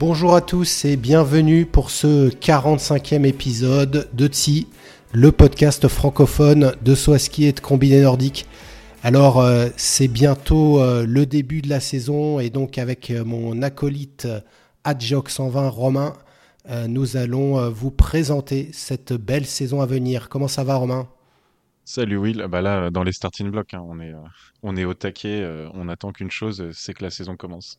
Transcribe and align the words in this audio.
Bonjour 0.00 0.34
à 0.34 0.40
tous 0.40 0.86
et 0.86 0.96
bienvenue 0.96 1.66
pour 1.66 1.90
ce 1.90 2.30
45e 2.30 3.26
épisode 3.26 4.08
de 4.14 4.28
TSI, 4.28 4.66
le 5.12 5.30
podcast 5.30 5.88
francophone 5.88 6.72
de 6.80 6.94
Swaski 6.94 7.44
et 7.44 7.52
de 7.52 7.60
combiné 7.60 8.00
nordique. 8.00 8.46
Alors 9.02 9.40
euh, 9.40 9.68
c'est 9.76 10.08
bientôt 10.08 10.80
euh, 10.80 11.04
le 11.06 11.26
début 11.26 11.60
de 11.60 11.68
la 11.68 11.80
saison 11.80 12.40
et 12.40 12.48
donc 12.48 12.78
avec 12.78 13.10
euh, 13.10 13.26
mon 13.26 13.60
acolyte 13.60 14.26
Adjoc 14.84 15.28
120 15.28 15.68
Romain, 15.68 16.14
nous 16.88 17.18
allons 17.18 17.68
vous 17.68 17.90
présenter 17.90 18.70
cette 18.72 19.12
belle 19.12 19.44
saison 19.44 19.82
à 19.82 19.86
venir. 19.86 20.30
Comment 20.30 20.48
ça 20.48 20.64
va 20.64 20.76
Romain? 20.76 21.08
Salut 21.84 22.16
Will, 22.16 22.46
bah 22.48 22.62
là 22.62 22.88
dans 22.88 23.02
les 23.02 23.12
starting 23.12 23.50
blocks, 23.50 23.74
hein, 23.74 23.84
on, 23.86 24.00
est, 24.00 24.14
on 24.62 24.78
est 24.78 24.86
au 24.86 24.94
taquet, 24.94 25.46
on 25.74 25.90
attend 25.90 26.12
qu'une 26.12 26.30
chose, 26.30 26.70
c'est 26.72 26.94
que 26.94 27.04
la 27.04 27.10
saison 27.10 27.36
commence. 27.36 27.78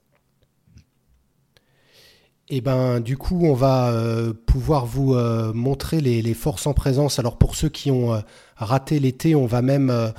Et 2.52 2.58
eh 2.58 2.62
ben, 2.62 3.00
du 3.00 3.16
coup, 3.16 3.46
on 3.46 3.54
va 3.54 3.94
euh, 3.94 4.34
pouvoir 4.34 4.86
vous 4.86 5.16
euh, 5.16 5.54
montrer 5.54 6.02
les, 6.02 6.34
forces 6.34 6.68
en 6.68 6.74
présence. 6.74 7.18
Alors, 7.18 7.38
pour 7.38 7.56
ceux 7.56 7.70
qui 7.70 7.92
ont 7.92 8.14
euh, 8.14 8.20
raté 8.58 9.00
l'été, 9.00 9.36
on 9.36 9.46
va 9.46 9.62
même 9.62 10.12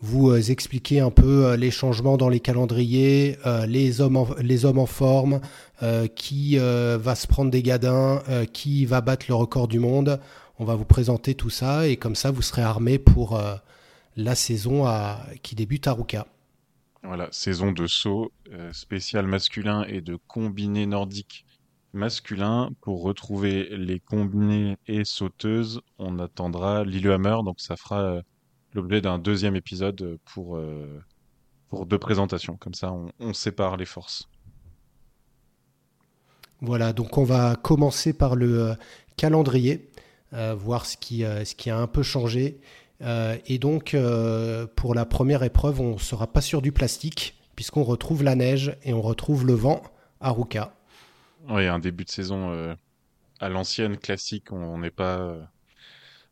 vous 0.00 0.34
expliquer 0.34 0.98
un 0.98 1.12
peu 1.12 1.54
les 1.54 1.70
changements 1.70 2.16
dans 2.16 2.28
les 2.28 2.40
calendriers, 2.40 3.38
les, 3.68 4.00
hommes 4.00 4.16
en, 4.16 4.26
les 4.40 4.64
hommes 4.64 4.80
en 4.80 4.86
forme, 4.86 5.40
qui 6.16 6.58
va 6.58 7.14
se 7.14 7.26
prendre 7.28 7.52
des 7.52 7.62
gadins, 7.62 8.20
qui 8.52 8.84
va 8.84 9.00
battre 9.00 9.26
le 9.28 9.34
record 9.36 9.68
du 9.68 9.78
monde. 9.78 10.20
On 10.58 10.64
va 10.64 10.74
vous 10.74 10.84
présenter 10.84 11.36
tout 11.36 11.50
ça 11.50 11.86
et 11.86 11.96
comme 11.96 12.16
ça, 12.16 12.32
vous 12.32 12.42
serez 12.42 12.62
armé 12.62 12.98
pour 12.98 13.40
la 14.16 14.34
saison 14.34 14.84
qui 15.42 15.54
débute 15.54 15.86
à 15.86 15.92
Ruka. 15.92 16.26
Voilà, 17.04 17.28
saison 17.30 17.70
de 17.70 17.86
saut 17.86 18.32
spécial 18.72 19.26
masculin 19.26 19.84
et 19.88 20.00
de 20.00 20.18
combiné 20.26 20.84
nordique 20.86 21.46
masculin, 21.96 22.70
pour 22.80 23.02
retrouver 23.02 23.68
les 23.76 23.98
combinés 23.98 24.76
et 24.86 25.04
sauteuses, 25.04 25.80
on 25.98 26.18
attendra 26.18 26.84
Lillehammer, 26.84 27.38
donc 27.44 27.60
ça 27.60 27.76
fera 27.76 28.00
euh, 28.00 28.22
l'objet 28.74 29.00
d'un 29.00 29.18
deuxième 29.18 29.56
épisode 29.56 30.18
pour, 30.24 30.56
euh, 30.56 31.02
pour 31.68 31.86
deux 31.86 31.98
présentations. 31.98 32.56
Comme 32.56 32.74
ça, 32.74 32.94
on, 33.18 33.32
sépare 33.32 33.76
les 33.76 33.86
forces. 33.86 34.28
Voilà, 36.60 36.92
donc 36.92 37.18
on 37.18 37.24
va 37.24 37.56
commencer 37.56 38.12
par 38.12 38.36
le 38.36 38.70
euh, 38.70 38.74
calendrier, 39.16 39.90
voir 40.32 40.84
ce 40.84 40.98
qui, 40.98 41.20
ce 41.20 41.54
qui 41.54 41.70
a 41.70 41.78
un 41.78 41.86
peu 41.86 42.02
changé. 42.02 42.60
et 43.00 43.58
donc, 43.58 43.96
pour 44.74 44.94
la 44.94 45.06
première 45.06 45.42
épreuve, 45.44 45.80
on 45.80 45.94
ne 45.94 45.98
sera 45.98 46.26
pas 46.26 46.42
sur 46.42 46.60
du 46.60 46.72
plastique, 46.72 47.40
puisqu'on 47.54 47.84
retrouve 47.84 48.22
la 48.22 48.34
neige 48.34 48.76
et 48.84 48.92
on 48.92 49.00
retrouve 49.00 49.46
le 49.46 49.54
vent 49.54 49.82
à 50.20 50.32
Ruka. 50.32 50.75
Oui, 51.48 51.66
un 51.66 51.78
début 51.78 52.04
de 52.04 52.10
saison 52.10 52.50
euh, 52.50 52.74
à 53.40 53.48
l'ancienne, 53.48 53.98
classique. 53.98 54.50
On 54.52 54.78
n'est 54.78 54.90
pas, 54.90 55.18
euh, 55.18 55.42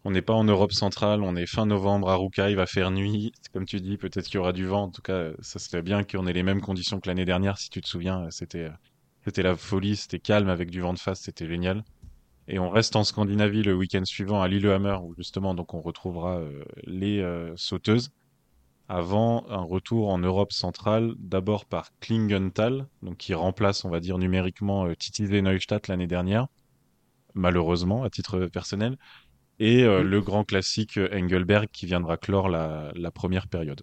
on 0.04 0.10
n'est 0.10 0.22
pas 0.22 0.32
en 0.34 0.44
Europe 0.44 0.72
centrale. 0.72 1.22
On 1.22 1.36
est 1.36 1.46
fin 1.46 1.66
novembre 1.66 2.10
à 2.10 2.16
Ruka. 2.16 2.50
Il 2.50 2.56
va 2.56 2.66
faire 2.66 2.90
nuit. 2.90 3.32
Comme 3.52 3.64
tu 3.64 3.80
dis, 3.80 3.96
peut-être 3.96 4.26
qu'il 4.26 4.36
y 4.36 4.38
aura 4.38 4.52
du 4.52 4.66
vent. 4.66 4.84
En 4.84 4.90
tout 4.90 5.02
cas, 5.02 5.30
ça 5.40 5.58
serait 5.58 5.82
bien 5.82 6.02
qu'on 6.02 6.26
ait 6.26 6.32
les 6.32 6.42
mêmes 6.42 6.60
conditions 6.60 7.00
que 7.00 7.08
l'année 7.08 7.24
dernière. 7.24 7.58
Si 7.58 7.70
tu 7.70 7.80
te 7.80 7.88
souviens, 7.88 8.28
c'était, 8.30 8.68
c'était 9.24 9.42
la 9.42 9.56
folie. 9.56 9.96
C'était 9.96 10.18
calme 10.18 10.48
avec 10.48 10.70
du 10.70 10.80
vent 10.80 10.94
de 10.94 10.98
face. 10.98 11.20
C'était 11.20 11.46
génial. 11.46 11.84
Et 12.48 12.58
on 12.58 12.68
reste 12.68 12.96
en 12.96 13.04
Scandinavie 13.04 13.62
le 13.62 13.74
week-end 13.74 14.04
suivant 14.04 14.42
à 14.42 14.48
Lillehammer 14.48 14.98
où 15.02 15.14
justement 15.16 15.54
donc 15.54 15.72
on 15.74 15.80
retrouvera 15.80 16.38
euh, 16.40 16.64
les 16.84 17.24
sauteuses 17.56 18.10
avant 18.88 19.46
un 19.48 19.62
retour 19.62 20.10
en 20.10 20.18
Europe 20.18 20.52
centrale, 20.52 21.14
d'abord 21.18 21.64
par 21.64 21.90
Klingenthal, 22.00 22.86
donc 23.02 23.16
qui 23.16 23.34
remplace, 23.34 23.84
on 23.84 23.90
va 23.90 24.00
dire, 24.00 24.18
numériquement 24.18 24.86
euh, 24.86 24.94
Titi 24.94 25.22
Neustadt 25.22 25.88
l'année 25.88 26.06
dernière, 26.06 26.48
malheureusement, 27.34 28.04
à 28.04 28.10
titre 28.10 28.46
personnel, 28.46 28.98
et 29.58 29.84
euh, 29.84 30.02
le 30.02 30.20
grand 30.20 30.44
classique 30.44 30.98
euh, 30.98 31.08
Engelberg 31.12 31.68
qui 31.72 31.86
viendra 31.86 32.16
clore 32.16 32.48
la, 32.48 32.92
première 33.14 33.48
période. 33.48 33.82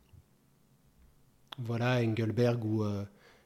Voilà, 1.57 2.01
Engelberg, 2.01 2.63
où 2.63 2.83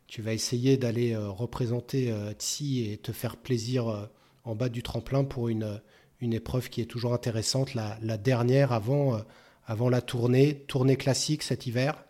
tu 0.07 0.22
vas 0.22 0.33
essayer 0.33 0.77
d'aller 0.77 1.16
représenter 1.16 2.13
Tsi 2.37 2.89
et 2.89 2.97
te 2.97 3.11
faire 3.11 3.35
plaisir 3.35 4.09
en 4.43 4.55
bas 4.55 4.69
du 4.69 4.83
tremplin 4.83 5.25
pour 5.25 5.49
une, 5.49 5.81
une 6.22 6.33
épreuve 6.33 6.69
qui 6.69 6.81
est 6.81 6.85
toujours 6.85 7.13
intéressante, 7.13 7.73
la, 7.73 7.97
la 8.01 8.17
dernière 8.17 8.72
avant 8.72 9.19
avant 9.65 9.89
la 9.89 10.01
tournée, 10.01 10.63
tournée 10.67 10.97
classique 10.97 11.43
cet 11.43 11.67
hiver? 11.67 12.03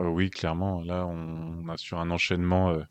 Euh, 0.00 0.08
Oui, 0.08 0.30
clairement. 0.30 0.80
Là, 0.82 1.06
on, 1.06 1.68
a 1.68 1.76
sur 1.76 1.98
un 1.98 2.10
enchaînement. 2.10 2.70
Euh, 2.70 2.82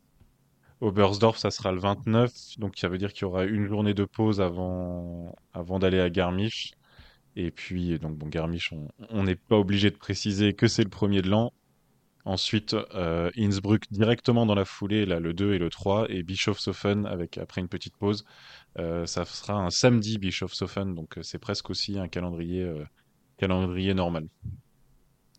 Obersdorf, 0.82 1.38
ça 1.38 1.50
sera 1.50 1.72
le 1.72 1.80
29, 1.80 2.32
donc 2.60 2.78
ça 2.78 2.88
veut 2.88 3.00
dire 3.00 3.12
qu'il 3.12 3.24
y 3.24 3.26
aura 3.26 3.46
une 3.46 3.66
journée 3.66 3.96
de 3.96 4.06
pause 4.06 4.42
avant, 4.42 5.34
d'aller 5.80 6.00
à 6.00 6.10
Garmisch. 6.10 6.74
Et 7.36 7.52
puis, 7.52 7.98
donc, 8.00 8.18
bon, 8.18 8.28
Garmisch, 8.28 8.74
on 9.10 9.24
n'est 9.24 9.36
pas 9.36 9.58
obligé 9.58 9.90
de 9.90 9.96
préciser 9.98 10.54
que 10.54 10.68
c'est 10.68 10.84
le 10.84 10.90
premier 10.90 11.22
de 11.22 11.30
l'an. 11.30 11.52
Ensuite, 12.26 12.74
euh, 12.94 13.32
Innsbruck 13.38 13.84
directement 13.90 14.46
dans 14.46 14.54
la 14.54 14.66
foulée, 14.66 15.06
là, 15.06 15.22
le 15.22 15.34
2 15.34 15.54
et 15.54 15.60
le 15.60 15.70
3, 15.70 16.08
et 16.10 16.24
Bischofshofen 16.24 17.06
avec 17.06 17.38
après 17.38 17.62
une 17.62 17.70
petite 17.70 17.96
pause. 17.96 18.26
Euh, 18.80 19.06
ça 19.06 19.26
sera 19.26 19.54
un 19.54 19.70
samedi 19.70 20.18
Bischofshofen, 20.18 20.94
donc 20.94 21.18
euh, 21.18 21.24
c'est 21.24 21.40
presque 21.40 21.70
aussi 21.70 21.98
un 21.98 22.08
calendrier, 22.08 22.70
calendrier 23.38 23.94
normal. 23.94 24.28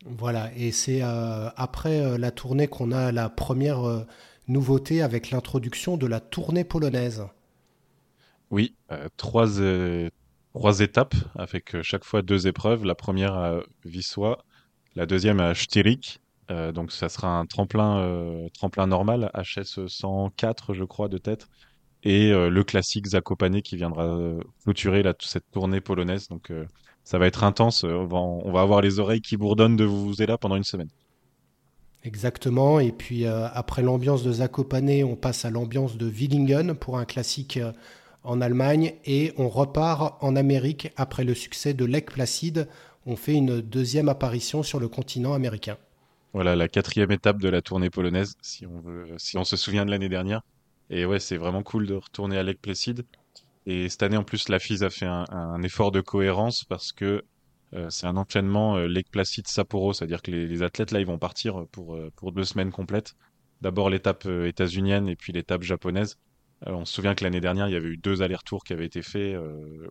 Voilà, 0.05 0.51
et 0.55 0.71
c'est 0.71 1.01
après 1.01 2.17
la 2.17 2.31
tournée 2.31 2.67
qu'on 2.67 2.93
a 2.93 3.11
la 3.11 3.29
première 3.29 4.05
nouveauté 4.47 5.01
avec 5.01 5.29
l'introduction 5.29 5.97
de 5.97 6.07
la 6.07 6.21
tournée 6.21 6.63
polonaise. 6.63 7.25
Oui, 8.49 8.77
trois, 9.17 9.47
trois 10.53 10.79
étapes 10.79 11.15
avec 11.35 11.81
chaque 11.81 12.05
fois 12.05 12.21
deux 12.21 12.47
épreuves. 12.47 12.85
La 12.85 12.95
première 12.95 13.33
à 13.33 13.59
Wisła, 13.83 14.45
la 14.95 15.05
deuxième 15.05 15.41
à 15.41 15.53
Stirik 15.53 16.21
euh, 16.51 16.71
donc 16.71 16.91
ça 16.91 17.09
sera 17.09 17.27
un 17.37 17.45
tremplin, 17.45 17.99
euh, 17.99 18.49
tremplin 18.53 18.87
normal, 18.87 19.31
HS 19.35 19.87
104 19.87 20.73
je 20.73 20.83
crois 20.83 21.07
de 21.07 21.17
tête, 21.17 21.47
et 22.03 22.31
euh, 22.31 22.49
le 22.49 22.63
classique 22.63 23.07
Zakopane 23.07 23.61
qui 23.61 23.75
viendra 23.75 24.17
clôturer 24.63 25.03
cette 25.19 25.49
tournée 25.51 25.81
polonaise. 25.81 26.27
Donc 26.27 26.51
ça 27.03 27.17
va 27.17 27.27
être 27.27 27.43
intense, 27.43 27.83
on 27.83 28.05
va, 28.51 28.61
avoir 28.61 28.81
les 28.81 28.99
oreilles 28.99 29.21
qui 29.21 29.37
bourdonnent 29.37 29.77
de 29.77 29.85
vous 29.85 30.13
là 30.19 30.37
pendant 30.37 30.55
une 30.55 30.63
semaine. 30.63 30.89
Exactement, 32.03 32.79
et 32.79 32.93
puis 32.93 33.25
après 33.25 33.81
l'ambiance 33.81 34.23
de 34.23 34.31
Zakopane, 34.31 35.03
on 35.03 35.15
passe 35.15 35.43
à 35.43 35.49
l'ambiance 35.49 35.97
de 35.97 36.07
Willingen 36.07 36.73
pour 36.75 36.97
un 36.97 37.03
classique 37.05 37.59
en 38.23 38.41
Allemagne, 38.41 38.93
et 39.05 39.33
on 39.37 39.49
repart 39.49 40.21
en 40.21 40.35
Amérique 40.35 40.91
après 40.97 41.23
le 41.23 41.33
succès 41.33 41.73
de 41.73 41.85
Lake 41.85 42.11
Placid. 42.11 42.67
On 43.05 43.15
fait 43.15 43.33
une 43.33 43.61
deuxième 43.61 44.09
apparition 44.09 44.61
sur 44.61 44.79
le 44.79 44.87
continent 44.87 45.33
américain. 45.33 45.77
Voilà 46.33 46.55
la 46.55 46.67
quatrième 46.67 47.11
étape 47.11 47.41
de 47.41 47.49
la 47.49 47.61
tournée 47.61 47.89
polonaise, 47.89 48.35
si 48.41 48.65
on 48.67 48.79
veut, 48.81 49.07
si 49.17 49.37
on 49.37 49.43
se 49.43 49.57
souvient 49.57 49.85
de 49.85 49.91
l'année 49.91 50.09
dernière. 50.09 50.41
Et 50.89 51.05
ouais, 51.05 51.19
c'est 51.19 51.37
vraiment 51.37 51.63
cool 51.63 51.85
de 51.87 51.95
retourner 51.95 52.37
à 52.37 52.43
Lake 52.43 52.61
Placid. 52.61 53.05
Et 53.65 53.89
cette 53.89 54.03
année, 54.03 54.17
en 54.17 54.23
plus, 54.23 54.49
la 54.49 54.59
FIS 54.59 54.83
a 54.83 54.89
fait 54.89 55.05
un, 55.05 55.61
effort 55.61 55.91
de 55.91 56.01
cohérence 56.01 56.63
parce 56.63 56.91
que 56.91 57.23
euh, 57.75 57.87
c'est 57.91 58.07
un 58.07 58.17
enchaînement 58.17 58.77
euh, 58.77 58.87
Lake 58.87 59.11
Placid 59.11 59.47
Sapporo, 59.47 59.93
c'est-à-dire 59.93 60.23
que 60.23 60.31
les, 60.31 60.63
athlètes 60.63 60.91
là, 60.91 60.99
ils 60.99 61.05
vont 61.05 61.19
partir 61.19 61.67
pour 61.71 61.95
euh, 61.95 62.11
pour 62.15 62.31
deux 62.31 62.43
semaines 62.43 62.71
complètes. 62.71 63.15
D'abord 63.61 63.89
l'étape 63.91 64.25
états-unienne 64.25 65.07
et 65.07 65.15
puis 65.15 65.33
l'étape 65.33 65.63
japonaise. 65.63 66.17
on 66.65 66.85
se 66.85 66.93
souvient 66.93 67.13
que 67.13 67.23
l'année 67.23 67.41
dernière, 67.41 67.67
il 67.67 67.73
y 67.73 67.75
avait 67.75 67.89
eu 67.89 67.97
deux 67.97 68.21
allers-retours 68.21 68.63
qui 68.63 68.73
avaient 68.73 68.85
été 68.85 69.01
faits 69.01 69.37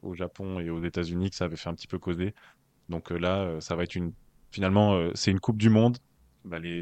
au 0.02 0.14
Japon 0.14 0.58
et 0.58 0.70
aux 0.70 0.82
États-Unis, 0.82 1.30
que 1.30 1.36
ça 1.36 1.44
avait 1.44 1.56
fait 1.56 1.68
un 1.68 1.74
petit 1.74 1.86
peu 1.86 1.98
causer. 1.98 2.34
Donc 2.88 3.10
là, 3.10 3.60
ça 3.60 3.76
va 3.76 3.82
être 3.82 3.94
une 3.94 4.12
finalement, 4.52 4.98
c'est 5.14 5.30
une 5.30 5.40
Coupe 5.40 5.58
du 5.58 5.68
Monde 5.68 5.98
bah, 6.46 6.58
les 6.58 6.80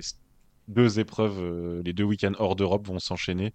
deux 0.68 1.00
épreuves, 1.00 1.82
les 1.84 1.92
deux 1.92 2.04
week-ends 2.04 2.34
hors 2.38 2.54
d'Europe 2.54 2.86
vont 2.86 3.00
s'enchaîner 3.00 3.52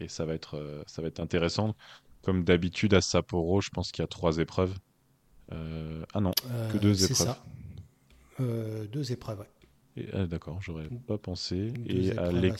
et 0.00 0.08
ça 0.08 0.24
va 0.24 0.34
être, 0.34 0.56
euh, 0.56 0.82
ça 0.86 1.02
va 1.02 1.08
être 1.08 1.20
intéressant. 1.20 1.76
Comme 2.22 2.44
d'habitude 2.44 2.94
à 2.94 3.00
Sapporo, 3.00 3.60
je 3.60 3.70
pense 3.70 3.92
qu'il 3.92 4.02
y 4.02 4.04
a 4.04 4.08
trois 4.08 4.38
épreuves. 4.38 4.74
Euh, 5.52 6.04
ah 6.12 6.20
non, 6.20 6.32
que 6.72 6.78
deux 6.78 7.04
épreuves. 7.04 7.28
Ça. 7.28 7.44
deux 8.38 9.12
épreuves, 9.12 9.44
ah, 10.12 10.26
D'accord, 10.26 10.60
j'aurais 10.60 10.88
pas 11.06 11.18
pensé. 11.18 11.72
et 11.86 12.16
à 12.18 12.30
les 12.30 12.52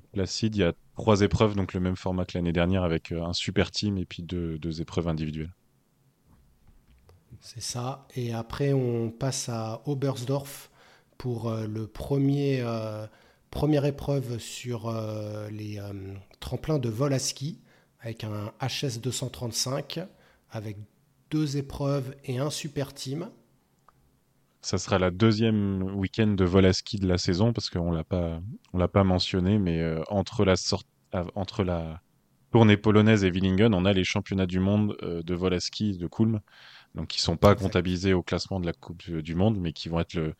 Placide, 0.00 0.56
il 0.56 0.60
y 0.60 0.64
a 0.64 0.72
trois 0.96 1.20
épreuves, 1.20 1.54
donc 1.54 1.74
le 1.74 1.80
même 1.80 1.96
format 1.96 2.24
que 2.24 2.36
l'année 2.36 2.52
dernière 2.52 2.82
avec 2.82 3.12
un 3.12 3.34
super 3.34 3.70
team 3.70 3.98
et 3.98 4.06
puis 4.06 4.22
deux, 4.22 4.58
deux 4.58 4.80
épreuves 4.80 5.06
individuelles. 5.06 5.52
C'est 7.40 7.62
ça. 7.62 8.06
Et 8.16 8.32
après, 8.32 8.72
on 8.72 9.10
passe 9.10 9.50
à 9.50 9.82
Oberstdorf 9.84 10.70
pour 11.18 11.52
le 11.52 11.86
premier, 11.86 12.62
première 13.50 13.84
épreuve 13.84 14.38
sur 14.38 14.92
les 15.50 15.80
tremplins 16.40 16.78
de 16.78 16.88
vol 16.88 17.12
à 17.12 17.18
ski 17.18 17.58
avec 18.00 18.24
un 18.24 18.52
HS 18.60 19.00
235 19.00 20.00
avec 20.50 20.76
deux 21.30 21.56
épreuves 21.56 22.14
et 22.24 22.38
un 22.38 22.50
super 22.50 22.94
team. 22.94 23.28
Ça 24.62 24.78
sera 24.78 24.98
la 24.98 25.10
deuxième 25.10 25.82
week-end 25.94 26.28
de 26.28 26.44
vol 26.44 26.66
à 26.66 26.72
ski 26.72 26.98
de 26.98 27.06
la 27.06 27.18
saison 27.18 27.52
parce 27.52 27.70
qu'on 27.70 27.92
l'a 27.92 28.04
pas, 28.04 28.40
on 28.72 28.78
l'a 28.78 28.88
pas 28.88 29.04
mentionné, 29.04 29.58
mais 29.58 29.80
euh, 29.80 30.02
entre 30.08 30.44
la 30.44 30.56
sorte, 30.56 30.88
entre 31.34 31.62
la 31.62 32.00
tournée 32.50 32.76
polonaise 32.76 33.24
et 33.24 33.30
Willingen, 33.30 33.74
on 33.74 33.84
a 33.84 33.92
les 33.92 34.02
championnats 34.02 34.46
du 34.46 34.58
monde 34.58 34.96
euh, 35.02 35.22
de 35.22 35.34
vol 35.34 35.54
à 35.54 35.60
ski 35.60 35.96
de 35.96 36.06
Kulm, 36.08 36.40
donc 36.94 37.08
qui 37.08 37.20
sont 37.20 37.36
pas 37.36 37.54
comptabilisés 37.54 38.12
au 38.12 38.22
classement 38.22 38.58
de 38.58 38.66
la 38.66 38.72
Coupe 38.72 39.08
du 39.08 39.34
Monde, 39.34 39.58
mais 39.60 39.72
qui 39.72 39.88
vont 39.88 40.00
être 40.00 40.14
le, 40.14 40.34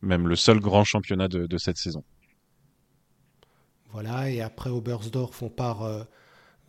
même 0.00 0.28
le 0.28 0.36
seul 0.36 0.60
grand 0.60 0.84
championnat 0.84 1.28
de, 1.28 1.58
cette 1.58 1.78
saison. 1.78 2.04
Voilà, 3.92 4.30
et 4.30 4.40
après 4.40 4.70
Oberstdorf, 4.70 5.42
on 5.42 5.50
part 5.50 5.82
euh, 5.82 6.02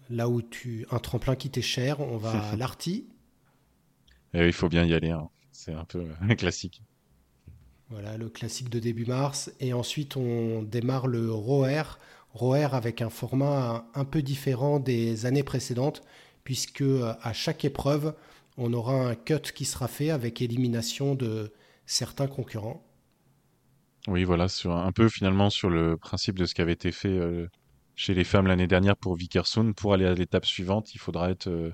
là 0.09 0.27
où 0.27 0.41
tu 0.41 0.85
un 0.91 0.99
tremplin 0.99 1.35
qui 1.35 1.49
t'est 1.49 1.61
cher, 1.61 2.01
on 2.01 2.17
va 2.17 2.49
à 2.49 2.55
l'Arty. 2.57 3.07
il 4.33 4.53
faut 4.53 4.69
bien 4.69 4.83
y 4.83 4.93
aller, 4.93 5.11
hein. 5.11 5.29
c'est 5.51 5.73
un 5.73 5.85
peu 5.85 6.05
un 6.21 6.35
classique. 6.35 6.81
Voilà, 7.89 8.17
le 8.17 8.29
classique 8.29 8.69
de 8.69 8.79
début 8.79 9.05
mars. 9.05 9.51
Et 9.59 9.71
ensuite, 9.71 10.17
on 10.17 10.63
démarre 10.63 11.07
le 11.07 11.31
ROER. 11.31 11.99
ROER 12.33 12.69
avec 12.73 13.01
un 13.01 13.09
format 13.09 13.85
un 13.93 14.05
peu 14.05 14.21
différent 14.21 14.79
des 14.79 15.25
années 15.25 15.43
précédentes, 15.43 16.01
puisque 16.43 16.81
euh, 16.81 17.13
à 17.21 17.33
chaque 17.33 17.63
épreuve, 17.63 18.15
on 18.57 18.73
aura 18.73 18.95
un 18.95 19.15
cut 19.15 19.41
qui 19.53 19.65
sera 19.65 19.87
fait 19.87 20.09
avec 20.09 20.41
élimination 20.41 21.15
de 21.15 21.53
certains 21.85 22.27
concurrents. 22.27 22.83
Oui, 24.07 24.25
voilà, 24.25 24.49
sur 24.49 24.75
un 24.75 24.91
peu 24.91 25.07
finalement 25.07 25.49
sur 25.49 25.69
le 25.69 25.95
principe 25.95 26.37
de 26.37 26.45
ce 26.45 26.53
qui 26.53 26.61
avait 26.61 26.73
été 26.73 26.91
fait 26.91 27.07
euh, 27.07 27.47
chez 27.95 28.13
les 28.13 28.25
femmes 28.25 28.47
l'année 28.47 28.67
dernière 28.67 28.97
pour 28.97 29.15
Vickersund. 29.15 29.73
Pour 29.75 29.93
aller 29.93 30.05
à 30.05 30.13
l'étape 30.13 30.45
suivante, 30.45 30.93
il 30.93 30.97
faudra 30.97 31.29
être 31.29 31.47
euh, 31.47 31.71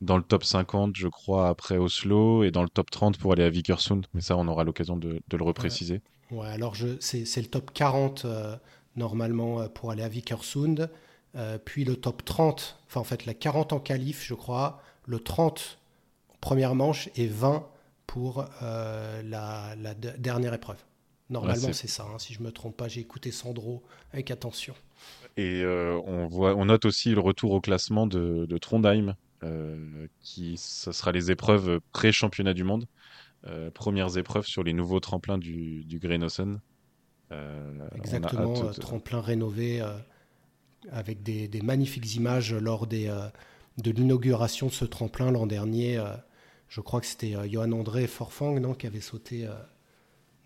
dans 0.00 0.16
le 0.16 0.22
top 0.22 0.42
50, 0.42 0.96
je 0.96 1.08
crois, 1.08 1.48
après 1.48 1.76
Oslo, 1.76 2.44
et 2.44 2.50
dans 2.50 2.62
le 2.62 2.70
top 2.70 2.90
30 2.90 3.18
pour 3.18 3.32
aller 3.32 3.42
à 3.42 3.50
Vickersund. 3.50 4.06
Mais 4.14 4.22
ça, 4.22 4.38
on 4.38 4.48
aura 4.48 4.64
l'occasion 4.64 4.96
de, 4.96 5.20
le 5.30 5.44
repréciser. 5.44 6.00
Ouais, 6.30 6.48
alors 6.48 6.74
c'est 7.00 7.36
le 7.36 7.46
top 7.46 7.72
40 7.72 8.24
euh, 8.24 8.56
normalement 8.96 9.68
pour 9.68 9.90
aller 9.90 10.02
à 10.02 10.08
Vickersund. 10.08 10.90
puis 11.66 11.84
le 11.84 11.96
top 11.96 12.24
30, 12.24 12.78
enfin 12.86 13.00
en 13.00 13.04
fait 13.04 13.26
la 13.26 13.34
40 13.34 13.74
en 13.74 13.80
qualif, 13.80 14.24
je 14.26 14.34
crois, 14.34 14.82
le 15.04 15.20
30 15.20 15.78
première 16.40 16.74
manche 16.74 17.10
et 17.16 17.26
20 17.26 17.66
pour 18.06 18.46
la, 18.62 19.74
dernière 20.18 20.54
épreuve. 20.54 20.78
Normalement, 21.28 21.72
c'est 21.72 21.88
ça. 21.88 22.04
Hein. 22.04 22.18
si 22.18 22.34
je 22.34 22.42
me 22.42 22.52
trompe 22.52 22.76
pas, 22.76 22.88
j'ai 22.88 23.00
écouté 23.00 23.32
Sandro 23.32 23.82
avec 24.12 24.30
attention. 24.30 24.74
Et 25.36 25.62
euh, 25.62 26.00
on, 26.06 26.26
voit, 26.26 26.54
on 26.54 26.66
note 26.66 26.84
aussi 26.84 27.10
le 27.10 27.20
retour 27.20 27.52
au 27.52 27.60
classement 27.60 28.06
de, 28.06 28.58
Trondheim, 28.58 29.16
euh, 29.42 30.06
qui 30.20 30.56
ce 30.56 30.92
sera 30.92 31.12
les 31.12 31.30
épreuves 31.30 31.80
pré-championnat 31.92 32.54
du 32.54 32.64
monde. 32.64 32.86
Euh, 33.46 33.70
premières 33.70 34.16
épreuves 34.18 34.46
sur 34.46 34.64
les 34.64 34.72
nouveaux 34.72 35.00
tremplins 35.00 35.38
du, 35.38 35.84
du 35.84 36.00
Exactement, 37.94 38.70
tremplin 38.72 39.20
rénové 39.20 39.84
avec 40.90 41.22
des, 41.24 41.60
magnifiques 41.62 42.14
images 42.14 42.54
lors 42.54 42.86
des, 42.86 43.12
de 43.78 43.90
l'inauguration 43.90 44.68
de 44.68 44.72
ce 44.72 44.84
tremplin 44.84 45.32
l'an 45.32 45.46
dernier. 45.46 46.00
je 46.68 46.80
crois 46.80 47.00
que 47.00 47.06
c'était 47.06 47.34
Johan 47.50 47.72
André 47.72 48.06
Forfang 48.06 48.60
non, 48.60 48.74
qui 48.74 48.86
avait 48.86 49.00
sauté 49.00 49.48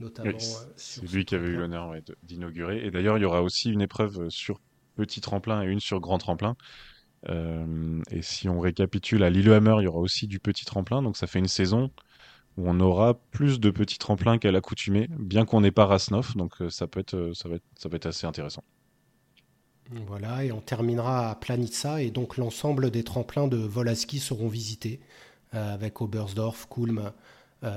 notamment. 0.00 0.38
c'est 0.76 1.02
lui 1.12 1.24
qui 1.24 1.34
avait 1.34 1.48
eu 1.48 1.56
l'honneur 1.56 1.94
d'inaugurer. 2.22 2.84
Et 2.84 2.90
d'ailleurs, 2.90 3.18
il 3.18 3.22
y 3.22 3.24
aura 3.24 3.42
aussi 3.42 3.70
une 3.70 3.82
épreuve 3.82 4.28
sur 4.30 4.60
petit 4.96 5.20
tremplin 5.20 5.62
et 5.62 5.66
une 5.66 5.80
sur 5.80 6.00
grand 6.00 6.18
tremplin. 6.18 6.56
Euh, 7.28 8.00
et 8.10 8.22
si 8.22 8.48
on 8.48 8.60
récapitule 8.60 9.22
à 9.22 9.30
Lillehammer, 9.30 9.76
il 9.80 9.84
y 9.84 9.86
aura 9.86 10.00
aussi 10.00 10.26
du 10.26 10.40
petit 10.40 10.64
tremplin. 10.64 11.02
Donc 11.02 11.16
ça 11.16 11.26
fait 11.26 11.38
une 11.38 11.48
saison 11.48 11.90
où 12.56 12.68
on 12.68 12.80
aura 12.80 13.14
plus 13.30 13.60
de 13.60 13.70
petits 13.70 13.98
tremplins 13.98 14.38
qu'à 14.38 14.50
l'accoutumée, 14.50 15.08
bien 15.18 15.44
qu'on 15.44 15.60
n'ait 15.60 15.70
pas 15.70 15.86
Rasnov. 15.86 16.34
Donc 16.36 16.60
euh, 16.60 16.70
ça 16.70 16.86
peut 16.86 17.00
être, 17.00 17.14
euh, 17.14 17.34
ça 17.34 17.48
va 17.48 17.56
être, 17.56 17.64
ça 17.78 17.88
va 17.88 17.96
être 17.96 18.06
assez 18.06 18.26
intéressant. 18.26 18.64
Voilà, 20.06 20.44
et 20.44 20.52
on 20.52 20.60
terminera 20.60 21.30
à 21.30 21.34
Planitza, 21.34 22.00
et 22.00 22.12
donc 22.12 22.36
l'ensemble 22.36 22.92
des 22.92 23.02
tremplins 23.02 23.48
de 23.48 23.56
Volaski 23.56 24.20
seront 24.20 24.46
visités 24.46 25.00
avec 25.50 26.00
Oberstdorf, 26.00 26.68
Kulm, 26.68 27.10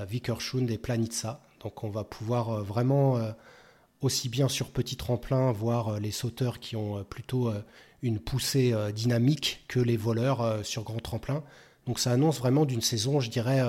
Vickerschund 0.07 0.69
et 0.69 0.77
Planitza. 0.77 1.41
Donc 1.63 1.83
on 1.83 1.89
va 1.89 2.04
pouvoir 2.04 2.63
vraiment 2.63 3.18
aussi 4.04 4.30
bien 4.30 4.50
sur 4.50 4.69
petit 4.69 4.95
tremplin, 4.95 5.51
voir 5.51 5.89
euh, 5.89 6.00
les 6.00 6.12
sauteurs 6.12 6.60
qui 6.60 6.75
ont 6.75 7.00
euh, 7.00 7.04
plutôt 7.04 7.50
euh, 7.50 7.62
une 8.01 8.19
poussée 8.19 8.75
dynamique 8.94 9.63
que 9.69 9.80
les 9.80 9.95
voleurs 9.95 10.65
sur 10.65 10.83
grand 10.83 11.00
tremplin. 11.00 11.42
Donc 11.86 12.00
ça 12.00 12.12
annonce 12.12 12.38
vraiment 12.38 12.65
d'une 12.65 12.81
saison, 12.81 13.21
je 13.21 13.30
dirais, 13.30 13.62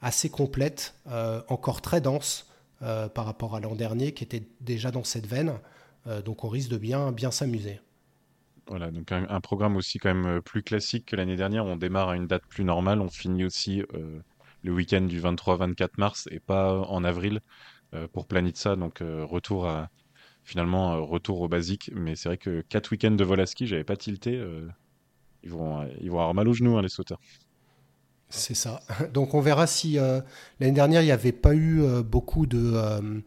assez 0.00 0.30
complète, 0.30 0.94
encore 1.48 1.82
très 1.82 2.00
dense 2.00 2.50
par 2.80 3.26
rapport 3.26 3.54
à 3.54 3.60
l'an 3.60 3.74
dernier 3.74 4.14
qui 4.14 4.24
était 4.24 4.48
déjà 4.62 4.90
dans 4.90 5.04
cette 5.04 5.26
veine. 5.26 5.58
donc 6.24 6.44
on 6.44 6.48
risque 6.48 6.70
de 6.70 6.78
bien, 6.78 7.12
bien 7.12 7.30
s'amuser. 7.30 7.78
Voilà, 8.68 8.90
donc 8.90 9.12
un, 9.12 9.40
programme 9.42 9.76
aussi 9.76 9.98
quand 9.98 10.14
même 10.14 10.40
plus 10.40 10.62
classique 10.62 11.04
que 11.04 11.16
l'année 11.16 11.36
dernière. 11.36 11.66
On 11.66 11.76
démarre 11.76 12.08
à 12.08 12.16
une 12.16 12.26
date 12.26 12.46
plus 12.48 12.64
normale, 12.64 13.02
on 13.02 13.10
finit 13.10 13.44
aussi 13.44 13.82
le 14.64 14.72
week-end 14.72 15.02
du 15.02 15.20
23-24 15.20 15.90
mars 15.98 16.28
et 16.32 16.40
pas 16.40 16.80
en 16.80 17.04
avril. 17.04 17.40
Euh, 17.94 18.08
pour 18.12 18.26
Planitza. 18.26 18.76
Donc 18.76 19.00
euh, 19.00 19.24
retour 19.24 19.66
à 19.66 19.90
finalement 20.42 20.94
euh, 20.94 21.00
retour 21.00 21.40
au 21.40 21.48
basique. 21.48 21.90
Mais 21.94 22.16
c'est 22.16 22.28
vrai 22.28 22.38
que 22.38 22.62
quatre 22.62 22.90
week-ends 22.90 23.12
de 23.12 23.24
vol 23.24 23.40
à 23.40 23.46
ski, 23.46 23.66
j'avais 23.66 23.84
pas 23.84 23.96
tilté. 23.96 24.42
ils 25.42 25.50
vont 25.50 25.86
ils 26.00 26.10
vont 26.10 26.18
avoir 26.18 26.34
mal 26.34 26.48
aux 26.48 26.52
genoux 26.52 26.76
hein, 26.76 26.82
les 26.82 26.88
sauteurs. 26.88 27.20
C'est 28.30 28.54
ça. 28.54 28.80
Donc 29.12 29.34
on 29.34 29.40
verra 29.40 29.66
si 29.66 29.94
l'année 29.94 30.72
dernière 30.72 31.02
il 31.02 31.06
n'y 31.06 31.12
avait 31.12 31.32
pas 31.32 31.54
eu 31.54 31.82
beaucoup 32.02 32.46
de, 32.46 33.22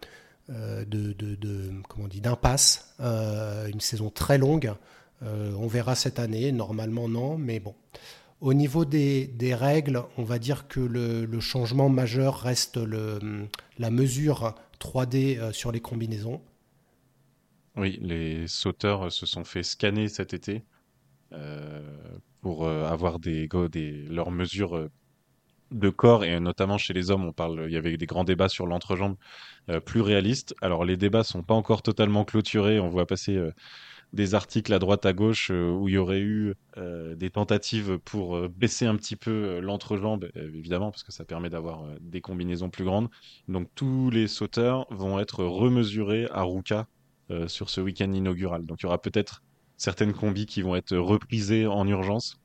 comment 1.88 2.08
d'impasse, 2.08 2.96
une 3.00 3.80
saison 3.80 4.10
très 4.10 4.38
longue. 4.38 4.74
on 5.22 5.68
verra 5.68 5.96
cette 5.96 6.20
année. 6.20 6.52
Normalement 6.52 7.08
non, 7.08 7.38
mais 7.38 7.60
bon. 7.60 7.76
Au 8.39 8.53
niveau 8.53 8.86
des, 8.86 9.56
règles, 9.56 10.03
on 10.17 10.24
va 10.24 10.38
dire 10.38 10.67
que 10.67 10.79
le, 10.79 11.39
changement 11.39 11.89
majeur 11.89 12.39
reste 12.39 12.79
la 13.79 13.89
mesure 13.89 14.53
3D 14.79 15.39
euh, 15.39 15.51
sur 15.51 15.72
les 15.72 15.79
combinaisons. 15.79 16.41
Oui, 17.75 17.98
les 18.01 18.48
sauteurs 18.48 19.12
se 19.12 19.25
sont 19.25 19.44
fait 19.44 19.63
scanner 19.63 20.08
cet 20.08 20.34
été 20.34 20.63
euh, 21.32 21.82
pour 22.41 22.65
euh, 22.65 22.86
avoir 22.86 23.20
des, 23.20 23.48
leurs 24.10 24.32
mesures 24.32 24.88
de 25.72 25.89
corps 25.89 26.24
et 26.24 26.39
notamment 26.39 26.77
chez 26.77 26.94
les 26.94 27.12
hommes, 27.12 27.25
on 27.25 27.34
parle, 27.34 27.65
il 27.67 27.74
y 27.74 27.77
avait 27.77 27.98
des 27.98 28.06
grands 28.06 28.24
débats 28.24 28.50
sur 28.50 28.67
l'entrejambe 28.67 29.15
plus 29.86 30.01
réalistes. 30.01 30.56
Alors 30.62 30.86
les 30.86 30.96
débats 30.96 31.24
sont 31.24 31.44
pas 31.44 31.56
encore 31.56 31.82
totalement 31.82 32.24
clôturés, 32.24 32.79
on 32.79 32.88
voit 32.88 33.06
passer 33.06 33.38
des 34.14 34.36
articles 34.36 34.74
à 34.74 34.80
droite 34.80 35.06
à 35.06 35.14
gauche 35.14 35.52
euh, 35.52 35.70
où 35.70 35.88
il 35.88 35.96
y 35.96 35.98
aurait 35.98 36.22
eu 36.22 36.56
euh, 36.78 37.16
des 37.16 37.30
tentatives 37.30 38.00
pour 38.00 38.36
euh, 38.36 38.48
baisser 38.48 38.86
un 38.86 38.96
petit 38.96 39.16
peu 39.16 39.60
l'entrejambe, 39.60 40.30
évidemment, 40.36 40.92
parce 40.92 41.04
que 41.04 41.12
ça 41.12 41.26
permet 41.26 41.50
d'avoir 41.50 41.86
des 42.00 42.22
combinaisons 42.22 42.70
plus 42.70 42.86
grandes. 42.86 43.10
Donc 43.48 43.68
tous 43.76 44.10
les 44.10 44.28
sauteurs 44.28 44.88
vont 44.90 45.20
être 45.20 45.44
remesurés 45.44 46.28
à 46.32 46.44
Ruka 46.44 46.88
sur 47.48 47.70
ce 47.70 47.82
week-end 47.82 48.12
inaugural. 48.14 48.66
Donc 48.66 48.82
il 48.82 48.84
y 48.84 48.86
aura 48.86 49.02
peut-être 49.02 49.44
certaines 49.76 50.14
combis 50.14 50.46
qui 50.46 50.62
vont 50.62 50.78
être 50.78 50.96
reprisées 50.96 51.68
en 51.68 51.86
urgence. 51.88 52.40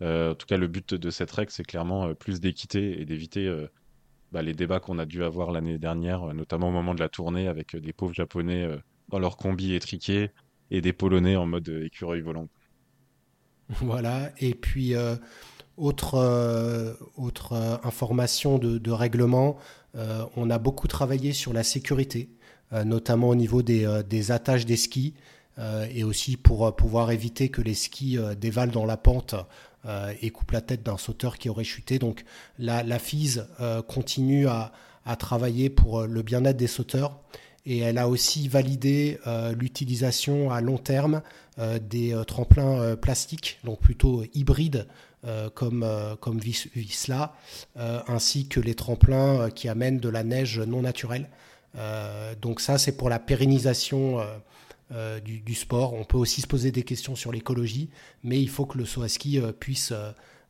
en 0.00 0.34
tout 0.34 0.46
cas, 0.46 0.56
le 0.56 0.66
but 0.66 0.94
de 0.94 1.10
cette 1.10 1.30
règle, 1.30 1.52
c'est 1.52 1.64
clairement 1.64 2.14
plus 2.14 2.40
d'équité 2.40 3.00
et 3.00 3.04
d'éviter 3.04 3.48
bah, 4.32 4.42
les 4.42 4.52
débats 4.52 4.80
qu'on 4.80 4.98
a 4.98 5.06
dû 5.06 5.22
avoir 5.22 5.52
l'année 5.52 5.78
dernière, 5.78 6.34
notamment 6.34 6.70
au 6.70 6.72
moment 6.72 6.94
de 6.94 7.00
la 7.00 7.08
tournée 7.08 7.46
avec 7.46 7.76
des 7.76 7.92
pauvres 7.92 8.14
japonais 8.14 8.68
dans 9.08 9.20
leur 9.20 9.36
combi 9.36 9.74
étriqué, 9.74 10.30
et 10.74 10.80
des 10.80 10.92
Polonais 10.92 11.36
en 11.36 11.46
mode 11.46 11.68
écureuil 11.84 12.20
volant. 12.20 12.48
Voilà, 13.80 14.30
et 14.40 14.54
puis 14.54 14.94
euh, 14.94 15.16
autre, 15.76 16.16
euh, 16.16 16.92
autre 17.16 17.52
euh, 17.52 17.76
information 17.82 18.58
de, 18.58 18.90
règlement, 18.90 19.56
on 20.36 20.50
a 20.50 20.58
beaucoup 20.58 20.88
travaillé 20.88 21.32
sur 21.32 21.52
la 21.52 21.62
sécurité, 21.62 22.28
notamment 22.84 23.28
au 23.28 23.36
niveau 23.36 23.62
des, 23.62 24.30
attaches 24.32 24.66
des 24.66 24.76
skis. 24.76 25.14
et 25.94 26.02
aussi 26.02 26.36
pour 26.36 26.74
pouvoir 26.74 27.12
éviter 27.12 27.48
que 27.48 27.62
les 27.62 27.74
skis 27.74 28.18
dévalent 28.40 28.72
dans 28.72 28.86
la 28.86 28.96
pente 28.96 29.36
et 30.20 30.30
coupent 30.30 30.50
la 30.50 30.62
tête 30.62 30.82
d'un 30.82 30.96
sauteur 30.96 31.38
qui 31.38 31.48
aurait 31.48 31.62
chuté. 31.62 32.00
Donc 32.00 32.24
la, 32.58 32.82
la 32.82 32.98
continue 33.86 34.48
à, 34.48 34.72
travailler 35.16 35.70
pour 35.70 36.02
le 36.08 36.22
bien-être 36.22 36.56
des 36.56 36.66
sauteurs 36.66 37.20
et 37.66 37.78
elle 37.78 37.98
a 37.98 38.08
aussi 38.08 38.48
validé 38.48 39.18
l'utilisation 39.56 40.50
à 40.50 40.60
long 40.60 40.78
terme 40.78 41.22
des 41.58 42.14
tremplins 42.26 42.94
plastiques, 42.96 43.58
donc 43.64 43.80
plutôt 43.80 44.24
hybrides 44.34 44.86
comme, 45.54 45.86
comme 46.20 46.38
Visla, 46.38 47.34
ainsi 47.76 48.48
que 48.48 48.60
les 48.60 48.74
tremplins 48.74 49.48
qui 49.50 49.68
amènent 49.68 49.98
de 49.98 50.10
la 50.10 50.24
neige 50.24 50.60
non 50.60 50.82
naturelle. 50.82 51.30
donc 52.42 52.60
ça, 52.60 52.76
c'est 52.76 52.96
pour 52.96 53.08
la 53.08 53.18
pérennisation 53.18 54.20
euh, 54.92 55.18
du, 55.18 55.54
sport. 55.54 55.94
On 55.94 56.04
peut 56.04 56.18
aussi 56.18 56.42
se 56.42 56.46
poser 56.46 56.70
des 56.70 56.82
questions 56.82 57.16
sur 57.16 57.32
l'écologie, 57.32 57.88
mais 58.22 58.40
il 58.40 58.50
faut 58.50 58.66
que 58.66 58.76
le 58.76 58.84
saut 58.84 59.02
à 59.02 59.08
ski 59.08 59.40
euh, 59.40 59.50
puisse 59.50 59.94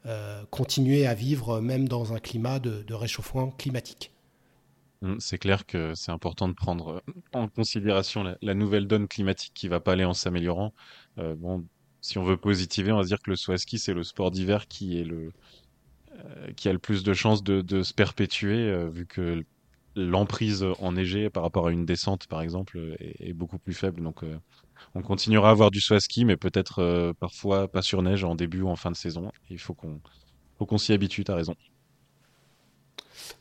euh, 0.07 0.43
continuer 0.51 1.07
à 1.07 1.15
vivre 1.15 1.61
même 1.61 1.89
dans 1.89 2.13
un 2.13 2.19
climat 2.19 2.59
de, 2.59 2.93
réchauffement 2.93 3.53
climatique. 3.53 4.11
Hum, 5.05 5.21
c'est 5.21 5.39
clair 5.39 5.67
que 5.67 5.95
c'est 5.95 6.11
important 6.13 6.49
de 6.49 6.55
prendre 6.55 7.03
en 7.33 7.49
considération 7.49 8.25
la, 8.41 8.55
nouvelle 8.55 8.87
donne 8.87 9.07
climatique 9.07 9.53
qui 9.55 9.69
va 9.69 9.79
pas 9.81 9.93
aller 9.93 10.05
en 10.05 10.15
s'améliorant. 10.15 10.73
bon, 11.17 11.65
si 12.01 12.19
on 12.19 12.25
veut 12.25 12.37
positiver, 12.37 12.91
on 12.93 12.99
va 12.99 13.05
dire 13.05 13.21
que 13.21 13.31
le 13.31 13.37
saut 13.37 13.55
c'est 13.57 13.95
le 13.95 14.03
sport 14.03 14.31
d'hiver 14.31 14.67
qui 14.69 14.99
est 15.01 15.05
le 15.05 15.33
qui 16.57 16.69
a 16.69 16.73
le 16.73 16.79
plus 16.79 17.03
de 17.03 17.13
chances 17.13 17.43
de, 17.43 17.83
se 17.83 17.93
perpétuer 17.93 18.89
vu 18.89 19.07
que 19.07 19.45
l'emprise 19.97 20.67
enneigée 20.81 21.31
par 21.31 21.43
rapport 21.43 21.69
à 21.69 21.73
une 21.73 21.87
descente, 21.87 22.27
par 22.27 22.43
exemple, 22.43 22.97
est, 22.99 23.33
beaucoup 23.33 23.59
plus 23.59 23.75
faible. 23.75 24.03
Donc, 24.03 24.23
euh, 24.25 24.39
on 24.95 25.03
continuera 25.03 25.49
à 25.49 25.53
avoir 25.53 25.71
du 25.71 25.81
saut 25.81 25.97
mais 26.25 26.37
peut-être 26.37 26.81
euh, 26.81 27.13
parfois 27.13 27.69
pas 27.69 27.83
sur 27.83 28.03
neige 28.03 28.25
en 28.25 28.35
début 28.35 28.63
ou 28.63 28.69
en 28.69 28.77
fin 28.77 28.91
de 28.91 28.97
saison. 28.97 29.31
Il 29.51 29.59
faut 29.59 29.75
qu'on 29.75 30.01
qu'on 30.59 30.79
s'y 30.79 30.95
habitue, 30.95 31.25
tu 31.25 31.31
as 31.31 31.35
raison. 31.35 31.55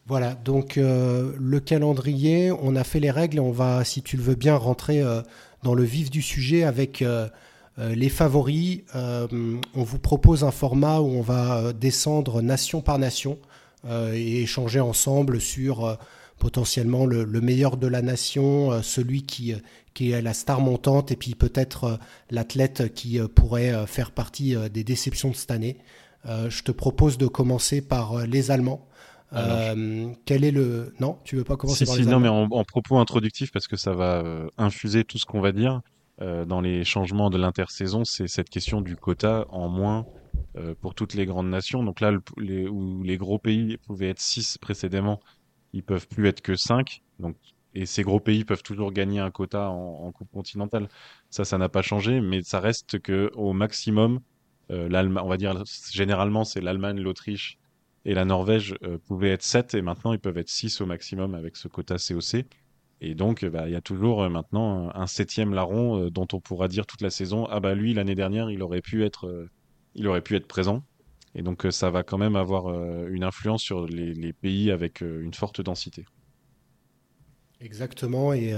Voilà, 0.06 0.34
donc 0.34 0.78
euh, 0.78 1.32
le 1.40 1.60
calendrier, 1.60 2.52
on 2.52 2.76
a 2.76 2.84
fait 2.84 3.00
les 3.00 3.12
règles 3.12 3.40
on 3.40 3.52
va, 3.52 3.84
si 3.86 4.02
tu 4.02 4.18
le 4.18 4.24
veux 4.24 4.36
bien, 4.36 4.56
rentrer 4.56 5.02
dans 5.64 5.74
le 5.74 5.84
vif 5.84 6.10
du 6.10 6.22
sujet 6.22 6.64
avec 6.64 7.04
les 7.78 8.10
favoris. 8.10 8.82
on 8.94 9.84
vous 9.84 10.00
propose 10.00 10.44
un 10.44 10.52
format 10.52 11.00
où 11.00 11.08
on 11.08 11.22
va 11.22 11.72
descendre 11.72 12.42
nation 12.42 12.82
par 12.82 13.00
nation 13.00 13.38
et 13.90 14.42
échanger 14.42 14.82
ensemble 14.82 15.40
sur 15.40 15.98
potentiellement 16.44 17.06
le, 17.06 17.26
meilleur 17.40 17.78
de 17.78 17.88
la 17.88 18.02
nation, 18.02 18.74
euh, 18.74 18.82
celui 18.82 19.24
qui, 19.24 19.54
euh, 19.54 19.58
qui 19.94 20.12
est 20.12 20.22
la 20.22 20.34
star 20.34 20.60
montante, 20.60 21.10
et 21.10 21.16
puis 21.16 21.36
peut-être 21.36 21.84
euh, 21.86 21.98
l'athlète 22.32 22.94
qui 22.94 23.18
pourrait 23.34 23.88
faire 23.88 24.12
partie 24.12 24.56
des 24.70 24.84
déceptions 24.84 25.30
de 25.30 25.36
cette 25.36 25.52
année. 25.52 25.78
je 26.26 26.64
te 26.64 26.72
propose 26.72 27.18
de 27.18 27.28
commencer 27.28 27.82
par 27.82 28.26
les 28.26 28.52
Allemands. 28.52 28.86
Quel 30.26 30.44
est 30.44 30.52
le 30.52 30.94
non 31.00 31.20
Tu 31.24 31.36
veux 31.36 31.44
pas 31.44 31.58
commencer 31.58 31.86
par 31.86 31.96
les 31.96 32.06
Non, 32.06 32.20
mais 32.20 32.30
en, 32.30 32.64
propos 32.64 32.98
introductif 32.98 33.52
parce 33.52 33.68
que 33.68 33.76
ça 33.76 33.94
va 33.94 34.24
infuser 34.58 35.04
tout 35.04 35.18
ce 35.18 35.26
qu'on 35.26 35.42
va 35.42 35.52
dire 35.52 35.82
dans 36.20 36.62
les 36.62 36.84
changements 36.84 37.30
de 37.30 37.38
l'intersaison. 37.38 38.06
C'est 38.06 38.28
cette 38.28 38.50
question 38.50 38.82
du 38.82 38.96
quota 38.96 39.46
en 39.50 39.70
moins 39.70 40.06
pour 40.82 40.96
toutes 40.96 41.14
les 41.16 41.26
grandes 41.26 41.50
nations. 41.50 41.84
Donc 41.84 42.00
là, 42.00 42.12
les, 42.38 42.68
où 42.68 43.04
les 43.04 43.18
gros 43.18 43.40
pays 43.40 43.78
pouvaient 43.78 44.10
être 44.10 44.22
6 44.22 44.58
précédemment, 44.60 45.20
ils 45.74 45.84
peuvent 45.84 46.08
plus 46.08 46.28
être 46.28 46.42
que 46.42 46.56
5. 46.56 47.02
Donc, 47.20 47.36
et 47.76 47.86
ces 47.86 48.04
gros 48.04 48.20
pays 48.20 48.46
peuvent 48.46 48.64
toujours 48.64 48.92
gagner 48.92 49.20
un 49.20 49.32
quota 49.32 49.70
en, 49.70 50.12
Coupe 50.12 50.32
continentale. 50.32 50.88
Ça, 51.30 51.44
ça 51.44 51.58
n'a 51.58 51.70
pas 51.70 51.82
changé, 51.82 52.22
mais 52.22 52.44
ça 52.44 52.60
reste 52.60 53.00
que 53.00 53.32
au 53.34 53.54
maximum, 53.54 54.20
euh, 54.72 54.88
l'Allemagne, 54.90 55.24
on 55.26 55.30
va 55.30 55.38
dire 55.38 55.64
généralement, 55.92 56.44
c'est 56.44 56.62
l'Allemagne, 56.62 57.00
l'Autriche 57.00 57.58
et 58.06 58.14
la 58.14 58.26
Norvège 58.26 58.76
euh, 58.84 58.98
pouvaient 58.98 59.32
être 59.32 59.44
7 59.44 59.76
et 59.76 59.82
maintenant 59.82 60.14
ils 60.14 60.20
peuvent 60.20 60.38
être 60.38 60.50
6 60.50 60.82
au 60.82 60.86
maximum 60.86 61.36
avec 61.36 61.56
ce 61.56 61.68
quota 61.68 61.96
COC. 61.98 62.46
Et 63.02 63.16
donc, 63.16 63.44
bah, 63.44 63.68
il 63.68 63.74
y 63.74 63.76
a 63.76 63.82
toujours 63.82 64.24
euh, 64.24 64.30
maintenant 64.30 64.92
un 64.96 65.08
septième 65.08 65.54
larron 65.54 66.10
dont 66.10 66.28
on 66.34 66.40
pourra 66.40 66.68
dire 66.68 66.86
toute 66.86 67.02
la 67.02 67.10
saison, 67.10 67.48
ah 67.50 67.60
bah 67.60 67.76
lui 67.76 67.94
l'année 67.94 68.16
dernière, 68.16 68.50
il 68.50 68.62
aurait 68.64 68.82
pu 68.82 69.04
être, 69.04 69.48
il 69.96 70.08
aurait 70.08 70.22
pu 70.22 70.36
être 70.36 70.48
présent. 70.48 70.84
Et 71.36 71.42
donc 71.42 71.66
euh, 71.66 71.72
ça 71.72 71.90
va 71.90 72.04
quand 72.04 72.18
même 72.18 72.36
avoir 72.36 72.68
euh, 72.68 73.08
une 73.10 73.24
influence 73.24 73.62
sur 73.62 73.86
les, 73.88 74.34
pays 74.34 74.72
avec 74.72 75.02
euh, 75.02 75.24
une 75.24 75.34
forte 75.34 75.62
densité. 75.62 76.06
Exactement, 77.62 78.34
et 78.34 78.54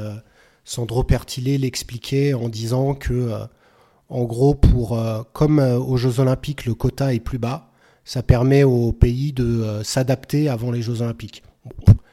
Sandro 0.63 1.03
Pertillet 1.03 1.59
l'expliquait 1.59 2.33
en 2.33 2.49
disant 2.49 2.95
que, 2.95 3.31
en 4.09 4.23
gros, 4.23 4.55
pour, 4.55 4.99
comme 5.31 5.59
aux 5.59 5.95
Jeux 5.95 6.19
Olympiques, 6.19 6.65
le 6.65 6.73
quota 6.73 7.13
est 7.13 7.19
plus 7.19 7.37
bas, 7.37 7.71
ça 8.05 8.23
permet 8.23 8.63
aux 8.63 8.93
pays 8.93 9.33
de 9.33 9.81
s'adapter 9.83 10.47
avant 10.47 10.71
les 10.71 10.81
Jeux 10.81 11.01
Olympiques. 11.01 11.43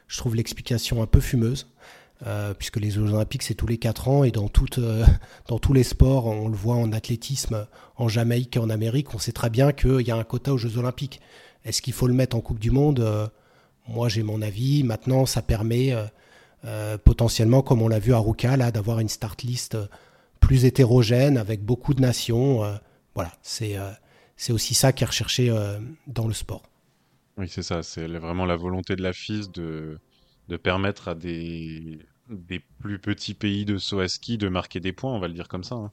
je 0.08 0.18
trouve 0.18 0.34
l'explication 0.34 1.02
un 1.02 1.06
peu 1.06 1.20
fumeuse. 1.20 1.66
Euh, 2.26 2.54
puisque 2.54 2.76
les 2.76 2.90
Jeux 2.90 3.12
Olympiques 3.12 3.42
c'est 3.42 3.54
tous 3.54 3.66
les 3.66 3.78
4 3.78 4.06
ans 4.06 4.22
et 4.22 4.30
dans, 4.30 4.48
euh, 4.78 5.04
dans 5.48 5.58
tous 5.58 5.72
les 5.72 5.82
sports, 5.82 6.26
on 6.26 6.46
le 6.48 6.54
voit 6.54 6.76
en 6.76 6.92
athlétisme, 6.92 7.66
en 7.96 8.06
Jamaïque 8.06 8.56
et 8.56 8.60
en 8.60 8.70
Amérique, 8.70 9.12
on 9.12 9.18
sait 9.18 9.32
très 9.32 9.50
bien 9.50 9.72
qu'il 9.72 10.02
y 10.02 10.10
a 10.12 10.16
un 10.16 10.22
quota 10.22 10.52
aux 10.52 10.58
Jeux 10.58 10.78
Olympiques. 10.78 11.20
Est-ce 11.64 11.82
qu'il 11.82 11.92
faut 11.92 12.06
le 12.06 12.14
mettre 12.14 12.36
en 12.36 12.40
Coupe 12.40 12.60
du 12.60 12.70
Monde? 12.70 13.00
Euh, 13.00 13.26
Moi 13.88 14.08
j'ai 14.08 14.22
mon 14.22 14.40
avis. 14.40 14.84
Maintenant 14.84 15.26
ça 15.26 15.42
permet 15.42 15.94
potentiellement, 17.04 17.62
comme 17.62 17.82
on 17.82 17.88
l'a 17.88 17.98
vu 17.98 18.14
à 18.14 18.18
Ruka, 18.18 18.56
là, 18.56 18.70
d'avoir 18.70 19.00
une 19.00 19.08
start 19.08 19.42
list 19.42 19.76
plus 20.38 20.64
hétérogène 20.64 21.36
avec 21.36 21.64
beaucoup 21.64 21.92
de 21.92 22.00
nations. 22.00 22.62
voilà, 23.16 23.32
c'est 23.42 23.76
c'est 24.42 24.52
aussi 24.52 24.74
ça 24.74 24.92
qui 24.92 25.04
est 25.04 25.06
recherché 25.06 25.54
dans 26.08 26.26
le 26.26 26.34
sport. 26.34 26.62
Oui, 27.36 27.48
c'est 27.48 27.62
ça. 27.62 27.84
C'est 27.84 28.08
vraiment 28.08 28.44
la 28.44 28.56
volonté 28.56 28.96
de 28.96 29.02
la 29.02 29.12
FIS 29.12 29.48
de, 29.52 30.00
permettre 30.64 31.06
à 31.06 31.14
des, 31.14 32.00
plus 32.80 32.98
petits 32.98 33.34
pays 33.34 33.64
de 33.64 33.78
saut 33.78 34.00
à 34.00 34.08
ski 34.08 34.38
de 34.38 34.48
marquer 34.48 34.80
des 34.80 34.92
points, 34.92 35.12
on 35.12 35.20
va 35.20 35.28
le 35.28 35.34
dire 35.34 35.46
comme 35.46 35.62
ça. 35.62 35.76
Hein. 35.76 35.90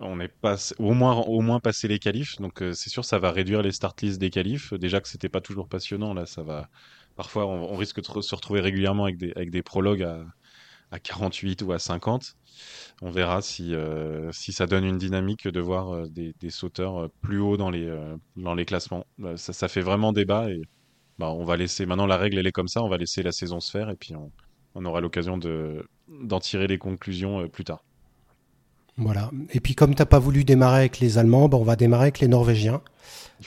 On 0.00 0.18
est 0.18 0.26
pas 0.26 0.56
au 0.80 0.94
moins 0.94 1.14
au 1.14 1.40
moins 1.42 1.60
passé 1.60 1.86
les 1.86 2.00
qualifs, 2.00 2.40
donc 2.40 2.60
euh, 2.60 2.72
c'est 2.72 2.90
sûr 2.90 3.04
ça 3.04 3.20
va 3.20 3.30
réduire 3.30 3.62
les 3.62 3.70
start 3.70 4.02
lists 4.02 4.18
des 4.18 4.30
qualifs. 4.30 4.74
Déjà 4.74 5.00
que 5.00 5.06
c'était 5.06 5.28
pas 5.28 5.40
toujours 5.40 5.68
passionnant, 5.68 6.12
là 6.12 6.26
ça 6.26 6.42
va. 6.42 6.68
Parfois 7.14 7.46
on, 7.46 7.76
risque 7.76 8.02
de 8.02 8.20
se 8.20 8.34
retrouver 8.34 8.60
régulièrement 8.60 9.04
avec 9.04 9.16
des 9.16 9.32
avec 9.36 9.50
des 9.50 9.62
prologues 9.62 10.02
à, 10.02 10.26
à 10.90 10.98
48 10.98 11.62
ou 11.62 11.70
à 11.70 11.78
50. 11.78 12.36
On 13.02 13.10
verra 13.10 13.42
si 13.42 13.74
euh, 13.74 14.30
si 14.32 14.52
ça 14.52 14.66
donne 14.66 14.84
une 14.84 14.98
dynamique 14.98 15.48
de 15.48 15.60
voir 15.60 15.94
euh, 15.94 16.08
des, 16.08 16.34
des 16.40 16.50
sauteurs 16.50 17.08
plus 17.20 17.38
haut 17.38 17.56
dans 17.56 17.70
les 17.70 17.88
dans 18.36 18.54
les 18.54 18.64
classements. 18.64 19.04
Ça, 19.36 19.52
ça 19.52 19.68
fait 19.68 19.82
vraiment 19.82 20.12
débat 20.12 20.50
et 20.50 20.62
bah, 21.18 21.30
on 21.30 21.44
va 21.44 21.56
laisser. 21.56 21.86
Maintenant 21.86 22.06
la 22.06 22.16
règle 22.16 22.38
elle 22.38 22.46
est 22.46 22.52
comme 22.52 22.68
ça, 22.68 22.82
on 22.82 22.88
va 22.88 22.96
laisser 22.96 23.22
la 23.22 23.32
saison 23.32 23.60
se 23.60 23.70
faire 23.70 23.90
et 23.90 23.96
puis 23.96 24.14
on 24.14 24.30
on 24.76 24.84
aura 24.84 25.00
l'occasion 25.00 25.38
d'en 25.38 26.38
tirer 26.38 26.66
les 26.66 26.78
conclusions 26.78 27.40
euh, 27.40 27.48
plus 27.48 27.64
tard. 27.64 27.82
Voilà. 28.98 29.30
Et 29.52 29.60
puis 29.60 29.74
comme 29.74 29.94
tu 29.94 30.00
n'as 30.00 30.06
pas 30.06 30.18
voulu 30.18 30.44
démarrer 30.44 30.80
avec 30.80 31.00
les 31.00 31.18
Allemands, 31.18 31.48
ben, 31.48 31.58
on 31.58 31.64
va 31.64 31.76
démarrer 31.76 32.04
avec 32.04 32.20
les 32.20 32.28
Norvégiens. 32.28 32.80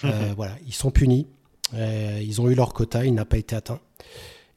Euh, 0.04 0.34
voilà, 0.38 0.54
ils 0.68 0.74
sont 0.74 0.92
punis. 0.92 1.26
Euh, 1.74 2.20
ils 2.22 2.42
ont 2.42 2.48
eu 2.48 2.54
leur 2.54 2.74
quota, 2.74 3.06
il 3.06 3.16
n'a 3.16 3.26
pas 3.26 3.38
été 3.38 3.56
atteint. 3.56 3.80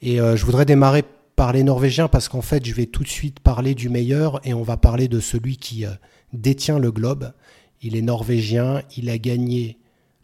Et 0.03 0.19
je 0.19 0.45
voudrais 0.45 0.67
démarrer 0.67 1.05
par 1.37 1.53
les 1.53 1.63
Norvégiens 1.63 2.09
parce 2.09 2.29
qu'en 2.29 2.43
fait, 2.43 2.65
je 2.65 2.75
vais 2.75 2.87
tout 2.87 3.03
de 3.03 3.09
suite 3.09 3.41
parler 3.41 3.75
du 3.75 3.89
meilleur 3.89 4.41
et 4.47 4.55
on 4.55 4.63
va 4.63 4.77
parler 4.77 5.09
de 5.09 5.21
celui 5.21 5.57
qui 5.57 5.85
détient 6.33 6.79
le 6.79 6.93
globe. 6.93 7.33
Il 7.81 7.97
est 7.97 8.03
norvégien, 8.03 8.83
il 8.97 9.11
a 9.11 9.19
gagné 9.19 9.79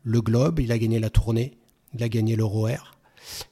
le 0.04 0.20
globe, 0.20 0.60
il 0.60 0.72
a 0.72 0.78
gagné 0.78 1.00
la 1.00 1.10
tournée, 1.10 1.58
il 1.94 2.02
a 2.02 2.08
gagné 2.08 2.36
l'Euro 2.36 2.68
Air. 2.68 2.98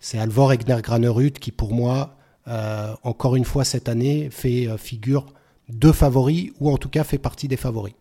C'est 0.01 0.19
Alvor 0.19 0.53
Egner 0.53 0.81
Granerud 0.83 1.39
qui, 1.39 1.53
pour 1.53 1.75
moi, 1.75 2.17
euh, 2.49 2.95
encore 3.03 3.37
une 3.37 3.45
fois 3.45 3.65
cette 3.65 3.89
année, 3.89 4.31
fait 4.31 4.69
euh, 4.69 4.77
figure 4.77 5.27
de 5.69 5.91
favoris, 5.91 6.53
ou 6.61 6.71
en 6.71 6.77
tout 6.77 6.89
cas 6.89 7.05
fait 7.05 7.19
partie 7.19 7.49
des 7.49 7.57
favoris. 7.57 7.95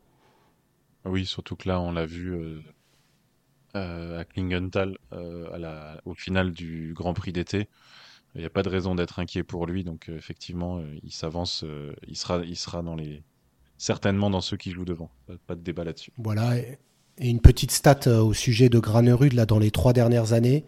Oui, 1.06 1.26
surtout 1.26 1.56
que 1.56 1.68
là, 1.68 1.80
on 1.82 1.92
l'a 1.92 2.06
vu 2.06 2.62
euh, 3.76 4.20
à 4.20 4.24
Klingenthal 4.26 4.98
au 6.06 6.14
final 6.14 6.52
du 6.52 6.94
Grand 6.96 7.14
Prix 7.14 7.34
d'été. 7.34 7.68
Il 8.36 8.42
n'y 8.42 8.46
a 8.46 8.50
pas 8.50 8.64
de 8.64 8.70
raison 8.70 8.96
d'être 8.96 9.20
inquiet 9.20 9.44
pour 9.44 9.66
lui, 9.66 9.84
donc 9.84 10.10
effectivement, 10.10 10.82
il 11.04 11.12
s'avance, 11.12 11.64
il 12.08 12.18
sera, 12.18 12.44
il 12.44 12.58
sera 12.58 12.82
dans 12.82 12.96
les, 12.96 13.24
certainement 13.78 14.30
dans 14.30 14.42
ceux 14.42 14.58
qui 14.58 14.72
jouent 14.72 14.86
devant. 14.86 15.10
Pas, 15.48 15.56
de 15.56 15.62
débat 15.62 15.84
là-dessus. 15.84 16.12
Voilà. 16.18 16.58
Et, 16.58 16.80
une 17.18 17.40
petite 17.40 17.72
stat 17.72 18.08
au 18.08 18.34
sujet 18.34 18.68
de 18.68 18.78
Granerud, 18.78 19.34
là, 19.34 19.46
dans 19.46 19.58
les 19.58 19.72
trois 19.72 19.94
dernières 19.94 20.34
années, 20.34 20.66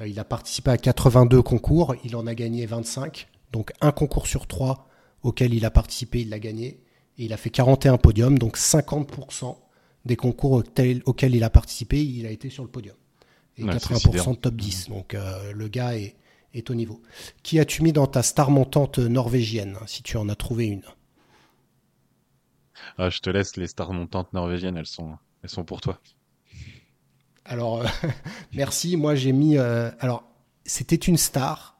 euh, 0.00 0.06
il 0.06 0.18
a 0.20 0.24
participé 0.24 0.70
à 0.70 0.78
82 0.78 1.42
concours, 1.42 1.96
il 2.04 2.14
en 2.16 2.26
a 2.26 2.34
gagné 2.34 2.66
25. 2.66 3.28
Donc 3.52 3.72
un 3.80 3.92
concours 3.92 4.26
sur 4.26 4.46
trois 4.46 4.88
auquel 5.22 5.54
il 5.54 5.64
a 5.64 5.70
participé, 5.70 6.20
il 6.20 6.28
l'a 6.28 6.38
gagné. 6.38 6.80
Et 7.18 7.24
il 7.24 7.32
a 7.32 7.36
fait 7.36 7.50
41 7.50 7.96
podiums, 7.96 8.38
donc 8.38 8.56
50% 8.56 9.56
des 10.04 10.14
concours 10.14 10.52
auxquels, 10.52 11.34
il 11.34 11.42
a 11.42 11.50
participé, 11.50 12.00
il 12.00 12.26
a 12.26 12.30
été 12.30 12.48
sur 12.48 12.62
le 12.62 12.70
podium. 12.70 12.94
Et 13.56 13.64
80% 13.64 14.30
de 14.30 14.36
top 14.36 14.54
10. 14.54 14.88
Donc 14.88 15.14
euh, 15.14 15.52
le 15.52 15.66
gars 15.66 15.96
est, 15.96 16.14
au 16.68 16.74
niveau. 16.74 17.00
Qui 17.42 17.58
as-tu 17.58 17.82
mis 17.82 17.92
dans 17.92 18.06
ta 18.06 18.22
star 18.22 18.50
montante 18.50 18.98
norvégienne, 18.98 19.76
si 19.86 20.02
tu 20.02 20.16
en 20.16 20.28
as 20.28 20.34
trouvé 20.34 20.66
une? 20.66 20.82
Ah, 22.96 23.10
Je 23.10 23.20
te 23.20 23.30
laisse, 23.30 23.56
les 23.56 23.66
stars 23.66 23.92
montantes 23.92 24.32
norvégiennes, 24.32 24.76
elles 24.76 24.86
sont, 24.86 25.16
elles 25.42 25.50
sont 25.50 25.64
pour 25.64 25.80
toi. 25.80 26.00
Alors, 27.44 27.82
euh, 27.82 27.86
merci. 28.52 28.96
Moi, 28.96 29.14
j'ai 29.14 29.32
mis. 29.32 29.56
Euh, 29.56 29.90
alors, 30.00 30.24
c'était 30.64 30.96
une 30.96 31.16
star. 31.16 31.78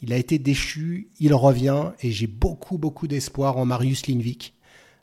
Il 0.00 0.12
a 0.12 0.16
été 0.16 0.38
déchu, 0.38 1.10
il 1.20 1.32
revient 1.32 1.92
et 2.00 2.10
j'ai 2.10 2.26
beaucoup, 2.26 2.76
beaucoup 2.76 3.06
d'espoir 3.06 3.56
en 3.56 3.64
Marius 3.64 4.08
Lindvik. 4.08 4.54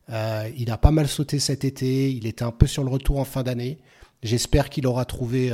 Euh, 0.09 0.49
il 0.57 0.71
a 0.71 0.77
pas 0.77 0.91
mal 0.91 1.07
sauté 1.07 1.39
cet 1.39 1.63
été, 1.63 2.11
il 2.11 2.27
était 2.27 2.43
un 2.43 2.51
peu 2.51 2.67
sur 2.67 2.83
le 2.83 2.89
retour 2.89 3.17
en 3.17 3.23
fin 3.23 3.43
d'année. 3.43 3.77
J'espère 4.23 4.69
qu'il 4.69 4.85
aura 4.87 5.05
trouvé 5.05 5.53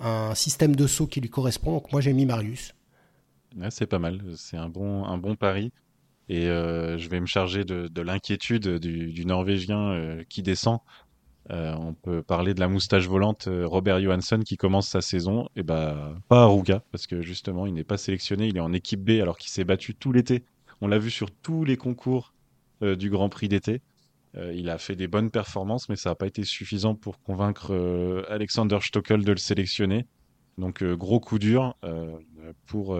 un 0.00 0.34
système 0.34 0.74
de 0.74 0.86
saut 0.86 1.06
qui 1.06 1.20
lui 1.20 1.28
correspond. 1.28 1.72
Donc 1.72 1.92
moi 1.92 2.00
j'ai 2.00 2.14
mis 2.14 2.24
Marius. 2.24 2.72
C'est 3.70 3.86
pas 3.86 3.98
mal, 3.98 4.22
c'est 4.36 4.56
un 4.56 4.68
bon, 4.68 5.04
un 5.04 5.34
pari. 5.34 5.72
Et 6.28 6.46
euh, 6.48 6.98
je 6.98 7.08
vais 7.08 7.20
me 7.20 7.26
charger 7.26 7.64
de, 7.64 8.00
l'inquiétude 8.02 8.78
du, 8.78 9.24
Norvégien 9.24 10.18
qui 10.28 10.42
descend. 10.42 10.80
on 11.48 11.94
peut 11.94 12.22
parler 12.22 12.54
de 12.54 12.60
la 12.60 12.68
moustache 12.68 13.06
volante 13.08 13.48
Robert 13.48 14.00
Johansson 14.00 14.40
qui 14.44 14.56
commence 14.56 14.88
sa 14.88 15.00
saison. 15.00 15.48
Et 15.56 15.62
bah 15.62 16.14
pas 16.28 16.42
à 16.42 16.46
Ruga 16.46 16.82
parce 16.92 17.06
que 17.06 17.22
justement 17.22 17.66
il 17.66 17.74
n'est 17.74 17.84
pas 17.84 17.96
sélectionné, 17.96 18.48
il 18.48 18.56
est 18.56 18.60
en 18.60 18.72
équipe 18.72 19.02
B 19.02 19.20
alors 19.22 19.38
qu'il 19.38 19.50
s'est 19.50 19.64
battu 19.64 19.94
tout 19.94 20.12
l'été. 20.12 20.44
On 20.80 20.88
l'a 20.88 20.98
vu 20.98 21.10
sur 21.10 21.30
tous 21.30 21.64
les 21.64 21.76
concours 21.76 22.34
du 22.82 23.10
Grand 23.10 23.28
Prix 23.28 23.48
d'été. 23.48 23.80
Euh, 24.36 24.52
il 24.54 24.68
a 24.68 24.78
fait 24.78 24.96
des 24.96 25.08
bonnes 25.08 25.30
performances, 25.30 25.88
mais 25.88 25.96
ça 25.96 26.10
n'a 26.10 26.14
pas 26.14 26.26
été 26.26 26.44
suffisant 26.44 26.94
pour 26.94 27.20
convaincre 27.20 27.72
euh, 27.72 28.22
Alexander 28.28 28.78
Stockel 28.80 29.24
de 29.24 29.32
le 29.32 29.38
sélectionner. 29.38 30.06
Donc 30.58 30.82
euh, 30.82 30.96
gros 30.96 31.20
coup 31.20 31.38
dur 31.38 31.76
pour 32.66 32.98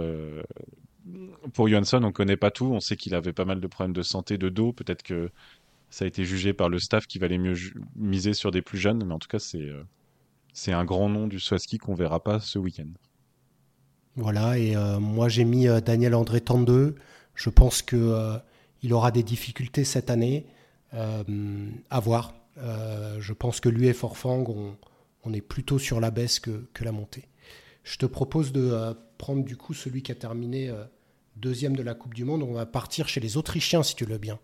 pour 1.52 1.68
Johansson. 1.68 2.02
On 2.04 2.12
connaît 2.12 2.36
pas 2.36 2.50
tout. 2.50 2.66
On 2.66 2.80
sait 2.80 2.96
qu'il 2.96 3.14
avait 3.14 3.32
pas 3.32 3.44
mal 3.44 3.60
de 3.60 3.66
problèmes 3.66 3.94
de 3.94 4.02
santé, 4.02 4.38
de 4.38 4.48
dos. 4.48 4.72
Peut-être 4.72 5.02
que 5.02 5.30
ça 5.90 6.04
a 6.04 6.08
été 6.08 6.24
jugé 6.24 6.52
par 6.52 6.68
le 6.68 6.78
staff 6.78 7.06
qui 7.06 7.18
valait 7.18 7.38
mieux 7.38 7.54
miser 7.96 8.34
sur 8.34 8.50
des 8.50 8.62
plus 8.62 8.78
jeunes. 8.78 9.04
Mais 9.04 9.14
en 9.14 9.18
tout 9.18 9.28
cas, 9.28 9.38
c'est 10.52 10.72
un 10.72 10.84
grand 10.84 11.08
nom 11.08 11.26
du 11.26 11.40
Swaski 11.40 11.78
qu'on 11.78 11.94
verra 11.94 12.22
pas 12.22 12.40
ce 12.40 12.58
week-end. 12.58 12.88
Voilà, 14.16 14.58
et 14.58 14.74
moi 15.00 15.28
j'ai 15.28 15.44
mis 15.44 15.66
Daniel 15.84 16.14
André 16.14 16.40
32. 16.40 16.96
Je 17.34 17.50
pense 17.50 17.82
que 17.82 18.38
il 18.82 18.92
aura 18.92 19.10
des 19.10 19.22
difficultés 19.22 19.84
cette 19.84 20.10
année. 20.10 20.46
Euh, 20.94 21.22
à 21.90 22.00
voir. 22.00 22.34
Euh, 22.58 23.20
je 23.20 23.32
pense 23.32 23.60
que 23.60 23.68
lui 23.68 23.88
et 23.88 23.92
Forfang, 23.92 24.44
on, 24.48 24.76
on, 25.24 25.32
est 25.32 25.42
plutôt 25.42 25.78
sur 25.78 26.00
la 26.00 26.10
baisse 26.10 26.40
que 26.40 26.66
la 26.80 26.92
montée. 26.92 27.24
Je 27.88 27.96
te 27.96 28.06
propose 28.06 28.52
de 28.52 28.70
euh, 28.70 28.94
prendre 29.16 29.44
du 29.44 29.56
coup 29.56 29.74
celui 29.74 30.02
qui 30.02 30.12
a 30.12 30.14
terminé 30.14 30.72
deuxième 31.36 31.74
de 31.74 31.82
la 31.82 31.94
Coupe 31.94 32.14
du 32.14 32.24
Monde. 32.24 32.42
On 32.42 32.52
va 32.52 32.66
partir 32.66 33.08
chez 33.08 33.20
les 33.20 33.36
Autrichiens 33.36 33.82
si 33.82 33.96
tu 33.96 34.04
le 34.04 34.12
veux 34.12 34.18
bien. 34.18 34.38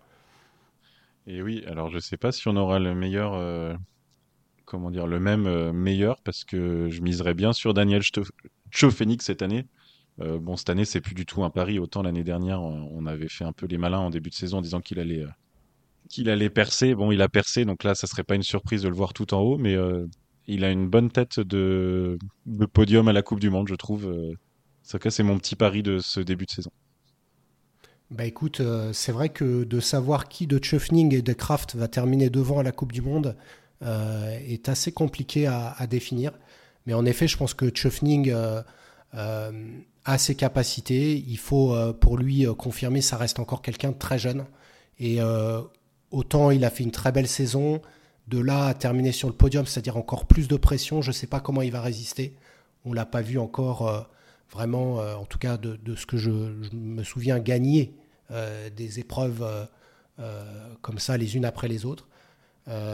Et 1.27 1.43
oui, 1.43 1.63
alors 1.67 1.91
je 1.91 1.99
sais 1.99 2.17
pas 2.17 2.33
si 2.33 2.49
on 2.49 2.57
aura 2.57 2.79
le 2.79 2.95
meilleur, 2.95 3.79
comment 4.65 4.91
dire, 4.91 5.07
le 5.07 5.21
même 5.21 5.73
meilleur 5.73 6.21
parce 6.23 6.45
que 6.45 6.89
je 6.91 7.01
miserais 7.01 7.35
bien 7.35 7.53
sur 7.53 7.75
Daniel 7.75 8.03
Chofenix 8.71 9.25
cette 9.25 9.43
année. 9.43 9.67
bon, 10.19 10.57
cette 10.57 10.71
année 10.71 10.85
c'est 10.85 11.01
plus 11.01 11.15
du 11.15 11.25
tout 11.25 11.45
un 11.45 11.51
pari. 11.51 11.79
Autant 11.79 12.03
l'année 12.03 12.25
dernière, 12.25 12.63
on 12.63 13.07
avait 13.07 13.29
fait 13.29 13.45
un 13.45 13.53
peu 13.53 13.67
les 13.67 13.79
malins 13.79 14.01
en 14.01 14.11
début 14.11 14.31
de 14.31 14.35
saison 14.35 14.59
en 14.59 14.63
disant 14.63 14.81
qu'il 14.81 14.99
allait 14.99 15.25
qu'il 16.09 16.29
allait 16.29 16.51
percer. 16.51 16.95
Bon, 16.95 17.11
il 17.11 17.21
a 17.23 17.29
percé, 17.29 17.65
donc 17.65 17.85
là, 17.85 17.95
ça 17.95 18.07
serait 18.07 18.25
pas 18.25 18.35
une 18.35 18.43
surprise 18.43 18.83
de 18.83 18.89
le 18.89 18.95
voir 18.95 19.13
tout 19.13 19.35
en 19.35 19.41
haut, 19.41 19.59
mais 19.59 19.75
euh, 19.75 20.07
il 20.47 20.65
a 20.65 20.71
une 20.71 20.89
bonne 20.89 21.11
tête 21.11 21.41
de, 21.41 22.19
podium 22.73 23.09
à 23.09 23.13
la 23.13 23.23
Coupe 23.23 23.41
du 23.41 23.51
Monde, 23.51 23.69
je 23.69 23.75
trouve. 23.75 24.07
Euh. 24.07 24.35
C'est 24.83 25.23
mon 25.23 25.39
petit 25.39 25.57
pari 25.57 25.83
de 25.83 25.99
ce 25.99 26.21
début 26.21 26.45
de 26.45 26.51
saison. 26.51 26.71
Bah 28.11 28.27
écoute, 28.27 28.61
euh, 28.61 28.93
c'est 28.93 29.13
vrai 29.13 29.31
que 29.31 29.65
de 29.65 29.81
savoir 29.81 30.29
qui 30.29 30.47
de 30.47 30.59
Tschöfning 30.59 31.15
et 31.15 31.23
de 31.23 31.33
Kraft 31.33 31.75
va 31.75 31.89
terminer 31.89 32.29
devant 32.29 32.59
à 32.59 32.63
la 32.63 32.73
Coupe 32.73 32.93
du 32.93 33.03
Monde 33.03 33.37
est 33.83 34.71
assez 34.71 34.93
compliqué 34.93 35.47
à, 35.47 35.87
définir. 35.87 36.33
Mais 36.87 36.95
en 36.95 37.05
effet, 37.05 37.29
je 37.29 37.37
pense 37.37 37.53
que 37.53 37.69
Tschöfning 37.69 38.33
a 39.13 40.19
ses 40.19 40.35
capacités. 40.37 41.23
Il 41.29 41.37
faut 41.37 41.77
pour 42.01 42.17
lui 42.17 42.47
confirmer, 42.57 43.03
ça 43.03 43.19
reste 43.19 43.41
encore 43.41 43.61
quelqu'un 43.61 43.91
de 43.91 43.99
très 43.99 44.19
jeune. 44.19 44.47
Et 44.99 45.19
autant 46.11 46.51
il 46.51 46.65
a 46.65 46.71
fait 46.71 46.85
une 46.85 46.93
très 46.93 47.13
belle 47.13 47.29
saison, 47.29 47.83
de 48.29 48.39
là 48.39 48.67
à 48.67 48.75
terminer 48.75 49.13
sur 49.13 49.29
le 49.29 49.35
podium, 49.35 49.67
c'est-à-dire 49.67 49.97
encore 49.97 50.27
plus 50.27 50.49
de 50.49 50.57
pression, 50.57 51.03
je 51.03 51.11
ne 51.11 51.13
sais 51.13 51.27
pas 51.27 51.41
comment 51.41 51.63
il 51.63 51.73
va 51.73 51.81
résister. 51.81 52.35
On 52.85 52.93
l'a 52.93 53.07
pas 53.07 53.23
vu 53.23 53.39
encore 53.39 53.89
euh, 53.89 54.01
vraiment, 54.51 55.01
euh, 55.01 55.15
en 55.15 55.25
tout 55.25 55.39
cas 55.39 55.57
de, 55.57 55.79
ce 55.95 56.07
que 56.07 56.17
je, 56.17 56.31
me 56.73 57.03
souviens, 57.03 57.39
gagner 57.39 57.95
euh, 58.31 58.71
des 58.71 59.01
épreuves 59.01 59.45
comme 60.81 61.01
ça 61.01 61.17
les 61.17 61.37
unes 61.37 61.45
après 61.45 61.67
les 61.67 61.85
autres. 61.85 62.07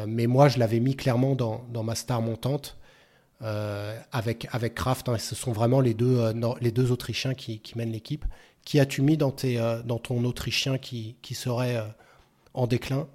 mais 0.09 0.27
moi, 0.27 0.49
je 0.49 0.59
l'avais 0.59 0.81
mis 0.81 0.97
clairement 0.97 1.35
dans, 1.35 1.83
ma 1.83 1.95
star 1.95 2.23
montante. 2.23 2.79
avec, 3.41 4.49
avec 4.53 4.75
Kraft, 4.75 5.09
hein, 5.09 5.19
ce 5.19 5.35
sont 5.35 5.53
vraiment 5.53 5.81
les 5.81 5.95
deux, 5.95 6.33
les 6.61 6.73
deux 6.73 6.93
Autrichiens 6.93 7.35
qui, 7.35 7.61
mènent 7.77 7.93
l'équipe. 7.93 8.25
Qui 8.65 8.81
as-tu 8.81 9.03
mis 9.03 9.17
dans, 9.17 9.31
tes, 9.31 9.57
dans 9.85 9.99
ton 9.99 10.25
Autrichien 10.25 10.79
qui, 10.79 11.17
qui 11.21 11.35
serait 11.35 11.79
en 12.55 12.67
déclin? 12.67 13.07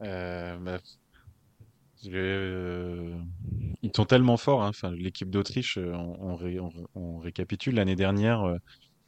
Bah, 0.00 0.78
euh, 2.06 3.18
Ils 3.82 3.92
sont 3.94 4.04
tellement 4.04 4.36
forts. 4.36 4.62
Hein. 4.62 4.68
Enfin, 4.68 4.90
L'équipe 4.90 5.30
d'Autriche, 5.30 5.78
euh, 5.78 5.94
on, 6.94 7.18
récapitule. 7.18 7.76
L'année 7.76 7.96
dernière, 7.96 8.58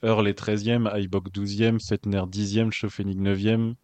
Earl 0.02 0.28
est 0.28 0.38
13e, 0.38 0.94
Eibok 0.96 1.30
12e, 1.30 1.84
Fettner 1.86 2.22
10e, 2.22 2.70
Schoffenig 2.70 3.18
9e. 3.18 3.74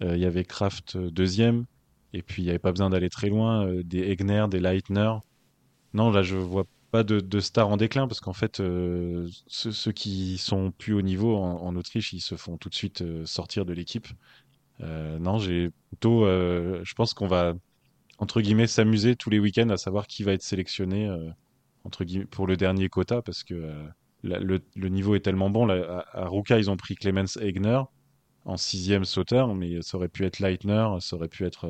Il 0.00 0.18
y 0.18 0.26
avait 0.26 0.44
Kraft 0.44 0.96
2e. 0.96 1.64
Et 2.12 2.22
puis, 2.22 2.42
il 2.42 2.46
n'y 2.46 2.50
avait 2.50 2.58
pas 2.58 2.72
besoin 2.72 2.90
d'aller 2.90 3.08
très 3.08 3.28
loin. 3.28 3.72
des 3.84 4.10
Egner, 4.10 4.46
des 4.50 4.60
Leitner. 4.60 5.14
Non, 5.94 6.10
là, 6.10 6.22
je 6.22 6.36
vois 6.36 6.64
pas 6.90 7.04
de, 7.04 7.40
stars 7.40 7.68
en 7.68 7.76
déclin 7.76 8.06
parce 8.06 8.20
qu'en 8.20 8.32
fait, 8.32 8.60
ceux, 9.46 9.92
qui 9.92 10.38
sont 10.38 10.72
plus 10.72 10.92
haut 10.92 11.02
niveau 11.02 11.36
en, 11.36 11.74
Autriche, 11.76 12.12
ils 12.12 12.20
se 12.20 12.36
font 12.36 12.58
tout 12.58 12.68
de 12.68 12.74
suite 12.74 13.04
sortir 13.24 13.64
de 13.64 13.72
l'équipe. 13.72 14.08
Euh, 14.80 15.18
non, 15.18 15.38
j'ai 15.38 15.70
plutôt, 15.88 16.24
euh, 16.24 16.80
je 16.84 16.94
pense 16.94 17.14
qu'on 17.14 17.26
va 17.26 17.54
entre 18.18 18.40
guillemets 18.40 18.66
s'amuser 18.66 19.16
tous 19.16 19.30
les 19.30 19.38
week-ends 19.38 19.68
à 19.70 19.76
savoir 19.76 20.06
qui 20.06 20.22
va 20.22 20.32
être 20.32 20.42
sélectionné 20.42 21.08
euh, 21.08 21.28
pour 22.30 22.46
le 22.46 22.56
dernier 22.56 22.88
quota 22.88 23.22
parce 23.22 23.42
que 23.42 23.72
le, 24.22 24.88
niveau 24.88 25.14
est 25.14 25.20
tellement 25.20 25.50
bon. 25.50 25.66
Là, 25.66 26.06
à, 26.12 26.28
Ruka, 26.28 26.58
ils 26.58 26.70
ont 26.70 26.76
pris 26.76 26.94
Clemens 26.94 27.36
Egner 27.40 27.80
en 28.44 28.56
sixième 28.56 29.04
sauteur, 29.04 29.54
mais 29.54 29.82
ça 29.82 29.96
aurait 29.96 30.08
pu 30.08 30.24
être 30.24 30.38
Leitner, 30.38 30.88
ça 31.00 31.16
aurait 31.16 31.28
pu 31.28 31.44
être, 31.44 31.66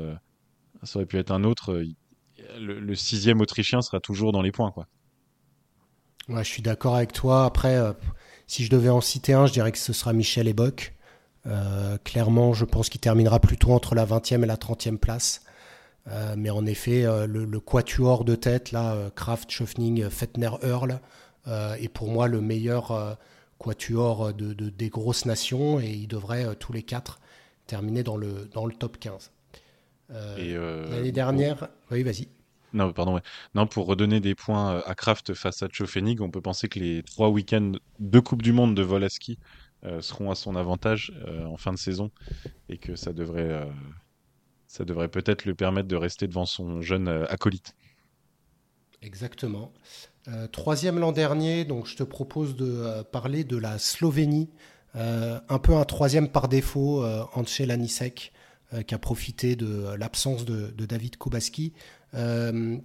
un 1.30 1.44
autre. 1.44 1.82
Le, 2.58 2.94
sixième 2.94 3.40
autrichien 3.40 3.80
sera 3.80 4.00
toujours 4.00 4.32
dans 4.32 4.42
les 4.42 4.52
points, 4.52 4.70
quoi. 4.70 4.86
Je 6.28 6.42
suis 6.42 6.62
d'accord 6.62 6.96
avec 6.96 7.12
toi. 7.12 7.46
Après, 7.46 7.78
si 8.46 8.64
je 8.64 8.70
devais 8.70 8.90
en 8.90 9.00
citer 9.00 9.32
un, 9.32 9.46
je 9.46 9.52
dirais 9.54 9.72
que 9.72 9.78
ce 9.78 9.94
sera 9.94 10.12
Michel 10.12 10.46
Ebock. 10.46 10.94
Euh, 11.46 11.98
clairement, 12.04 12.52
je 12.52 12.64
pense 12.64 12.88
qu'il 12.88 13.00
terminera 13.00 13.40
plutôt 13.40 13.72
entre 13.72 13.94
la 13.94 14.06
20e 14.06 14.42
et 14.42 14.46
la 14.46 14.56
30e 14.56 14.98
place. 14.98 15.42
Euh, 16.08 16.34
mais 16.36 16.50
en 16.50 16.66
effet, 16.66 17.04
euh, 17.04 17.26
le, 17.26 17.60
quatuor 17.60 18.24
de 18.24 18.34
tête, 18.34 18.72
là, 18.72 19.10
Kraft, 19.14 19.50
Schöfning, 19.50 20.08
Fettner, 20.08 20.50
Earl, 20.62 21.00
est 21.46 21.88
pour 21.88 22.08
moi 22.08 22.28
le 22.28 22.40
meilleur 22.40 23.18
quatuor 23.58 24.32
de, 24.32 24.52
des 24.52 24.88
grosses 24.90 25.26
nations 25.26 25.80
et 25.80 25.90
ils 25.90 26.06
devraient 26.06 26.54
tous 26.54 26.72
les 26.72 26.84
quatre 26.84 27.18
terminer 27.66 28.04
dans 28.04 28.16
le, 28.16 28.48
dans 28.52 28.64
le 28.64 28.72
top 28.72 28.98
15. 28.98 29.32
L'année 30.10 31.10
dernière, 31.10 31.68
oui, 31.90 32.04
vas-y. 32.04 32.28
Non, 32.74 32.92
pardon. 32.92 33.20
Non, 33.54 33.66
pour 33.66 33.86
redonner 33.86 34.20
des 34.20 34.36
points 34.36 34.82
à 34.86 34.94
Kraft 34.94 35.34
face 35.34 35.62
à 35.62 35.68
Chofenig, 35.68 36.20
on 36.20 36.30
peut 36.30 36.40
penser 36.40 36.68
que 36.68 36.78
les 36.78 37.02
trois 37.02 37.28
week-ends 37.28 37.72
de 37.98 38.20
Coupe 38.20 38.42
du 38.42 38.52
Monde 38.52 38.76
de 38.76 38.82
Volaski 38.82 39.38
euh, 39.40 39.42
seront 40.00 40.30
à 40.30 40.34
son 40.34 40.56
avantage 40.56 41.12
euh, 41.26 41.44
en 41.44 41.56
fin 41.56 41.72
de 41.72 41.78
saison 41.78 42.10
et 42.68 42.78
que 42.78 42.94
ça 42.94 43.12
devrait, 43.12 43.50
euh, 43.50 43.64
devrait 44.84 45.08
peut-être 45.08 45.44
le 45.44 45.54
permettre 45.54 45.88
de 45.88 45.96
rester 45.96 46.26
devant 46.28 46.46
son 46.46 46.80
jeune 46.80 47.08
acolyte. 47.28 47.74
Exactement. 49.02 49.72
troisième 50.52 51.00
l'an 51.00 51.10
dernier, 51.10 51.64
donc 51.64 51.86
je 51.86 51.96
te 51.96 52.04
propose 52.04 52.54
de 52.54 53.02
parler 53.10 53.42
de 53.42 53.56
la 53.56 53.78
Slovénie. 53.78 54.48
un 54.94 55.58
peu 55.58 55.74
un 55.74 55.84
troisième 55.84 56.28
par 56.28 56.46
défaut, 56.46 57.04
Anche 57.34 57.58
Lanisek, 57.58 58.32
qui 58.86 58.94
a 58.94 58.98
profité 58.98 59.56
de 59.56 59.96
l'absence 59.96 60.44
de, 60.44 60.86
David 60.86 61.16
Kubaski. 61.16 61.72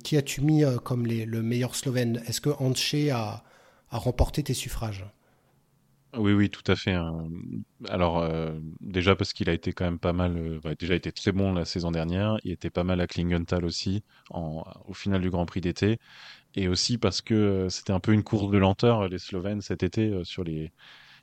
qui 0.03 0.17
as-tu 0.17 0.41
mis 0.41 0.63
comme 0.83 1.05
le 1.05 1.41
meilleur 1.43 1.75
Slovène? 1.75 2.23
Est-ce 2.27 2.41
que 2.41 2.49
Anche 2.49 2.95
a, 3.11 3.43
a 3.91 3.97
remporté 3.99 4.41
tes 4.41 4.55
suffrages? 4.55 5.05
Oui, 6.15 6.33
oui, 6.33 6.49
tout 6.49 6.63
à 6.71 6.75
fait. 6.75 6.93
Hein. 6.93 7.27
Alors, 7.89 8.19
euh, 8.19 8.57
déjà 8.79 9.15
parce 9.15 9.33
qu'il 9.33 9.49
a 9.49 9.53
été 9.53 9.73
quand 9.73 9.85
même 9.85 9.99
pas 9.99 10.13
mal, 10.13 10.37
euh, 10.37 10.59
bah, 10.63 10.73
déjà 10.75 10.95
été 10.95 11.11
très 11.11 11.31
bon 11.31 11.53
la 11.53 11.65
saison 11.65 11.91
dernière, 11.91 12.37
il 12.43 12.51
était 12.51 12.69
pas 12.69 12.83
mal 12.83 13.01
à 13.01 13.07
Klingenthal 13.07 13.65
aussi, 13.65 14.03
en, 14.29 14.63
au 14.87 14.93
final 14.93 15.21
du 15.21 15.29
Grand 15.29 15.45
Prix 15.45 15.61
d'été, 15.61 15.99
et 16.55 16.67
aussi 16.69 16.97
parce 16.97 17.21
que 17.21 17.33
euh, 17.35 17.69
c'était 17.69 17.93
un 17.93 17.99
peu 17.99 18.13
une 18.13 18.23
course 18.23 18.49
de 18.51 18.57
lenteur, 18.57 19.07
les 19.09 19.19
Slovènes, 19.19 19.61
cet 19.61 19.83
été, 19.83 20.23
sur 20.23 20.43
les, 20.43 20.71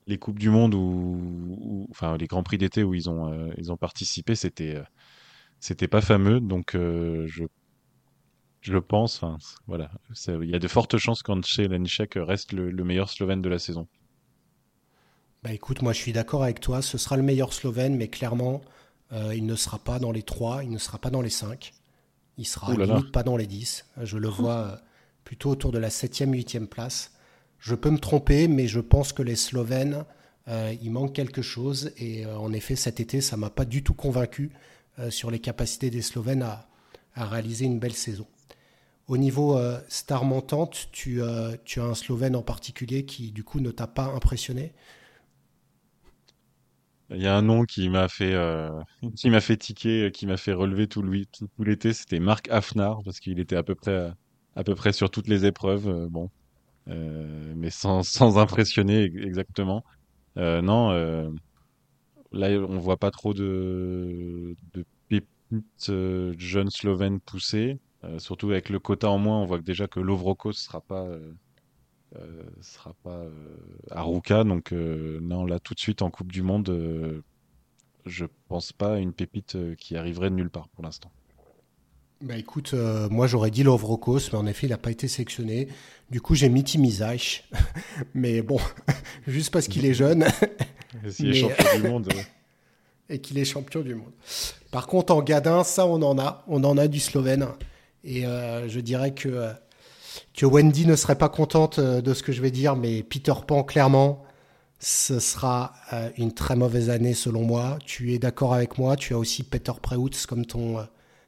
les 0.06 0.18
Coupes 0.18 0.38
du 0.38 0.50
Monde, 0.50 0.74
ou 0.74 1.88
enfin, 1.90 2.16
les 2.18 2.26
Grands 2.26 2.42
Prix 2.44 2.58
d'été 2.58 2.84
où 2.84 2.94
ils 2.94 3.10
ont, 3.10 3.52
ils 3.58 3.72
ont 3.72 3.76
participé, 3.78 4.34
c'était 4.36 4.82
c'était 5.60 5.88
pas 5.88 6.02
fameux, 6.02 6.40
donc 6.40 6.72
je, 6.74 7.44
je 8.60 8.78
pense, 8.78 9.24
voilà, 9.66 9.90
il 10.28 10.50
y 10.50 10.54
a 10.54 10.58
de 10.58 10.68
fortes 10.68 10.96
chances 10.98 11.22
qu'Andrzej 11.22 11.68
Lanišek 11.68 12.14
reste 12.16 12.52
le, 12.52 12.70
le 12.70 12.84
meilleur 12.84 13.08
Slovène 13.10 13.42
de 13.42 13.48
la 13.48 13.58
saison. 13.58 13.88
Bah 15.44 15.52
écoute, 15.52 15.82
moi 15.82 15.92
je 15.92 15.98
suis 15.98 16.14
d'accord 16.14 16.42
avec 16.42 16.58
toi, 16.58 16.80
ce 16.80 16.96
sera 16.96 17.18
le 17.18 17.22
meilleur 17.22 17.52
Slovène, 17.52 17.96
mais 17.96 18.08
clairement, 18.08 18.62
euh, 19.12 19.34
il 19.34 19.44
ne 19.44 19.56
sera 19.56 19.78
pas 19.78 19.98
dans 19.98 20.10
les 20.10 20.22
3, 20.22 20.64
il 20.64 20.70
ne 20.70 20.78
sera 20.78 20.96
pas 20.96 21.10
dans 21.10 21.20
les 21.20 21.28
5, 21.28 21.74
il 22.38 22.46
sera 22.46 22.72
limite 22.72 23.12
pas 23.12 23.22
dans 23.22 23.36
les 23.36 23.46
10. 23.46 23.84
Je 24.04 24.16
le 24.16 24.28
vois 24.28 24.56
euh, 24.56 24.76
plutôt 25.22 25.50
autour 25.50 25.70
de 25.70 25.76
la 25.76 25.90
7e, 25.90 26.30
8e 26.30 26.64
place. 26.64 27.12
Je 27.58 27.74
peux 27.74 27.90
me 27.90 27.98
tromper, 27.98 28.48
mais 28.48 28.66
je 28.68 28.80
pense 28.80 29.12
que 29.12 29.20
les 29.20 29.36
Slovènes, 29.36 30.06
euh, 30.48 30.74
il 30.80 30.90
manque 30.90 31.12
quelque 31.12 31.42
chose. 31.42 31.92
Et 31.98 32.24
en 32.24 32.54
effet, 32.54 32.74
cet 32.74 32.98
été, 32.98 33.20
ça 33.20 33.36
m'a 33.36 33.50
pas 33.50 33.66
du 33.66 33.82
tout 33.82 33.94
convaincu 33.94 34.50
sur 35.10 35.30
les 35.30 35.40
capacités 35.40 35.90
des 35.90 36.02
Slovènes 36.02 36.42
à, 36.42 36.68
à, 37.14 37.26
réaliser 37.26 37.66
une 37.66 37.78
belle 37.80 37.92
saison. 37.92 38.26
Au 39.08 39.18
niveau 39.18 39.60
star 39.88 40.24
montante, 40.24 40.88
tu, 40.90 41.20
tu 41.66 41.80
as 41.80 41.84
un 41.84 41.94
Slovène 41.94 42.34
en 42.34 42.42
particulier 42.42 43.04
qui, 43.04 43.30
du 43.30 43.44
coup, 43.44 43.60
ne 43.60 43.70
t'a 43.70 43.86
pas 43.86 44.04
impressionné? 44.04 44.72
Il 47.10 47.22
y 47.22 47.26
a 47.26 47.36
un 47.36 47.42
nom 47.42 47.64
qui 47.64 47.88
m'a 47.88 48.08
fait, 48.08 48.34
euh, 48.34 48.70
qui 49.16 49.30
m'a 49.30 49.40
fait 49.40 49.56
tiquer, 49.56 50.10
qui 50.12 50.26
m'a 50.26 50.36
fait 50.36 50.52
relever 50.52 50.86
tout 50.88 51.02
l'été, 51.58 51.92
c'était 51.92 52.20
Marc 52.20 52.48
Hafnar, 52.50 52.98
parce 53.04 53.20
qu'il 53.20 53.38
était 53.40 53.56
à 53.56 53.62
peu 53.62 53.74
près, 53.74 54.10
à 54.56 54.64
peu 54.64 54.74
près 54.74 54.92
sur 54.92 55.10
toutes 55.10 55.28
les 55.28 55.44
épreuves, 55.46 55.88
euh, 55.88 56.08
bon, 56.10 56.30
euh, 56.88 57.54
mais 57.56 57.70
sans, 57.70 58.02
sans 58.08 58.38
impressionner 58.38 59.04
exactement. 59.04 59.84
non, 60.36 60.92
là, 62.32 62.48
on 62.50 62.78
voit 62.78 62.96
pas 62.98 63.10
trop 63.10 63.34
de, 63.34 64.54
de 64.72 64.84
pépites 65.08 65.92
jeunes 66.38 66.70
slovènes 66.70 67.20
poussées, 67.20 67.78
surtout 68.18 68.50
avec 68.50 68.68
le 68.68 68.78
quota 68.80 69.10
en 69.10 69.18
moins, 69.18 69.40
on 69.40 69.46
voit 69.46 69.60
déjà 69.60 69.86
que 69.88 70.00
Lovrokos 70.00 70.52
sera 70.52 70.80
pas 70.80 71.04
euh, 71.06 71.32
sera 72.60 72.94
pas 73.02 73.10
euh, 73.10 73.30
à 73.90 74.02
Ruka. 74.02 74.44
Donc 74.44 74.72
euh, 74.72 75.18
non, 75.20 75.44
là 75.44 75.58
tout 75.58 75.74
de 75.74 75.80
suite 75.80 76.02
en 76.02 76.10
Coupe 76.10 76.32
du 76.32 76.42
Monde, 76.42 77.22
je 78.06 78.26
pense 78.48 78.72
pas 78.72 78.94
à 78.94 78.98
une 78.98 79.12
pépite 79.12 79.56
qui 79.76 79.96
arriverait 79.96 80.30
de 80.30 80.36
nulle 80.36 80.50
part 80.50 80.68
pour 80.68 80.84
l'instant. 80.84 81.10
Bah 82.20 82.36
écoute, 82.36 82.74
moi 83.10 83.26
j'aurais 83.26 83.50
dit 83.50 83.64
Lovrokos, 83.64 84.30
mais 84.32 84.38
en 84.38 84.46
effet 84.46 84.66
il 84.66 84.70
n'a 84.70 84.78
pas 84.78 84.90
été 84.90 85.08
sélectionné. 85.08 85.68
Du 86.10 86.20
coup 86.20 86.34
j'ai 86.34 86.48
mis 86.48 86.64
Timizach, 86.64 87.44
mais 88.14 88.40
bon, 88.40 88.58
juste 89.26 89.52
parce 89.52 89.68
qu'il 89.68 89.84
est 89.84 89.94
jeune. 89.94 90.24
S'il 91.08 91.30
est 91.30 91.34
champion 91.34 91.76
du 91.76 91.88
monde. 91.88 92.08
Et 93.10 93.18
qu'il 93.18 93.36
est 93.38 93.44
champion 93.44 93.82
du 93.82 93.94
monde. 93.94 94.12
Par 94.70 94.86
contre 94.86 95.12
en 95.12 95.22
Gadin, 95.22 95.64
ça 95.64 95.86
on 95.86 96.00
en 96.02 96.18
a, 96.18 96.44
on 96.46 96.64
en 96.64 96.78
a 96.78 96.88
du 96.88 97.00
Slovène. 97.00 97.48
Et 98.04 98.22
je 98.22 98.80
dirais 98.80 99.12
que 99.12 99.54
que 100.34 100.46
Wendy 100.46 100.86
ne 100.86 100.96
serait 100.96 101.18
pas 101.18 101.28
contente 101.28 101.78
euh, 101.78 102.00
de 102.00 102.14
ce 102.14 102.22
que 102.22 102.32
je 102.32 102.42
vais 102.42 102.50
dire, 102.50 102.76
mais 102.76 103.02
Peter 103.02 103.34
Pan, 103.46 103.62
clairement, 103.64 104.24
ce 104.78 105.18
sera 105.18 105.74
euh, 105.92 106.10
une 106.16 106.32
très 106.32 106.56
mauvaise 106.56 106.90
année 106.90 107.14
selon 107.14 107.42
moi. 107.42 107.78
Tu 107.84 108.12
es 108.12 108.18
d'accord 108.18 108.54
avec 108.54 108.78
moi 108.78 108.96
Tu 108.96 109.14
as 109.14 109.18
aussi 109.18 109.42
Peter 109.42 109.72
Preutz 109.80 110.26
comme 110.26 110.44
ton, 110.44 110.78
euh, 110.78 110.84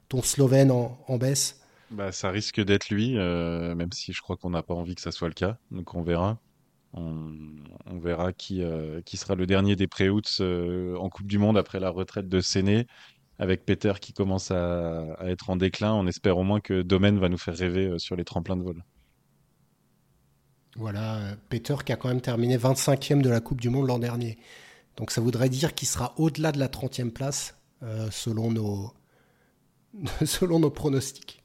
ton 0.09 0.21
Slovène 0.21 0.71
en, 0.71 1.17
baisse 1.17 1.61
bah, 1.91 2.11
Ça 2.11 2.29
risque 2.29 2.63
d'être 2.63 2.89
lui, 2.89 3.15
même 3.15 3.91
si 3.91 4.13
je 4.13 4.21
crois 4.21 4.37
qu'on 4.37 4.51
n'a 4.51 4.63
pas 4.63 4.73
envie 4.73 4.95
que 4.95 5.01
ça 5.01 5.11
soit 5.11 5.27
le 5.27 5.33
cas. 5.33 5.57
Donc 5.71 5.95
on 5.95 6.01
verra. 6.01 6.37
On, 6.93 7.99
verra 7.99 8.33
qui, 8.33 8.63
qui 9.05 9.17
sera 9.17 9.35
le 9.35 9.45
dernier 9.45 9.75
des 9.75 9.87
Preutz 9.87 10.39
en 10.39 11.09
Coupe 11.09 11.27
du 11.27 11.37
Monde 11.37 11.57
après 11.57 11.79
la 11.79 11.89
retraite 11.89 12.27
de 12.27 12.39
Séné 12.39 12.87
avec 13.39 13.65
Peter 13.65 13.93
qui 14.01 14.13
commence 14.13 14.51
à, 14.51 15.17
être 15.21 15.49
en 15.49 15.55
déclin. 15.55 15.93
On 15.93 16.07
espère 16.07 16.37
au 16.37 16.43
moins 16.43 16.59
que 16.59 16.81
Domaine 16.81 17.19
va 17.19 17.29
nous 17.29 17.37
faire 17.37 17.55
rêver 17.55 17.85
euh, 17.85 17.97
sur 17.97 18.15
les 18.15 18.23
tremplins 18.23 18.57
de 18.57 18.63
vol. 18.63 18.83
Voilà, 20.75 21.15
euh, 21.17 21.35
Peter 21.49 21.75
qui 21.85 21.91
a 21.91 21.95
quand 21.95 22.07
même 22.07 22.21
terminé 22.21 22.57
25e 22.57 23.21
de 23.21 23.29
la 23.29 23.39
Coupe 23.39 23.61
du 23.61 23.69
Monde 23.69 23.87
l'an 23.87 23.99
dernier. 23.99 24.37
Donc 24.95 25.11
ça 25.11 25.21
voudrait 25.21 25.49
dire 25.49 25.75
qu'il 25.75 25.87
sera 25.87 26.13
au-delà 26.17 26.51
de 26.51 26.59
la 26.59 26.67
30e 26.67 27.11
place 27.11 27.55
euh, 27.83 28.09
selon, 28.11 28.51
nos... 28.51 28.91
selon 30.25 30.59
nos 30.59 30.71
pronostics. 30.71 31.43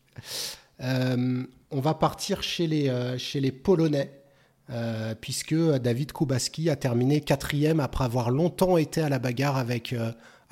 on 0.81 1.47
va 1.81 1.95
partir 1.95 2.43
chez 2.43 2.67
les, 2.67 3.19
chez 3.19 3.41
les 3.41 3.53
Polonais. 3.53 4.11
puisque 5.21 5.55
David 5.55 6.13
Kubaski 6.13 6.71
a 6.71 6.77
terminé 6.77 7.21
quatrième 7.21 7.81
après 7.81 8.05
avoir 8.05 8.31
longtemps 8.31 8.79
été 8.79 9.03
à 9.03 9.09
la 9.09 9.19
bagarre 9.19 9.59
avec 9.59 9.95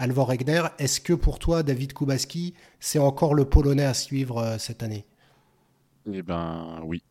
Alvor 0.01 0.33
Egner. 0.33 0.63
Est-ce 0.79 0.99
que 0.99 1.13
pour 1.13 1.39
toi, 1.39 1.63
David 1.63 1.93
Kubaski, 1.93 2.55
c'est 2.81 2.99
encore 2.99 3.35
le 3.35 3.45
Polonais 3.45 3.85
à 3.85 3.93
suivre 3.93 4.39
euh, 4.39 4.59
cette 4.59 4.83
année? 4.83 5.05
Eh 6.11 6.23
ben 6.23 6.81
oui. 6.85 7.03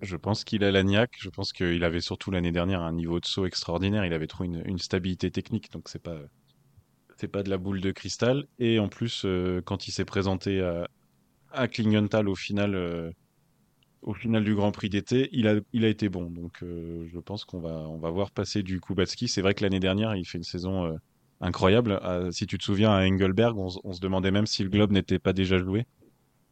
Je 0.00 0.16
pense 0.16 0.42
qu'il 0.42 0.64
a 0.64 0.72
l'agnac. 0.72 1.12
Je 1.20 1.30
pense 1.30 1.52
qu'il 1.52 1.84
avait 1.84 2.00
surtout 2.00 2.32
l'année 2.32 2.50
dernière 2.50 2.82
un 2.82 2.92
niveau 2.92 3.20
de 3.20 3.26
saut 3.26 3.46
extraordinaire. 3.46 4.04
Il 4.04 4.12
avait 4.12 4.26
trouvé 4.26 4.48
une, 4.64 4.78
stabilité 4.78 5.30
technique, 5.30 5.70
donc 5.70 5.88
c'est 5.88 6.02
pas 6.02 6.18
c'est 7.16 7.28
pas 7.28 7.44
de 7.44 7.50
la 7.50 7.58
boule 7.58 7.80
de 7.80 7.92
cristal. 7.92 8.48
Et 8.58 8.80
en 8.80 8.88
plus, 8.88 9.22
euh, 9.24 9.62
quand 9.64 9.86
il 9.86 9.92
s'est 9.92 10.04
présenté 10.04 10.60
à, 11.52 11.68
Klingenthal 11.68 12.28
au 12.28 12.34
final, 12.34 12.74
euh, 12.74 13.12
au 14.00 14.14
final 14.14 14.42
du 14.42 14.56
Grand 14.56 14.72
Prix 14.72 14.88
d'été, 14.88 15.28
il 15.30 15.46
a, 15.46 15.60
il 15.72 15.84
a 15.84 15.88
été 15.88 16.08
bon. 16.08 16.28
Donc 16.28 16.58
je 16.62 17.18
pense 17.20 17.44
qu'on 17.44 17.60
va, 17.60 17.88
on 17.88 17.98
va 17.98 18.10
voir 18.10 18.32
passer 18.32 18.64
du 18.64 18.80
Kubaski. 18.80 19.28
C'est 19.28 19.42
vrai 19.42 19.54
que 19.54 19.62
l'année 19.62 19.78
dernière, 19.78 20.16
il 20.16 20.24
fait 20.24 20.38
une 20.38 20.42
saison 20.42 20.98
incroyable. 21.42 22.00
Euh, 22.04 22.30
si 22.30 22.46
tu 22.46 22.56
te 22.56 22.64
souviens, 22.64 22.92
à 22.92 23.04
Engelberg, 23.06 23.58
on, 23.58 23.92
se 23.92 24.00
demandait 24.00 24.30
même 24.30 24.46
si 24.46 24.62
le 24.62 24.70
globe 24.70 24.92
n'était 24.92 25.18
pas 25.18 25.32
déjà 25.32 25.58
joué 25.58 25.86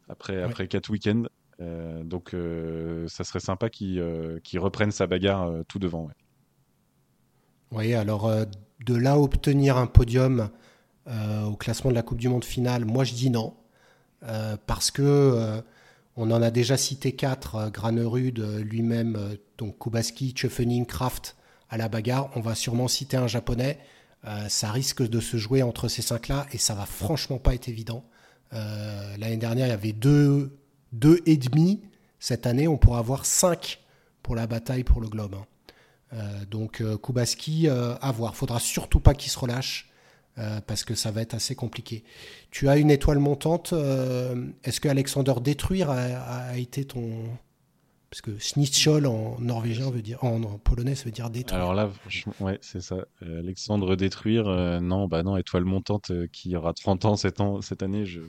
après, 0.09 0.43
après 0.43 0.67
quatre 0.67 0.89
week-ends. 0.89 1.23
Euh, 1.59 2.03
donc, 2.03 2.33
euh, 2.33 3.07
ça 3.07 3.23
serait 3.23 3.39
sympa 3.39 3.69
qu'il 3.69 4.01
reprenne 4.59 4.91
sa 4.91 5.07
bagarre 5.07 5.51
tout 5.67 5.79
devant. 5.79 6.09
Oui, 7.71 7.93
alors 7.93 8.29
de 8.85 8.95
là 8.95 9.17
obtenir 9.17 9.77
un 9.77 9.87
podium 9.87 10.49
au 11.07 11.55
classement 11.55 11.89
de 11.89 11.95
la 11.95 12.03
Coupe 12.03 12.19
du 12.19 12.29
Monde 12.29 12.43
finale, 12.43 12.85
moi 12.85 13.03
je 13.03 13.13
dis 13.13 13.29
non. 13.29 13.55
parce 14.67 14.91
que 14.91 15.61
on 16.17 16.29
en 16.31 16.41
a 16.41 16.51
déjà 16.51 16.75
cité 16.75 17.13
quatre, 17.13 17.71
Granerud 17.71 18.59
lui-même, 18.61 19.37
donc 19.57 19.79
Kubaski, 19.79 20.31
Tchefening, 20.31 20.85
Kraft 20.85 21.37
à 21.69 21.77
la 21.77 21.87
bagarre. 21.87 22.29
On 22.35 22.41
va 22.41 22.55
sûrement 22.55 22.89
citer 22.89 23.15
un 23.15 23.27
japonais. 23.27 23.79
Euh, 24.25 24.47
ça 24.49 24.71
risque 24.71 25.01
de 25.01 25.19
se 25.19 25.37
jouer 25.37 25.63
entre 25.63 25.87
ces 25.87 26.01
cinq-là 26.01 26.45
et 26.51 26.57
ça 26.57 26.75
va 26.75 26.85
franchement 26.85 27.39
pas 27.39 27.55
être 27.55 27.67
évident. 27.67 28.05
Euh, 28.53 29.17
l'année 29.17 29.37
dernière, 29.37 29.67
il 29.67 29.69
y 29.69 29.73
avait 29.73 29.93
deux, 29.93 30.59
deux 30.91 31.19
et 31.25 31.37
demi. 31.37 31.81
Cette 32.19 32.45
année, 32.45 32.67
on 32.67 32.77
pourra 32.77 32.99
avoir 32.99 33.25
cinq 33.25 33.79
pour 34.21 34.35
la 34.35 34.45
bataille 34.45 34.83
pour 34.83 35.01
le 35.01 35.07
globe. 35.07 35.35
Hein. 35.35 35.45
Euh, 36.13 36.45
donc 36.45 36.83
Kubaski, 37.01 37.67
à 37.67 38.11
voir. 38.11 38.35
Faudra 38.35 38.59
surtout 38.59 38.99
pas 38.99 39.13
qu'il 39.13 39.31
se 39.31 39.39
relâche 39.39 39.87
parce 40.65 40.83
que 40.85 40.95
ça 40.95 41.11
va 41.11 41.21
être 41.21 41.33
assez 41.33 41.55
compliqué. 41.55 42.03
Tu 42.51 42.67
as 42.67 42.77
une 42.77 42.89
étoile 42.89 43.19
montante. 43.19 43.73
Est-ce 44.63 44.79
que 44.79 44.87
Alexander 44.87 45.33
Détruire 45.41 45.89
a 45.91 46.57
été 46.57 46.85
ton, 46.85 47.37
parce 48.11 48.21
que 48.21 48.37
Snitchol 48.37 49.07
en 49.07 49.39
norvégien 49.39 49.89
veut 49.89 50.01
dire, 50.01 50.21
en, 50.21 50.41
polonais, 50.57 50.95
ça 50.95 51.05
veut 51.05 51.11
dire 51.11 51.29
détruire. 51.29 51.61
Alors 51.61 51.73
là, 51.73 51.89
ouais, 52.41 52.57
c'est 52.59 52.81
ça. 52.81 53.05
Euh, 53.23 53.39
Alexandre 53.39 53.95
détruire, 53.95 54.49
euh, 54.49 54.81
non, 54.81 55.07
bah 55.07 55.23
non, 55.23 55.37
étoile 55.37 55.63
montante 55.63 56.11
euh, 56.11 56.27
qui 56.29 56.53
aura 56.57 56.73
30 56.73 57.05
ans 57.05 57.15
cette, 57.15 57.37
cette 57.61 57.81
année. 57.81 58.05
Je... 58.05 58.19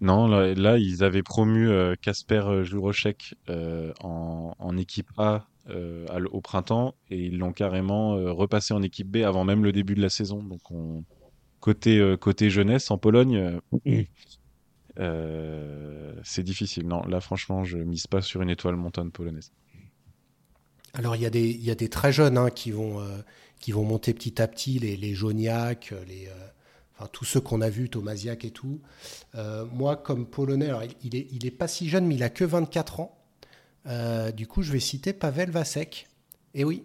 Non, 0.00 0.26
là, 0.26 0.76
ils 0.76 1.04
avaient 1.04 1.22
promu 1.22 1.70
Casper 2.02 2.64
Jurocek 2.64 3.36
en, 3.48 4.52
en, 4.58 4.76
équipe 4.76 5.08
A 5.16 5.46
au 6.32 6.40
printemps 6.40 6.94
et 7.08 7.26
ils 7.26 7.38
l'ont 7.38 7.52
carrément 7.52 8.16
repassé 8.34 8.74
en 8.74 8.82
équipe 8.82 9.06
B 9.08 9.18
avant 9.18 9.44
même 9.44 9.64
le 9.64 9.70
début 9.70 9.94
de 9.94 10.02
la 10.02 10.10
saison. 10.10 10.42
Donc 10.42 10.70
on... 10.72 11.04
côté 11.60 12.16
côté 12.20 12.50
jeunesse 12.50 12.90
en 12.90 12.98
Pologne. 12.98 13.60
Euh, 15.00 16.14
c'est 16.22 16.42
difficile. 16.42 16.86
Non, 16.86 17.02
là, 17.06 17.20
franchement, 17.20 17.64
je 17.64 17.78
mise 17.78 18.06
pas 18.06 18.22
sur 18.22 18.42
une 18.42 18.50
étoile 18.50 18.76
montante 18.76 19.12
polonaise. 19.12 19.52
Alors, 20.92 21.16
il 21.16 21.22
y, 21.22 21.26
a 21.26 21.30
des, 21.30 21.50
il 21.50 21.64
y 21.64 21.70
a 21.70 21.74
des 21.74 21.88
très 21.88 22.12
jeunes 22.12 22.38
hein, 22.38 22.50
qui, 22.50 22.70
vont, 22.70 23.00
euh, 23.00 23.18
qui 23.58 23.72
vont 23.72 23.84
monter 23.84 24.14
petit 24.14 24.40
à 24.40 24.46
petit, 24.46 24.78
les, 24.78 24.96
les 24.96 25.14
Joniak, 25.14 25.92
les, 26.06 26.28
euh, 26.28 26.46
enfin, 26.94 27.08
tous 27.12 27.24
ceux 27.24 27.40
qu'on 27.40 27.60
a 27.60 27.68
vus, 27.68 27.90
Tomasiak 27.90 28.44
et 28.44 28.50
tout. 28.50 28.80
moi, 29.72 29.96
comme 29.96 30.26
polonais, 30.26 30.68
alors, 30.68 30.84
il, 31.02 31.16
est, 31.16 31.26
il 31.32 31.46
est 31.46 31.50
pas 31.50 31.66
si 31.66 31.88
jeune, 31.88 32.06
mais 32.06 32.14
il 32.14 32.22
a 32.22 32.30
que 32.30 32.44
24 32.44 33.00
ans. 33.00 33.18
du 34.36 34.46
coup, 34.46 34.62
je 34.62 34.72
vais 34.72 34.80
citer 34.80 35.12
Pavel 35.12 35.50
Vasek. 35.50 36.06
Et 36.54 36.62
oui, 36.62 36.84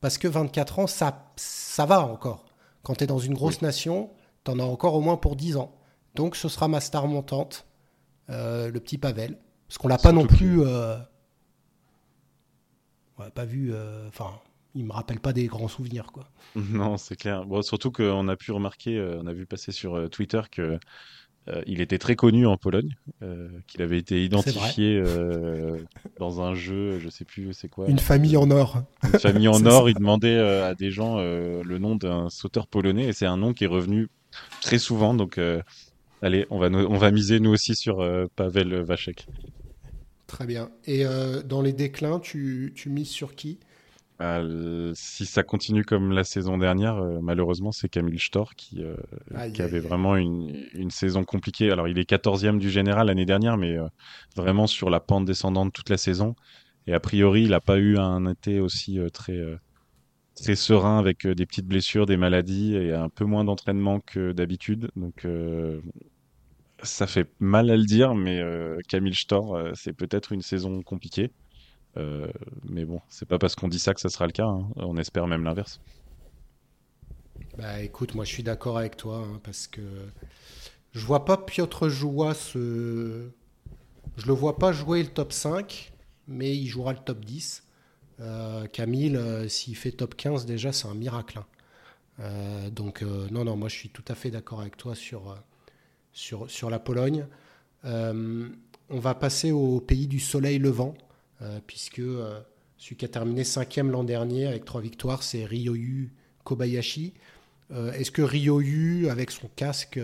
parce 0.00 0.16
que 0.16 0.28
24 0.28 0.78
ans, 0.78 0.86
ça, 0.86 1.32
ça 1.34 1.86
va 1.86 2.06
encore. 2.06 2.46
Quand 2.84 2.94
tu 2.94 3.04
es 3.04 3.06
dans 3.08 3.18
une 3.18 3.34
grosse 3.34 3.60
nation, 3.60 4.10
tu 4.44 4.52
en 4.52 4.60
as 4.60 4.64
encore 4.64 4.94
au 4.94 5.00
moins 5.00 5.16
pour 5.16 5.34
10 5.34 5.56
ans. 5.56 5.74
Donc 6.14 6.36
ce 6.36 6.48
sera 6.48 6.68
ma 6.68 6.80
star 6.80 7.06
montante, 7.06 7.66
euh, 8.28 8.70
le 8.70 8.80
petit 8.80 8.98
Pavel. 8.98 9.38
Parce 9.68 9.78
qu'on 9.78 9.88
l'a 9.88 9.98
pas 9.98 10.12
non 10.12 10.26
plus. 10.26 10.62
Euh... 10.62 10.96
pas 13.34 13.44
vu. 13.44 13.72
Euh, 13.72 14.08
enfin, 14.08 14.40
il 14.74 14.84
me 14.84 14.92
rappelle 14.92 15.20
pas 15.20 15.32
des 15.32 15.46
grands 15.46 15.68
souvenirs, 15.68 16.10
quoi. 16.12 16.28
Non, 16.56 16.96
c'est 16.96 17.16
clair. 17.16 17.44
Bon, 17.44 17.62
surtout 17.62 17.92
qu'on 17.92 18.28
a 18.28 18.36
pu 18.36 18.50
remarquer, 18.52 18.98
euh, 18.98 19.20
on 19.22 19.26
a 19.26 19.32
vu 19.32 19.46
passer 19.46 19.72
sur 19.72 20.10
Twitter 20.10 20.42
que 20.50 20.78
Euh, 21.48 21.62
il 21.66 21.80
était 21.80 21.98
très 21.98 22.16
connu 22.16 22.46
en 22.46 22.56
Pologne, 22.56 22.96
euh, 23.22 23.48
qu'il 23.66 23.82
avait 23.82 23.98
été 23.98 24.24
identifié 24.24 25.00
euh, 25.02 25.78
dans 26.18 26.42
un 26.42 26.54
jeu, 26.54 26.98
je 26.98 27.08
sais 27.08 27.24
plus 27.24 27.52
c'est 27.54 27.68
quoi. 27.68 27.88
Une 27.88 27.98
famille 27.98 28.36
en 28.36 28.50
or. 28.50 28.82
Une 29.04 29.18
famille 29.18 29.48
en 29.48 29.64
or. 29.66 29.88
Il 29.88 29.94
demandait 29.94 30.38
à 30.38 30.74
des 30.74 30.90
gens 30.90 31.18
le 31.18 31.78
nom 31.78 31.96
d'un 31.96 32.28
sauteur 32.28 32.66
polonais 32.66 33.06
et 33.06 33.12
c'est 33.12 33.26
un 33.26 33.36
nom 33.36 33.52
qui 33.52 33.64
est 33.64 33.68
revenu 33.68 34.08
très 34.60 34.78
souvent. 34.78 35.14
Donc, 35.14 35.40
allez, 36.22 36.46
on 36.50 36.58
va 36.58 36.68
on 36.68 36.96
va 36.96 37.10
miser 37.10 37.40
nous 37.40 37.50
aussi 37.50 37.74
sur 37.74 38.06
Pavel 38.36 38.74
Vachek. 38.82 39.26
Très 40.26 40.46
bien. 40.46 40.70
Et 40.86 41.04
dans 41.44 41.60
les 41.60 41.72
déclins, 41.72 42.20
tu, 42.20 42.72
tu 42.74 42.88
mises 42.88 43.10
sur 43.10 43.34
qui? 43.34 43.58
Bah, 44.20 44.42
si 44.92 45.24
ça 45.24 45.42
continue 45.42 45.82
comme 45.82 46.12
la 46.12 46.24
saison 46.24 46.58
dernière, 46.58 46.98
euh, 46.98 47.20
malheureusement, 47.22 47.72
c'est 47.72 47.88
Camille 47.88 48.18
Stor 48.18 48.54
qui, 48.54 48.84
euh, 48.84 48.94
qui 49.54 49.62
avait 49.62 49.80
vraiment 49.80 50.14
une, 50.14 50.54
une, 50.74 50.90
saison 50.90 51.24
compliquée. 51.24 51.70
Alors, 51.70 51.88
il 51.88 51.98
est 51.98 52.06
14e 52.06 52.58
du 52.58 52.68
général 52.68 53.06
l'année 53.06 53.24
dernière, 53.24 53.56
mais 53.56 53.78
euh, 53.78 53.88
vraiment 54.36 54.66
sur 54.66 54.90
la 54.90 55.00
pente 55.00 55.24
descendante 55.24 55.72
toute 55.72 55.88
la 55.88 55.96
saison. 55.96 56.36
Et 56.86 56.92
a 56.92 57.00
priori, 57.00 57.44
il 57.44 57.50
n'a 57.50 57.62
pas 57.62 57.78
eu 57.78 57.96
un 57.96 58.26
été 58.26 58.60
aussi 58.60 58.98
très, 59.10 59.42
très 60.42 60.56
serein 60.56 60.98
avec 60.98 61.26
des 61.26 61.46
petites 61.46 61.66
blessures, 61.66 62.06
des 62.06 62.16
maladies 62.16 62.74
et 62.74 62.92
un 62.92 63.08
peu 63.08 63.24
moins 63.24 63.44
d'entraînement 63.44 64.00
que 64.00 64.32
d'habitude. 64.32 64.90
Donc, 64.96 65.26
ça 66.82 67.06
fait 67.06 67.28
mal 67.40 67.70
à 67.70 67.76
le 67.76 67.84
dire, 67.84 68.14
mais 68.14 68.42
Camille 68.88 69.14
Stor, 69.14 69.70
c'est 69.74 69.92
peut-être 69.92 70.32
une 70.32 70.42
saison 70.42 70.82
compliquée. 70.82 71.30
Euh, 71.96 72.28
mais 72.64 72.84
bon, 72.84 73.00
c'est 73.08 73.26
pas 73.26 73.38
parce 73.38 73.54
qu'on 73.56 73.68
dit 73.68 73.78
ça 73.78 73.94
que 73.94 74.00
ça 74.00 74.08
sera 74.08 74.26
le 74.26 74.32
cas. 74.32 74.46
Hein. 74.46 74.68
On 74.76 74.96
espère 74.96 75.26
même 75.26 75.44
l'inverse. 75.44 75.80
Bah 77.58 77.82
écoute, 77.82 78.14
moi 78.14 78.24
je 78.24 78.32
suis 78.32 78.42
d'accord 78.42 78.78
avec 78.78 78.96
toi 78.96 79.24
hein, 79.26 79.40
parce 79.42 79.66
que 79.66 79.80
je 80.92 81.04
vois 81.04 81.24
pas 81.24 81.36
Piotr 81.36 81.88
Joua 81.88 82.34
se. 82.34 83.30
Je 84.16 84.26
le 84.26 84.32
vois 84.32 84.56
pas 84.56 84.72
jouer 84.72 85.02
le 85.02 85.08
top 85.08 85.32
5, 85.32 85.92
mais 86.28 86.54
il 86.54 86.66
jouera 86.66 86.92
le 86.92 86.98
top 86.98 87.24
10. 87.24 87.64
Euh, 88.20 88.66
Camille, 88.66 89.16
euh, 89.16 89.48
s'il 89.48 89.76
fait 89.76 89.92
top 89.92 90.14
15, 90.16 90.46
déjà 90.46 90.72
c'est 90.72 90.88
un 90.88 90.94
miracle. 90.94 91.38
Hein. 91.38 92.68
donc 92.70 93.02
non, 93.02 93.44
non, 93.44 93.56
moi 93.56 93.68
je 93.68 93.76
suis 93.76 93.88
tout 93.88 94.04
à 94.08 94.14
fait 94.14 94.30
d'accord 94.30 94.60
avec 94.60 94.76
toi 94.76 94.94
sur, 94.94 95.34
la 96.70 96.78
Pologne. 96.78 97.26
on 97.84 98.50
va 98.90 99.14
passer 99.14 99.52
au 99.52 99.80
pays 99.80 100.06
du 100.06 100.20
soleil 100.20 100.58
levant. 100.58 100.94
Euh, 101.42 101.58
puisque 101.66 102.00
euh, 102.00 102.40
celui 102.76 102.96
qui 102.96 103.04
a 103.04 103.08
terminé 103.08 103.44
cinquième 103.44 103.90
l'an 103.90 104.04
dernier 104.04 104.46
avec 104.46 104.64
trois 104.64 104.80
victoires, 104.80 105.22
c'est 105.22 105.44
Ryoyu 105.44 106.12
Kobayashi. 106.44 107.14
Euh, 107.70 107.92
est-ce 107.92 108.10
que 108.10 108.22
Ryoyu, 108.22 109.08
avec 109.08 109.30
son 109.30 109.48
casque 109.56 109.98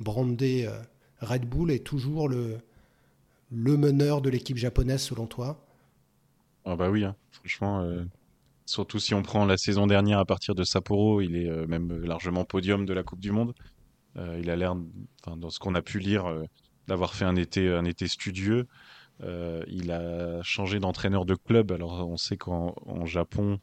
brandé 0.00 0.68
Red 1.20 1.44
Bull, 1.44 1.70
est 1.70 1.84
toujours 1.84 2.28
le 2.28 2.58
meneur 3.50 4.22
de 4.22 4.30
l'équipe 4.30 4.56
japonaise 4.56 5.02
selon 5.02 5.26
toi? 5.26 5.64
Ah 6.64 6.76
bah 6.76 6.90
oui, 6.90 7.04
hein. 7.04 7.16
franchement, 7.32 7.84
surtout 8.66 8.98
si 8.98 9.14
on 9.14 9.22
prend 9.22 9.44
la 9.44 9.56
saison 9.56 9.86
dernière 9.86 10.18
à 10.18 10.24
partir 10.24 10.54
de 10.54 10.62
Sapporo, 10.62 11.20
il 11.20 11.36
est 11.36 11.66
même 11.66 12.04
largement 12.04 12.44
podium 12.44 12.86
de 12.86 12.92
la 12.92 13.02
Coupe 13.02 13.20
du 13.20 13.32
Monde. 13.32 13.52
il 14.16 14.48
a 14.48 14.56
l'air, 14.56 14.76
dans 15.26 15.50
ce 15.50 15.58
qu'on 15.58 15.74
a 15.74 15.82
pu 15.82 15.98
lire, 15.98 16.32
d'avoir 16.88 17.14
fait 17.14 17.24
un 17.24 17.36
été, 17.36 17.68
un 17.68 17.84
été 17.84 18.06
studieux. 18.08 18.66
Euh, 19.22 19.62
il 19.68 19.92
a 19.92 20.42
changé 20.42 20.78
d'entraîneur 20.78 21.24
de 21.24 21.34
club. 21.34 21.72
Alors 21.72 22.08
on 22.08 22.16
sait 22.16 22.36
qu'en 22.36 22.74
Japon, 23.06 23.60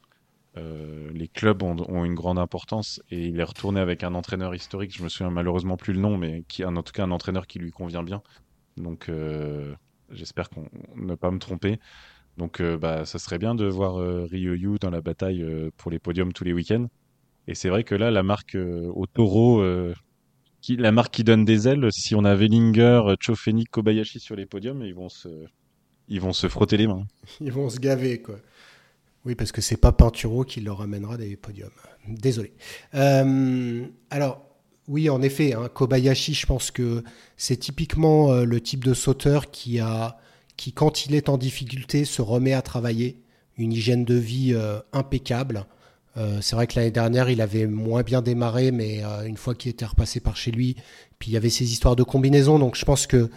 euh, 0.57 1.09
les 1.13 1.27
clubs 1.27 1.61
ont, 1.63 2.05
une 2.05 2.15
grande 2.15 2.39
importance 2.39 3.01
et 3.09 3.27
il 3.27 3.39
est 3.39 3.43
retourné 3.43 3.79
avec 3.79 4.03
un 4.03 4.13
entraîneur 4.15 4.55
historique. 4.55 4.95
Je 4.95 5.03
me 5.03 5.09
souviens 5.09 5.31
malheureusement 5.31 5.77
plus 5.77 5.93
le 5.93 5.99
nom, 5.99 6.17
mais 6.17 6.43
qui 6.47 6.63
en 6.63 6.81
tout 6.81 6.93
cas 6.93 7.03
un 7.03 7.11
entraîneur 7.11 7.47
qui 7.47 7.59
lui 7.59 7.71
convient 7.71 8.03
bien. 8.03 8.21
Donc 8.77 9.09
euh, 9.09 9.75
j'espère 10.11 10.49
qu'on 10.49 10.69
ne 10.95 11.15
pas 11.15 11.31
me 11.31 11.39
tromper. 11.39 11.79
Donc 12.39 12.61
bah 12.61 13.05
ça 13.05 13.19
serait 13.19 13.37
bien 13.37 13.53
de 13.53 13.65
voir 13.65 13.95
Ryoyu 13.95 14.79
dans 14.79 14.89
la 14.89 15.01
bataille 15.01 15.45
pour 15.77 15.91
les 15.91 15.99
podiums 15.99 16.33
tous 16.33 16.43
les 16.43 16.53
week-ends. 16.53 16.87
Et 17.47 17.53
c'est 17.53 17.69
vrai 17.69 17.83
que 17.83 17.93
là 17.93 18.09
la 18.09 18.23
marque 18.23 18.55
au 18.55 19.05
taureau 19.05 19.61
la 20.67 20.91
marque 20.91 21.13
qui 21.13 21.23
donne 21.23 21.45
des 21.45 21.67
ailes, 21.67 21.87
si 21.91 22.15
on 22.15 22.23
a 22.25 22.35
Wellinger, 22.35 23.15
Chofeni, 23.19 23.65
Kobayashi 23.65 24.19
sur 24.19 24.35
les 24.35 24.45
podiums, 24.45 24.83
ils 24.83 24.93
vont 24.93 25.09
se, 26.33 26.47
frotter 26.47 26.77
les 26.77 26.87
mains. 26.87 27.05
Ils 27.41 27.51
vont 27.51 27.69
se 27.69 27.79
gaver, 27.79 28.21
quoi. 28.21 28.35
Oui, 29.25 29.35
parce 29.35 29.51
que 29.51 29.61
c'est 29.61 29.77
pas 29.77 29.91
Pinturo 29.91 30.43
qui 30.43 30.61
leur 30.61 30.81
amènera 30.81 31.17
des 31.17 31.35
podiums. 31.35 31.69
Désolé. 32.07 32.53
Euh, 32.95 33.85
alors, 34.09 34.45
oui, 34.87 35.09
en 35.09 35.21
effet, 35.21 35.53
hein, 35.53 35.67
Kobayashi, 35.67 36.33
je 36.33 36.45
pense 36.45 36.71
que 36.71 37.03
c'est 37.35 37.57
typiquement 37.57 38.31
euh, 38.31 38.45
le 38.45 38.61
type 38.61 38.83
de 38.83 38.93
sauteur 38.93 39.51
qui 39.51 39.79
a, 39.79 40.17
qui 40.59 40.73
quand 40.73 41.05
il 41.05 41.15
est 41.15 41.29
en 41.29 41.37
difficulté, 41.37 42.03
se 42.03 42.21
remet 42.21 42.53
à 42.53 42.61
travailler, 42.61 43.17
une 43.57 43.71
hygiène 43.71 44.03
de 44.03 44.15
vie 44.15 44.53
euh, 44.53 44.79
impeccable. 44.91 45.65
Euh, 46.17 46.39
c'est 46.41 46.55
vrai 46.55 46.67
que 46.67 46.75
l'année 46.75 46.91
dernière, 46.91 47.29
il 47.29 47.41
avait 47.41 47.65
moins 47.65 48.03
bien 48.03 48.21
démarré, 48.21 48.71
mais 48.71 49.01
euh, 49.03 49.23
une 49.23 49.37
fois 49.37 49.55
qu'il 49.55 49.71
était 49.71 49.85
repassé 49.85 50.19
par 50.19 50.35
chez 50.35 50.51
lui, 50.51 50.75
puis 51.17 51.31
il 51.31 51.33
y 51.33 51.37
avait 51.37 51.49
ces 51.49 51.71
histoires 51.71 51.95
de 51.95 52.03
combinaison. 52.03 52.59
Donc 52.59 52.75
je 52.75 52.83
pense 52.83 53.07
que 53.07 53.29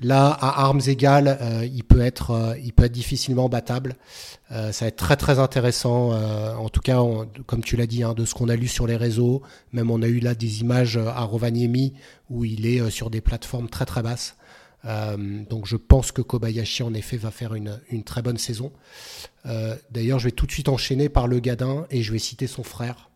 là, 0.00 0.28
à 0.28 0.62
armes 0.62 0.80
égales, 0.86 1.38
il 1.72 1.82
peut 1.82 2.02
être, 2.02 2.56
il 2.62 2.72
peut 2.72 2.88
difficilement 2.88 3.48
battable. 3.48 3.96
ça 4.48 4.70
va 4.80 4.86
être 4.86 4.96
très 4.96 5.16
très 5.16 5.40
intéressant. 5.40 6.12
en 6.12 6.68
tout 6.68 6.80
cas, 6.80 7.00
comme 7.46 7.64
tu 7.64 7.76
l'as 7.76 7.86
dit, 7.86 8.04
hein, 8.04 8.14
de 8.14 8.24
ce 8.24 8.34
qu'on 8.34 8.48
a 8.48 8.54
lu 8.54 8.68
sur 8.68 8.86
les 8.86 8.96
réseaux. 8.96 9.42
Même 9.72 9.90
on 9.90 10.02
a 10.02 10.06
eu 10.06 10.20
là 10.20 10.36
des 10.36 10.60
images 10.60 10.98
à 10.98 11.22
Rovaniemi 11.22 11.94
où 12.30 12.44
il 12.44 12.64
est 12.66 12.90
sur 12.90 13.10
des 13.10 13.20
plateformes 13.20 13.68
très 13.68 13.86
très 13.86 14.02
basses. 14.02 14.37
Euh, 14.84 15.44
donc 15.48 15.66
je 15.66 15.76
pense 15.76 16.12
que 16.12 16.22
Kobayashi 16.22 16.82
en 16.82 16.94
effet 16.94 17.16
va 17.16 17.30
faire 17.30 17.54
une, 17.54 17.80
très 18.04 18.22
bonne 18.22 18.38
saison. 18.38 18.72
Euh, 19.46 19.76
d'ailleurs 19.90 20.18
je 20.18 20.26
vais 20.26 20.32
tout 20.32 20.46
de 20.46 20.52
suite 20.52 20.68
enchaîner 20.68 21.08
par 21.08 21.26
le 21.26 21.40
Gadin 21.40 21.86
et 21.90 22.02
je 22.02 22.12
vais 22.12 22.18
citer 22.18 22.46
son 22.46 22.62
frère, 22.62 23.10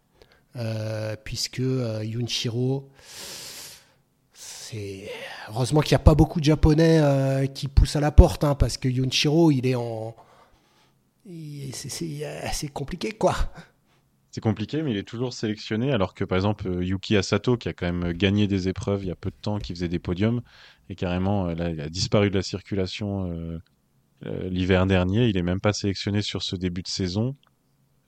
euh, 0.57 1.17
puisque 1.23 1.63
Yunshiro, 2.03 2.91
c'est 4.35 5.11
heureusement 5.49 5.81
qu'il 5.81 5.93
n'y 5.93 6.01
a 6.01 6.05
pas 6.05 6.15
beaucoup 6.15 6.41
de 6.41 6.45
Japonais 6.45 7.49
qui 7.55 7.69
poussent 7.69 7.97
à 7.97 8.01
la 8.01 8.11
porte, 8.11 8.45
hein, 8.45 8.55
parce 8.55 8.77
que 8.77 8.89
Yunshiro 8.89 9.51
il 9.51 9.67
est 9.67 9.77
en... 9.77 10.15
C'est 11.73 12.69
compliqué 12.73 13.13
quoi. 13.13 13.37
C'est 14.33 14.41
compliqué, 14.41 14.83
mais 14.83 14.93
il 14.93 14.97
est 14.97 15.03
toujours 15.03 15.35
sélectionné, 15.35 15.93
alors 15.93 16.15
que 16.15 16.25
par 16.25 16.37
exemple 16.37 16.83
Yuki 16.83 17.19
Asato, 17.19 17.59
qui 17.59 17.69
a 17.69 17.75
quand 17.75 17.93
même 17.93 18.15
gagné 18.15 18.49
des 18.49 18.67
épreuves 18.67 19.05
il 19.05 19.09
y 19.09 19.11
a 19.11 19.15
peu 19.15 19.29
de 19.29 19.37
temps, 19.41 19.59
qui 19.59 19.75
faisait 19.75 19.89
des 19.89 19.99
podiums, 19.99 20.41
et 20.93 20.95
carrément, 20.95 21.49
euh, 21.49 21.55
là, 21.55 21.71
il 21.71 21.81
a 21.81 21.89
disparu 21.89 22.29
de 22.29 22.35
la 22.35 22.43
circulation 22.43 23.33
euh, 23.33 23.59
euh, 24.27 24.49
l'hiver 24.51 24.87
dernier. 24.87 25.27
Il 25.27 25.39
est 25.39 25.43
même 25.43 25.61
pas 25.61 25.73
sélectionné 25.73 26.21
sur 26.21 26.43
ce 26.43 26.55
début 26.55 26.83
de 26.83 26.89
saison. 26.89 27.35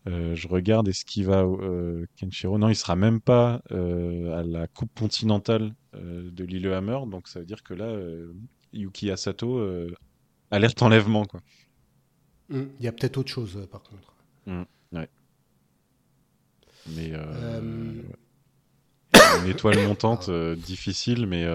je 0.06 0.48
regarde 0.48 0.86
est-ce 0.86 1.06
qu'il 1.06 1.24
va 1.24 1.46
Kenshiro 2.16 2.58
non 2.58 2.68
il 2.68 2.76
sera 2.76 2.94
même 2.94 3.22
pas 3.22 3.62
à 3.70 4.42
la 4.42 4.66
coupe 4.66 4.92
continentale 4.98 5.74
de 5.94 6.44
Lillehammer 6.44 6.98
donc 7.10 7.26
ça 7.26 7.40
veut 7.40 7.46
dire 7.46 7.62
que 7.62 7.72
là 7.72 7.88
Yuki 8.74 9.10
Asato 9.10 9.66
alerte 10.50 10.82
enlèvement 10.82 11.24
quoi 11.24 11.40
hum, 12.50 12.68
il 12.78 12.84
y 12.84 12.88
a 12.88 12.92
peut-être 12.92 13.16
autre 13.16 13.30
chose 13.30 13.66
par 13.72 13.82
contre 13.82 14.14
hum, 14.46 14.66
ouais. 14.92 15.08
mais 16.94 17.12
une 19.14 19.48
étoile 19.48 19.78
montante 19.86 20.28
difficile 20.70 21.26
mais 21.26 21.46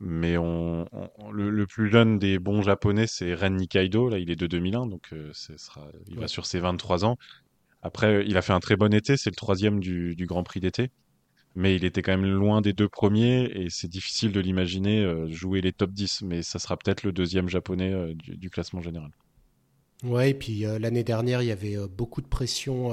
mais 0.00 0.36
on, 0.36 0.86
le, 1.32 1.66
plus 1.66 1.90
jeune 1.90 2.18
des 2.18 2.38
bons 2.38 2.62
japonais, 2.62 3.06
c'est 3.06 3.34
Ren 3.34 3.50
Nikaido. 3.50 4.08
Là, 4.08 4.18
il 4.18 4.30
est 4.30 4.36
de 4.36 4.46
2001, 4.46 4.86
donc 4.86 5.12
euh, 5.12 5.30
sera, 5.32 5.88
il 6.08 6.18
va 6.18 6.28
sur 6.28 6.46
ses 6.46 6.58
23 6.58 7.04
ans. 7.04 7.16
Après, 7.82 8.24
il 8.26 8.36
a 8.36 8.42
fait 8.42 8.52
un 8.52 8.60
très 8.60 8.76
bon 8.76 8.92
été. 8.92 9.16
C'est 9.16 9.30
le 9.30 9.36
troisième 9.36 9.80
du, 9.80 10.16
du 10.16 10.26
Grand 10.26 10.42
Prix 10.42 10.60
d'été. 10.60 10.90
Mais 11.56 11.76
il 11.76 11.84
était 11.84 12.02
quand 12.02 12.16
même 12.16 12.26
loin 12.26 12.60
des 12.60 12.72
deux 12.72 12.88
premiers 12.88 13.44
et 13.44 13.70
c'est 13.70 13.86
difficile 13.86 14.32
de 14.32 14.40
l'imaginer 14.40 15.04
euh, 15.04 15.30
jouer 15.30 15.60
les 15.60 15.72
top 15.72 15.92
10. 15.92 16.22
Mais 16.22 16.42
ça 16.42 16.58
sera 16.58 16.76
peut-être 16.76 17.04
le 17.04 17.12
deuxième 17.12 17.48
japonais 17.48 17.92
euh, 17.92 18.12
du, 18.14 18.36
du, 18.36 18.50
classement 18.50 18.80
général. 18.80 19.10
Ouais, 20.02 20.30
et 20.30 20.34
puis 20.34 20.64
l'année 20.80 21.04
dernière, 21.04 21.40
il 21.40 21.46
y 21.46 21.52
avait 21.52 21.76
beaucoup 21.88 22.20
de 22.20 22.26
pression 22.26 22.90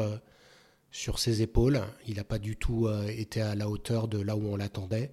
sur 0.92 1.20
ses 1.20 1.42
épaules. 1.42 1.82
Il 2.08 2.16
n'a 2.16 2.24
pas 2.24 2.40
du 2.40 2.56
tout 2.56 2.88
été 3.10 3.42
à 3.42 3.54
la 3.54 3.68
hauteur 3.68 4.08
de 4.08 4.22
là 4.22 4.38
où 4.38 4.48
on 4.48 4.56
l'attendait. 4.56 5.12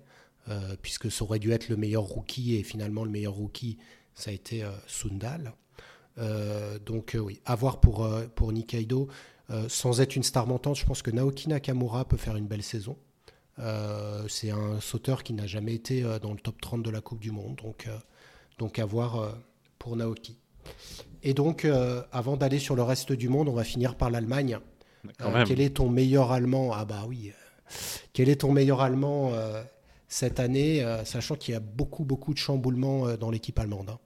Euh, 0.51 0.77
puisque 0.81 1.11
ça 1.11 1.25
aurait 1.25 1.39
dû 1.39 1.53
être 1.53 1.69
le 1.69 1.77
meilleur 1.77 2.05
rookie 2.05 2.57
et 2.57 2.63
finalement 2.63 3.05
le 3.05 3.11
meilleur 3.11 3.35
rookie, 3.35 3.77
ça 4.15 4.31
a 4.31 4.35
été 4.35 4.65
euh, 4.65 4.71
Sundal. 4.87 5.53
Euh, 6.17 6.79
donc 6.79 7.17
oui, 7.21 7.41
à 7.45 7.55
voir 7.55 7.81
pour, 7.81 8.09
pour 8.35 8.53
Nikaido. 8.53 9.09
sans 9.69 10.01
être 10.01 10.17
une 10.17 10.23
star 10.23 10.47
montante, 10.47 10.77
je 10.77 10.87
pense 10.87 11.03
que 11.03 11.11
Naoki 11.11 11.49
Nakamura 11.49 12.07
peut 12.07 12.17
faire 12.17 12.37
une 12.37 12.47
belle 12.47 12.63
saison. 12.63 12.97
c'est 14.29 14.51
un 14.51 14.81
sauteur 14.81 15.23
qui 15.23 15.33
n'a 15.33 15.47
jamais 15.47 15.75
été 15.75 16.03
dans 16.21 16.33
le 16.33 16.39
top 16.39 16.61
30 16.61 16.83
de 16.83 16.91
la 16.91 17.01
Coupe 17.01 17.21
du 17.21 17.31
Monde, 17.31 17.57
donc, 17.63 17.89
donc 18.59 18.79
à 18.79 18.85
voir 18.85 19.37
pour 19.79 19.97
Naoki. 19.97 20.39
Et 21.23 21.35
donc, 21.35 21.69
avant 22.11 22.37
d'aller 22.37 22.59
sur 22.59 22.75
le 22.75 22.83
reste 22.83 23.13
du 23.13 23.29
monde, 23.29 23.49
on 23.49 23.55
va 23.55 23.65
finir 23.65 23.95
par 23.95 24.11
l'Allemagne. 24.11 24.59
quel 25.47 25.61
est 25.61 25.77
ton 25.77 25.89
meilleur 25.89 26.33
Allemand? 26.33 26.73
Ah 26.75 26.85
bah 26.85 27.05
oui. 27.07 27.33
quel 28.13 28.29
est 28.29 28.41
ton 28.41 28.51
meilleur 28.51 28.81
Allemand 28.81 29.33
cette 30.09 30.41
année, 30.41 30.85
sachant 31.05 31.37
qu'il 31.37 31.55
y 31.55 31.57
a 31.57 31.61
beaucoup, 31.61 32.05
beaucoup 32.05 32.33
de 32.33 32.39
chamboulements 32.39 33.17
dans 33.17 33.31
l'équipe 33.31 33.59
allemande. 33.59 33.91
Hein. 33.91 33.99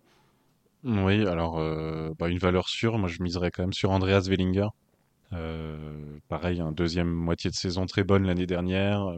Oui, 1.05 1.27
alors 1.27 1.57
bah, 2.19 2.29
une 2.29 2.39
valeur 2.39 2.69
sûre, 2.69 2.99
moi 2.99 3.09
je 3.09 3.23
miserais 3.23 3.51
quand 3.51 3.63
même 3.63 3.73
sur 3.73 3.91
Andreas 3.91 4.27
Wellinger. 4.29 4.69
pareil, 6.29 6.61
un 6.61 6.73
deuxième 6.73 7.11
moitié 7.11 7.51
de 7.51 7.55
saison 7.55 7.87
très 7.87 8.03
bonne 8.03 8.27
l'année 8.27 8.47
dernière. 8.47 9.15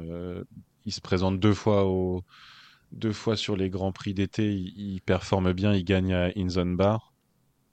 il 0.84 0.92
se 0.92 1.00
présente 1.00 1.40
deux 1.40 1.54
fois 1.54 3.36
sur 3.36 3.56
les 3.56 3.70
grands 3.70 3.92
prix 3.92 4.12
d'été. 4.12 4.52
Il, 4.52 5.00
performe 5.00 5.54
bien, 5.54 5.72
il 5.72 5.84
gagne 5.84 6.12
à 6.12 6.30
Inzonbar. 6.36 7.14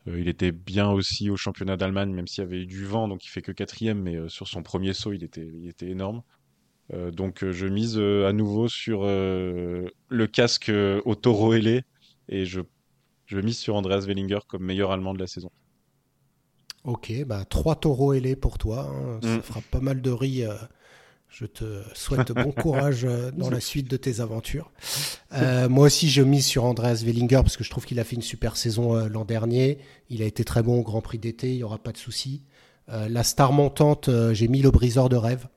Euh, 0.08 0.20
il 0.20 0.28
était 0.28 0.52
bien 0.52 0.90
aussi 0.90 1.30
au 1.30 1.38
championnat 1.38 1.78
d'Allemagne, 1.78 2.12
même 2.12 2.28
s'il 2.28 2.44
y 2.44 2.48
avait 2.48 2.62
eu 2.62 2.66
du 2.66 2.86
vent, 2.86 3.08
donc 3.08 3.26
il 3.26 3.30
fait 3.30 3.42
que 3.42 3.52
quatrième, 3.52 4.02
mais 4.02 4.16
euh, 4.16 4.30
sur 4.30 4.48
son 4.48 4.64
premier 4.64 4.94
saut, 4.94 5.14
il 5.14 5.24
était 5.24 5.90
énorme. 5.90 6.24
Euh, 6.94 7.12
donc 7.12 7.50
je 7.50 7.68
mise 7.68 7.98
à 7.98 8.34
nouveau 8.34 8.68
sur 8.68 9.04
le 9.04 10.28
casque 10.32 10.72
au 11.06 11.16
taureau 11.16 11.54
ailé 11.54 11.84
et 12.30 12.46
je, 12.46 12.62
je 13.26 13.40
mise 13.40 13.58
sur 13.58 13.76
Andreas 13.76 14.02
Wellinger 14.02 14.40
comme 14.48 14.64
meilleur 14.64 14.92
allemand 14.92 15.14
de 15.14 15.20
la 15.20 15.28
saison. 15.28 15.52
Ok, 16.84 17.14
bah 17.28 17.46
trois 17.46 17.76
taureaux 17.76 18.14
ailés 18.14 18.36
pour 18.36 18.58
toi. 18.58 18.90
Hein. 18.92 19.20
Ça 19.22 19.38
mm. 19.38 19.42
fera 19.42 19.62
pas 19.70 19.82
mal 19.82 20.02
de 20.02 20.10
riz 20.10 20.46
je 21.32 21.46
te 21.46 21.82
souhaite 21.94 22.34
bon 22.34 22.52
courage 22.62 23.06
euh, 23.06 23.32
dans 23.32 23.50
la 23.50 23.62
suite 23.62 23.90
de 23.90 23.98
tes 23.98 24.20
aventures. 24.20 24.72
Euh, 25.34 25.70
moi 25.70 25.86
aussi, 25.86 26.10
je 26.10 26.22
mise 26.22 26.46
sur 26.46 26.66
Andreas 26.66 27.04
Wellinger 27.06 27.38
parce 27.38 27.58
que 27.58 27.64
je 27.64 27.70
trouve 27.70 27.86
qu'il 27.86 28.00
a 28.00 28.04
fait 28.04 28.18
une 28.18 28.22
super 28.22 28.58
saison 28.58 28.96
euh, 28.96 29.08
l'an 29.08 29.24
dernier. 29.24 29.80
Il 30.10 30.22
a 30.22 30.26
été 30.26 30.44
très 30.44 30.62
bon 30.62 30.80
au 30.80 30.84
Grand 30.84 31.02
Prix 31.02 31.18
d'été, 31.18 31.52
il 31.52 31.58
n'y 31.58 31.64
aura 31.64 31.78
pas 31.78 31.94
de 31.94 31.98
souci. 31.98 32.44
la 32.88 33.24
star 33.24 33.54
montante, 33.54 34.10
j'ai 34.34 34.50
mis 34.50 34.62
le 34.62 34.70
briseur 34.70 35.08
de 35.08 35.16
rêve 35.16 35.48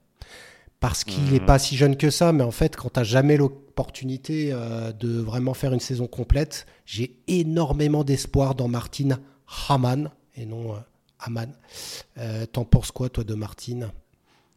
parce 0.85 1.03
qu'il 1.03 1.25
n'est 1.33 1.41
mhm. 1.41 1.47
pas 1.47 1.59
si 1.59 1.79
jeune 1.79 1.97
que 1.97 2.11
ça, 2.11 2.33
mais 2.35 2.45
en 2.45 2.51
fait, 2.51 2.77
quand 2.77 2.91
tu 2.91 3.01
n'as 3.01 3.05
jamais 3.05 3.39
l'opportunité 3.39 4.53
de 5.01 5.19
vraiment 5.19 5.55
faire 5.55 5.73
une 5.73 5.81
saison 5.81 6.07
complète, 6.07 6.67
j'ai 6.85 7.17
énormément 7.27 8.05
d'espoir 8.05 8.55
dans 8.55 8.69
Martin 8.69 9.19
Hamann 9.71 10.11
et 10.37 10.45
non 10.45 10.75
Hamann. 11.19 11.55
T'en 12.53 12.67
penses 12.67 12.91
quoi, 12.91 13.09
toi, 13.09 13.25
de 13.25 13.33
Martin? 13.33 13.91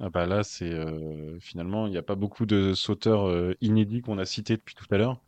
Ah 0.01 0.09
bah 0.09 0.25
là, 0.25 0.43
c'est 0.43 0.71
euh, 0.71 1.39
finalement, 1.39 1.87
il 1.87 1.91
n'y 1.91 1.97
a 1.97 2.03
pas 2.03 2.15
beaucoup 2.15 2.45
de 2.45 2.73
sauteurs 2.73 3.27
euh, 3.27 3.55
inédits 3.61 4.01
qu'on 4.01 4.19
a 4.19 4.25
cités 4.25 4.57
depuis 4.57 4.75
tout 4.75 4.85
à 4.91 4.97
l'heure. 4.97 5.21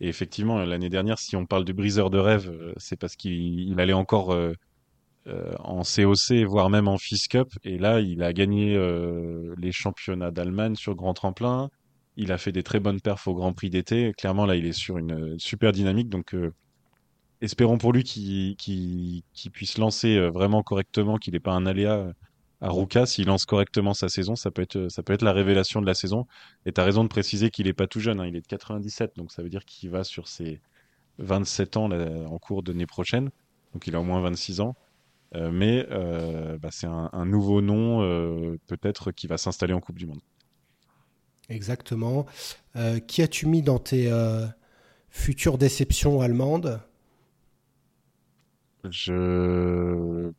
Et 0.00 0.08
effectivement, 0.08 0.58
l'année 0.58 0.88
dernière, 0.88 1.18
si 1.18 1.36
on 1.36 1.44
parle 1.44 1.66
de 1.66 1.72
briseur 1.72 2.08
de 2.08 2.18
rêve, 2.18 2.50
euh, 2.50 2.72
c'est 2.78 2.96
parce 2.96 3.14
qu'il 3.14 3.78
allait 3.78 3.92
encore 3.92 4.36
en 5.58 5.82
COC, 5.82 6.44
voire 6.46 6.70
même 6.70 6.88
en 6.88 6.98
FIS 6.98 7.28
Cup. 7.28 7.48
Et 7.64 7.78
là, 7.78 8.00
il 8.00 8.22
a 8.22 8.32
gagné 8.32 8.78
les 9.58 9.72
championnats 9.72 10.30
d'Allemagne 10.30 10.76
sur 10.76 10.94
grand 10.94 11.14
tremplin. 11.14 11.70
Il 12.16 12.32
a 12.32 12.38
fait 12.38 12.52
des 12.52 12.62
très 12.62 12.80
bonnes 12.80 13.00
perfs 13.00 13.26
au 13.28 13.34
Grand 13.34 13.52
Prix 13.52 13.70
d'été. 13.70 14.12
Clairement, 14.16 14.46
là, 14.46 14.56
il 14.56 14.64
est 14.64 14.72
sur 14.72 14.98
une 14.98 15.38
super 15.38 15.72
dynamique. 15.72 16.08
Donc, 16.08 16.34
espérons 17.40 17.78
pour 17.78 17.92
lui 17.92 18.04
qu'il 18.04 19.22
puisse 19.52 19.78
lancer 19.78 20.18
vraiment 20.30 20.62
correctement, 20.62 21.16
qu'il 21.16 21.34
n'ait 21.34 21.40
pas 21.40 21.52
un 21.52 21.66
aléa 21.66 22.12
à 22.62 22.70
Ruka, 22.70 23.04
s'il 23.04 23.26
lance 23.26 23.44
correctement 23.44 23.92
sa 23.92 24.08
saison, 24.08 24.34
ça 24.34 24.50
peut 24.50 24.62
être, 24.62 24.88
ça 24.88 25.02
peut 25.02 25.12
être 25.12 25.20
la 25.20 25.34
révélation 25.34 25.82
de 25.82 25.86
la 25.86 25.92
saison. 25.92 26.26
Et 26.64 26.72
tu 26.72 26.80
as 26.80 26.84
raison 26.84 27.02
de 27.04 27.08
préciser 27.08 27.50
qu'il 27.50 27.66
n'est 27.66 27.74
pas 27.74 27.86
tout 27.86 28.00
jeune, 28.00 28.18
hein, 28.18 28.26
il 28.26 28.34
est 28.34 28.40
de 28.40 28.46
97, 28.46 29.12
donc 29.16 29.30
ça 29.30 29.42
veut 29.42 29.50
dire 29.50 29.66
qu'il 29.66 29.90
va 29.90 30.04
sur 30.04 30.26
ses 30.26 30.62
27 31.18 31.76
ans 31.76 31.90
en 31.90 32.38
cours 32.38 32.62
d'année 32.62 32.86
prochaine. 32.86 33.28
Donc 33.74 33.86
il 33.86 33.94
a 33.94 34.00
au 34.00 34.04
moins 34.04 34.22
26 34.22 34.60
ans. 34.60 34.74
Euh, 35.36 35.50
mais 35.52 35.86
euh, 35.90 36.58
bah, 36.58 36.70
c'est 36.72 36.86
un, 36.86 37.26
nouveau 37.26 37.60
nom, 37.60 38.02
euh, 38.02 38.56
peut-être, 38.66 39.12
qui 39.12 39.26
va 39.26 39.38
s'installer 39.38 39.72
en 39.72 39.80
Coupe 39.80 39.98
du 39.98 40.06
Monde. 40.06 40.20
Exactement. 41.48 42.26
qui 43.06 43.22
as-tu 43.22 43.46
mis 43.46 43.62
dans 43.62 43.78
tes 43.78 44.10
futures 45.10 45.58
déceptions 45.58 46.20
allemandes? 46.20 46.80
Je 48.90 50.32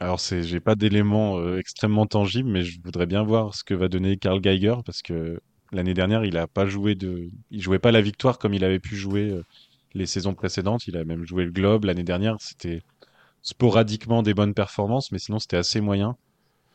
alors, 0.00 0.18
c'est, 0.18 0.42
j'ai 0.42 0.60
pas 0.60 0.74
d'éléments 0.76 1.38
euh, 1.38 1.58
extrêmement 1.58 2.06
tangibles, 2.06 2.48
mais 2.48 2.62
je 2.62 2.80
voudrais 2.82 3.04
bien 3.06 3.22
voir 3.22 3.54
ce 3.54 3.62
que 3.62 3.74
va 3.74 3.88
donner 3.88 4.16
Karl 4.16 4.40
Geiger 4.40 4.76
parce 4.84 5.02
que 5.02 5.40
l'année 5.72 5.92
dernière, 5.92 6.24
il 6.24 6.38
a 6.38 6.46
pas 6.46 6.66
joué 6.66 6.94
de, 6.94 7.28
il 7.50 7.60
jouait 7.60 7.78
pas 7.78 7.92
la 7.92 8.00
victoire 8.00 8.38
comme 8.38 8.54
il 8.54 8.64
avait 8.64 8.78
pu 8.78 8.96
jouer 8.96 9.28
euh, 9.30 9.44
les 9.92 10.06
saisons 10.06 10.32
précédentes. 10.34 10.86
Il 10.86 10.96
a 10.96 11.04
même 11.04 11.26
joué 11.26 11.44
le 11.44 11.50
Globe 11.50 11.84
l'année 11.84 12.02
dernière. 12.02 12.36
C'était 12.40 12.80
sporadiquement 13.42 14.22
des 14.22 14.34
bonnes 14.34 14.54
performances, 14.54 15.12
mais 15.12 15.18
sinon 15.18 15.38
c'était 15.38 15.56
assez 15.56 15.80
moyen. 15.80 16.16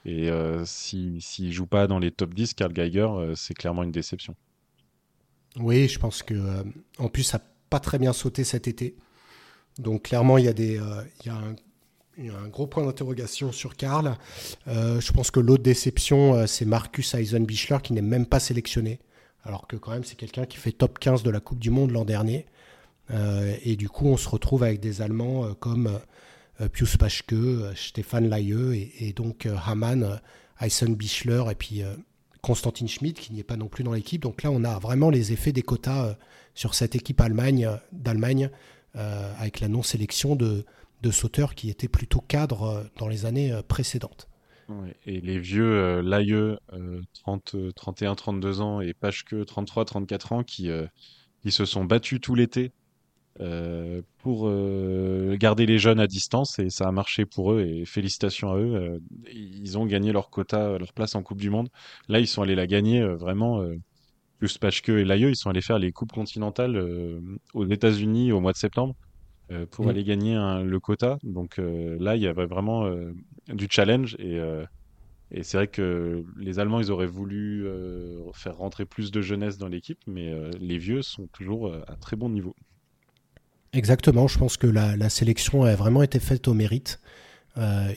Et 0.05 0.29
euh, 0.29 0.63
s'il 0.65 1.21
si, 1.21 1.51
joue 1.51 1.65
pas 1.65 1.87
dans 1.87 1.99
les 1.99 2.11
top 2.11 2.33
10, 2.33 2.53
Karl 2.53 2.73
Geiger, 2.73 3.07
c'est 3.35 3.55
clairement 3.55 3.83
une 3.83 3.91
déception. 3.91 4.35
Oui, 5.57 5.87
je 5.87 5.97
pense 5.99 6.21
que 6.21 6.63
en 6.99 7.09
plus, 7.09 7.23
ça 7.23 7.37
n'a 7.37 7.43
pas 7.69 7.79
très 7.79 7.97
bien 7.97 8.13
sauté 8.13 8.43
cet 8.43 8.67
été. 8.67 8.95
Donc 9.79 10.03
clairement, 10.03 10.37
il 10.37 10.45
y 10.45 10.47
a 10.47 10.53
des, 10.53 10.79
il 11.21 11.25
y 11.25 11.29
a 11.29 11.35
un 11.35 11.55
il 12.17 12.27
y 12.27 12.29
a 12.29 12.37
un 12.37 12.47
gros 12.47 12.67
point 12.67 12.85
d'interrogation 12.85 13.51
sur 13.51 13.75
Karl. 13.75 14.17
Euh, 14.67 15.01
je 15.01 15.11
pense 15.11 15.31
que 15.31 15.39
l'autre 15.39 15.63
déception, 15.63 16.35
euh, 16.35 16.47
c'est 16.47 16.65
Marcus 16.65 17.13
Eisenbichler 17.13 17.77
qui 17.83 17.93
n'est 17.93 18.01
même 18.01 18.25
pas 18.25 18.39
sélectionné. 18.39 18.99
Alors 19.43 19.67
que 19.67 19.75
quand 19.75 19.91
même, 19.91 20.03
c'est 20.03 20.15
quelqu'un 20.15 20.45
qui 20.45 20.57
fait 20.57 20.71
top 20.71 20.97
15 20.99 21.23
de 21.23 21.29
la 21.29 21.39
Coupe 21.39 21.59
du 21.59 21.69
Monde 21.69 21.91
l'an 21.91 22.05
dernier. 22.05 22.45
Euh, 23.11 23.55
et 23.63 23.75
du 23.75 23.89
coup, 23.89 24.07
on 24.07 24.17
se 24.17 24.29
retrouve 24.29 24.63
avec 24.63 24.79
des 24.79 25.01
Allemands 25.01 25.53
comme 25.55 25.99
Pius 26.71 26.97
Paschke, 26.97 27.35
Stéphane 27.75 28.29
Laïeux 28.29 28.75
et, 28.75 29.13
donc 29.13 29.47
Hamann, 29.65 30.21
Eisenbichler 30.61 31.43
et 31.51 31.55
puis 31.55 31.81
Konstantin 32.41 32.87
Schmidt 32.87 33.19
qui 33.21 33.33
n'y 33.33 33.41
est 33.41 33.43
pas 33.43 33.57
non 33.57 33.67
plus 33.67 33.83
dans 33.83 33.93
l'équipe. 33.93 34.21
Donc 34.21 34.43
là, 34.43 34.51
on 34.51 34.63
a 34.63 34.79
vraiment 34.79 35.09
les 35.09 35.33
effets 35.33 35.51
des 35.51 35.63
quotas 35.63 36.15
sur 36.53 36.73
cette 36.73 36.95
équipe 36.95 37.19
Allemagne, 37.19 37.69
d'Allemagne 37.91 38.49
avec 38.93 39.59
la 39.59 39.67
non-sélection 39.67 40.35
de 40.37 40.63
sauteurs 41.11 41.55
qui 41.55 41.69
étaient 41.69 41.87
plutôt 41.87 42.21
cadres 42.21 42.63
euh, 42.63 42.83
dans 42.97 43.07
les 43.07 43.25
années 43.25 43.51
euh, 43.51 43.61
précédentes. 43.61 44.27
et 45.05 45.21
les 45.21 45.39
vieux 45.39 45.73
euh, 45.73 46.01
Laïeux, 46.01 46.57
30, 47.13 47.55
31, 47.75 48.15
32 48.15 48.61
ans, 48.61 48.81
et 48.81 48.93
Pachke, 48.93 49.45
33, 49.45 49.85
34 49.85 50.31
ans, 50.31 50.43
qui, 50.43 50.69
qui 51.41 51.51
se 51.51 51.65
sont 51.65 51.85
battus 51.85 52.19
tout 52.21 52.35
l'été 52.35 52.71
pour 54.19 54.49
garder 55.37 55.65
les 55.65 55.77
jeunes 55.77 55.99
à 55.99 56.07
distance, 56.07 56.59
et 56.59 56.69
ça 56.69 56.87
a 56.87 56.91
marché 56.91 57.25
pour 57.25 57.53
eux, 57.53 57.61
et 57.61 57.85
félicitations 57.85 58.51
à 58.51 58.57
eux. 58.57 59.01
ils 59.33 59.77
ont 59.77 59.85
gagné 59.85 60.11
leur 60.11 60.29
quota, 60.29 60.77
leur 60.77 60.93
place 60.93 61.15
en 61.15 61.23
Coupe 61.23 61.41
du 61.41 61.49
Monde. 61.49 61.69
Là, 62.07 62.19
ils 62.19 62.27
sont 62.27 62.41
allés 62.41 62.55
la 62.55 62.67
gagner 62.67 63.03
vraiment. 63.03 63.65
plus 64.39 64.57
Pachke 64.57 64.89
et 64.89 65.05
Laïeux, 65.05 65.29
ils 65.29 65.35
sont 65.35 65.49
allés 65.49 65.61
faire 65.61 65.79
les 65.79 65.91
Coupes 65.91 66.13
continentales 66.13 66.81
aux 67.53 67.65
États-Unis 67.65 68.31
au 68.31 68.39
mois 68.39 68.53
de 68.53 68.57
septembre. 68.57 68.95
Euh, 69.51 69.67
pour 69.67 69.85
mm. 69.85 69.89
aller 69.89 70.03
gagner 70.03 70.35
le 70.63 70.79
quota. 70.79 71.19
Donc 71.23 71.59
euh, 71.59 71.97
là, 71.99 72.15
il 72.15 72.23
y 72.23 72.27
avait 72.27 72.47
vraiment 72.47 72.85
euh, 72.85 73.13
du 73.47 73.67
challenge 73.69 74.15
et, 74.17 74.39
et 75.31 75.43
c'est 75.43 75.57
vrai 75.57 75.67
que 75.67 76.23
les 76.37 76.59
Allemands, 76.59 76.79
ils 76.79 76.91
auraient 76.91 77.05
voulu 77.05 77.67
faire 78.33 78.57
rentrer 78.57 78.85
plus 78.85 79.11
de 79.11 79.21
jeunesse 79.21 79.57
dans 79.57 79.67
l'équipe, 79.67 79.99
mais 80.07 80.33
les 80.59 80.77
vieux 80.77 81.01
sont 81.01 81.27
toujours 81.27 81.73
à 81.87 81.95
très 81.95 82.15
bon 82.15 82.29
niveau. 82.29 82.55
Exactement, 83.75 84.27
je 84.27 84.39
pense 84.39 84.57
que 84.57 84.67
la, 84.67 85.09
sélection 85.09 85.63
a 85.63 85.75
vraiment 85.75 86.01
été 86.01 86.19
faite 86.19 86.47
au 86.47 86.53
mérite. 86.53 86.99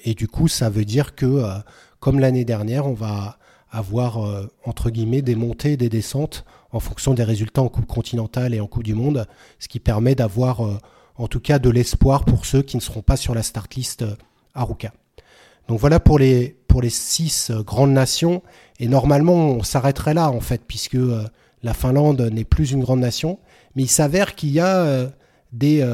et 0.05 0.15
du 0.15 0.27
coup, 0.27 0.49
ça 0.49 0.71
veut 0.71 0.85
dire 0.85 1.15
que, 1.15 1.41
comme 2.01 2.19
l'année 2.19 2.45
dernière, 2.45 2.87
on 2.87 2.95
va 2.95 3.39
avoir, 3.71 4.19
entre 4.65 4.91
guillemets, 4.91 5.23
des 5.23 5.37
montées 5.37 5.73
et 5.73 5.77
des 5.77 5.89
descentes 5.89 6.45
en 6.73 6.81
fonction 6.81 7.15
des 7.15 7.23
résultats 7.23 7.63
en 7.63 7.69
Coupe 7.69 7.87
continentale 7.87 8.55
et 8.55 8.61
en 8.61 8.67
Coupe 8.67 8.83
du 8.83 8.95
Monde, 8.95 9.27
ce 9.61 9.69
qui 9.69 9.79
permet 9.79 10.17
d'avoir 10.17 10.81
en 11.19 11.27
tout 11.27 11.41
cas 11.41 11.59
de 11.59 11.69
l'espoir 11.69 12.25
pour 12.25 12.47
ceux 12.47 12.63
qui 12.63 12.77
ne 12.77 12.81
seront 12.81 13.03
pas 13.03 13.17
sur 13.17 13.35
la 13.35 13.43
start 13.43 13.75
list 13.75 14.03
euh, 14.03 14.15
Aruka. 14.55 14.93
Donc 15.67 15.81
voilà 15.81 16.01
pour 16.01 16.19
les, 16.19 16.57
pour 16.69 16.81
les 16.81 16.91
six 16.91 17.51
euh, 17.51 17.63
grandes 17.63 17.93
nations. 17.93 18.43
Et 18.79 18.89
normalement, 18.89 19.35
on 19.35 19.63
s'arrêterait 19.63 20.15
là, 20.15 20.31
en 20.31 20.41
fait, 20.41 20.63
puisque 20.67 20.95
euh, 20.95 21.25
la 21.63 21.75
Finlande 21.75 22.21
n'est 22.33 22.45
plus 22.45 22.71
une 22.71 22.81
grande 22.81 23.01
nation. 23.01 23.39
Mais 23.75 23.83
il 23.83 23.89
s'avère 23.89 24.35
qu'il 24.37 24.51
y 24.51 24.61
a 24.61 25.11
des, 25.53 25.87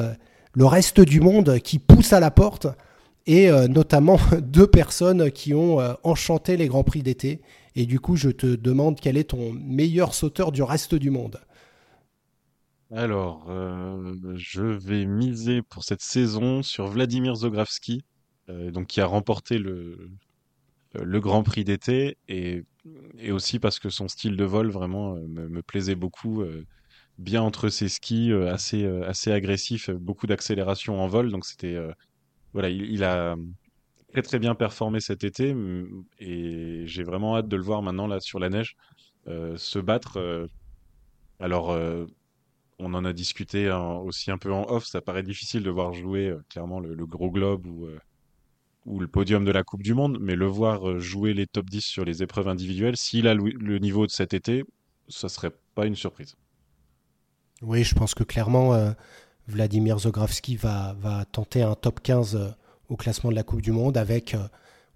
le 0.53 0.67
reste 0.67 1.01
du 1.01 1.21
monde 1.21 1.59
qui 1.61 1.79
pousse 1.79 2.13
à 2.13 2.21
la 2.21 2.31
porte, 2.31 2.67
et 3.27 3.51
notamment 3.69 4.19
deux 4.43 4.67
personnes 4.67 5.31
qui 5.31 5.55
ont 5.55 5.79
enchanté 6.03 6.57
les 6.57 6.69
Grands 6.69 6.85
Prix 6.85 7.03
d'été. 7.03 7.41
Et 7.77 7.87
du 7.87 7.99
coup, 7.99 8.17
je 8.17 8.31
te 8.31 8.47
demande 8.55 9.01
quel 9.01 9.17
est 9.17 9.31
ton 9.31 9.53
meilleur 9.53 10.15
sauteur 10.15 10.53
du 10.53 10.63
reste 10.63 10.95
du 10.95 11.11
monde. 11.11 11.41
Alors, 12.93 13.47
euh, 13.49 14.15
je 14.37 14.63
vais 14.63 15.05
miser 15.05 15.63
pour 15.63 15.83
cette 15.83 16.03
saison 16.03 16.63
sur 16.63 16.87
Vladimir 16.87 17.35
Zogravski, 17.35 18.05
euh, 18.49 18.71
donc 18.71 18.87
qui 18.87 19.01
a 19.01 19.07
remporté 19.07 19.59
le, 19.59 20.11
euh, 20.95 21.05
le 21.05 21.21
Grand 21.21 21.43
Prix 21.43 21.65
d'été 21.65 22.17
et, 22.29 22.63
et 23.19 23.33
aussi 23.33 23.59
parce 23.59 23.81
que 23.81 23.89
son 23.89 24.07
style 24.07 24.37
de 24.37 24.45
vol 24.45 24.71
vraiment 24.71 25.17
me, 25.17 25.61
plaisait 25.63 25.97
beaucoup, 25.97 26.45
bien 27.19 27.43
entre 27.43 27.69
ses 27.69 27.89
skis, 27.89 28.33
assez 28.33 28.87
assez 28.87 29.33
agressif, 29.33 29.91
beaucoup 29.91 30.27
d'accélération 30.27 31.01
en 31.01 31.07
vol, 31.07 31.31
donc 31.31 31.45
c'était 31.45 31.79
voilà, 32.53 32.69
il, 32.69 33.05
a 33.05 33.37
très 34.13 34.23
très 34.23 34.39
bien 34.39 34.55
performé 34.55 35.01
cet 35.01 35.25
été 35.25 35.55
et 36.19 36.83
j'ai 36.87 37.03
vraiment 37.03 37.37
hâte 37.37 37.49
de 37.49 37.57
le 37.57 37.63
voir 37.63 37.83
maintenant 37.83 38.07
là 38.07 38.21
sur 38.21 38.39
la 38.39 38.49
neige 38.49 38.77
se 39.27 39.79
battre 39.79 40.49
Alors, 41.41 41.77
on 42.79 42.95
en 42.95 43.05
a 43.05 43.13
discuté 43.13 43.71
aussi 43.71 44.31
un 44.31 44.39
peu 44.39 44.53
en 44.53 44.69
off. 44.69 44.87
Ça 44.87 45.01
paraît 45.01 45.23
difficile 45.23 45.63
de 45.63 45.71
voir 45.71 45.93
jouer 45.93 46.35
clairement 46.49 46.81
le, 46.81 47.07
gros 47.07 47.31
globe 47.31 47.67
ou, 47.67 47.89
ou 48.87 49.01
le 49.01 49.09
podium 49.09 49.45
de 49.45 49.51
la 49.51 49.63
Coupe 49.63 49.83
du 49.83 49.95
Monde, 49.95 50.19
mais 50.21 50.37
le 50.37 50.47
voir 50.47 50.99
jouer 50.99 51.35
les 51.35 51.47
top 51.47 51.67
10 51.71 51.81
sur 51.81 52.05
les 52.05 52.23
épreuves 52.23 52.49
individuelles, 52.49 52.97
s'il 52.97 53.27
a 53.29 53.35
le, 53.35 53.79
niveau 53.79 54.07
de 54.07 54.11
cet 54.11 54.35
été, 54.35 54.65
ça 55.09 55.29
serait 55.29 55.53
pas 55.75 55.87
une 55.87 55.97
surprise. 55.97 56.37
Oui, 57.63 57.85
je 57.85 57.95
pense 57.95 58.15
que 58.15 58.25
clairement, 58.25 58.95
Vladimir 59.49 59.99
Zogravski 59.99 60.57
va, 60.57 60.95
tenter 61.33 61.63
un 61.63 61.75
top 61.75 62.01
15 62.03 62.55
au 62.89 62.97
classement 62.97 63.31
de 63.31 63.37
la 63.37 63.43
Coupe 63.43 63.63
du 63.63 63.73
Monde 63.73 63.97
avec 63.97 64.37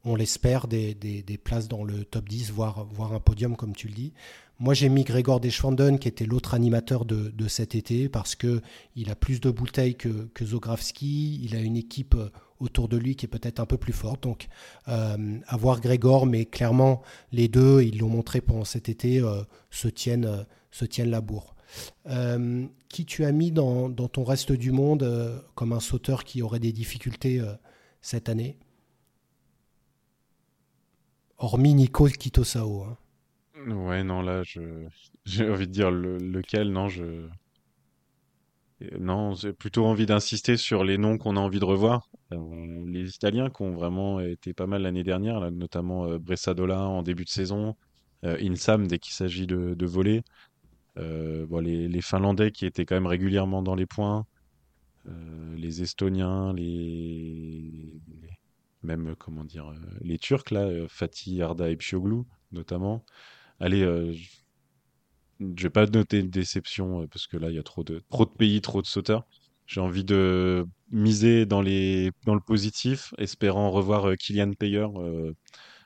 on 0.04 0.16
l'espère, 0.16 0.68
des, 0.68 1.40
places 1.42 1.68
dans 1.68 1.84
le 1.84 2.04
top 2.04 2.28
10, 2.28 2.50
voire, 2.52 2.86
un 3.12 3.20
podium, 3.20 3.56
comme 3.56 3.74
tu 3.74 3.88
le 3.88 3.94
dis. 3.94 4.12
Moi, 4.60 4.74
j'ai 4.74 4.88
mis 4.88 5.04
Grégor 5.04 5.38
Deschwanden, 5.38 5.98
qui 5.98 6.08
était 6.08 6.24
l'autre 6.24 6.54
animateur 6.54 7.04
de, 7.04 7.48
cet 7.48 7.74
été, 7.74 8.08
parce 8.08 8.34
que 8.34 8.60
il 8.96 9.10
a 9.10 9.14
plus 9.14 9.40
de 9.40 9.50
bouteilles 9.50 9.96
que, 9.96 10.28
Zogravski. 10.42 11.40
Il 11.44 11.54
a 11.54 11.60
une 11.60 11.76
équipe 11.76 12.14
euh, 12.14 12.30
autour 12.58 12.88
de 12.88 12.96
lui 12.96 13.14
qui 13.14 13.26
est 13.26 13.28
peut-être 13.28 13.60
un 13.60 13.66
peu 13.66 13.76
plus 13.76 13.92
forte. 13.92 14.22
Donc, 14.22 14.48
euh, 14.88 15.38
avoir 15.46 15.80
Grégor, 15.80 16.26
mais 16.26 16.44
clairement, 16.44 17.02
les 17.32 17.48
deux, 17.48 17.82
ils 17.82 17.98
l'ont 17.98 18.08
montré 18.08 18.40
pendant 18.40 18.64
cet 18.64 18.88
été, 18.88 19.20
euh, 19.20 19.42
se 19.70 19.88
tiennent 19.88 20.26
la 21.04 21.20
bourre. 21.20 21.54
Qui 22.88 23.04
tu 23.04 23.24
as 23.24 23.32
mis 23.32 23.52
dans, 23.52 23.90
ton 23.90 24.24
reste 24.24 24.52
du 24.52 24.72
monde 24.72 25.42
comme 25.54 25.72
un 25.72 25.80
sauteur 25.80 26.24
qui 26.24 26.42
aurait 26.42 26.60
des 26.60 26.72
difficultés 26.72 27.42
cette 28.00 28.28
année? 28.28 28.56
Hormis 31.38 31.74
Nico 31.74 32.06
Kitosao. 32.06 32.82
Hein. 32.82 32.96
Ouais, 33.70 34.02
non, 34.02 34.22
là, 34.22 34.42
j'ai 35.24 35.48
envie 35.48 35.66
de 35.66 35.72
dire 35.72 35.90
lequel, 35.90 36.72
non, 36.72 36.88
je 36.88 37.28
non, 39.00 39.34
j'ai 39.34 39.52
plutôt 39.52 39.86
envie 39.86 40.06
d'insister 40.06 40.56
sur 40.56 40.84
les 40.84 40.98
noms 40.98 41.18
qu'on 41.18 41.36
a 41.36 41.40
envie 41.40 41.58
de 41.58 41.64
revoir. 41.64 42.08
Euh, 42.32 42.84
les 42.86 43.14
Italiens 43.14 43.50
qui 43.50 43.62
ont 43.62 43.72
vraiment 43.72 44.20
été 44.20 44.52
pas 44.54 44.66
mal 44.66 44.82
l'année 44.82 45.02
dernière, 45.02 45.50
notamment 45.50 46.06
euh, 46.06 46.18
Bressadola 46.18 46.82
en 46.82 47.02
début 47.02 47.24
de 47.24 47.28
saison, 47.28 47.74
euh, 48.24 48.36
Insam 48.40 48.86
dès 48.86 49.00
qu'il 49.00 49.14
s'agit 49.14 49.48
de 49.48 49.86
voler. 49.86 50.22
Bon, 50.98 51.60
les, 51.60 52.00
Finlandais 52.02 52.50
qui 52.50 52.66
étaient 52.66 52.84
quand 52.84 52.96
même 52.96 53.06
régulièrement 53.06 53.62
dans 53.62 53.74
les 53.74 53.86
points, 53.86 54.26
les 55.56 55.82
Estoniens, 55.82 56.52
les, 56.52 58.00
même 58.82 59.14
comment 59.18 59.44
dire, 59.44 59.72
les 60.00 60.18
Turcs 60.18 60.50
là, 60.50 60.68
Fatih, 60.88 61.42
Arda 61.42 61.70
et 61.70 61.76
Pioglu 61.76 62.22
notamment 62.52 63.04
allez, 63.60 63.82
euh, 63.82 64.14
je 65.40 65.62
vais 65.62 65.70
pas 65.70 65.86
noter 65.86 66.18
une 66.20 66.30
déception 66.30 67.02
euh, 67.02 67.06
parce 67.06 67.26
que 67.26 67.36
là, 67.36 67.50
il 67.50 67.56
y 67.56 67.58
a 67.58 67.62
trop 67.62 67.84
de, 67.84 68.02
trop 68.10 68.24
de 68.24 68.30
pays, 68.30 68.60
trop 68.60 68.82
de 68.82 68.86
sauteurs. 68.86 69.26
J'ai 69.66 69.80
envie 69.80 70.04
de 70.04 70.66
miser 70.90 71.44
dans, 71.44 71.60
les, 71.60 72.10
dans 72.24 72.34
le 72.34 72.40
positif, 72.40 73.12
espérant 73.18 73.70
revoir 73.70 74.08
euh, 74.08 74.14
Kylian 74.14 74.52
Payer 74.52 74.86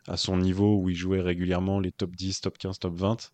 à 0.09 0.17
son 0.17 0.37
niveau 0.37 0.79
où 0.79 0.91
il 0.91 0.97
jouait 0.97 1.21
régulièrement 1.21 1.79
les 1.79 1.93
top 1.93 2.15
10, 2.17 2.41
top 2.41 2.59
15, 2.59 2.79
top 2.79 2.95
20. 2.95 3.33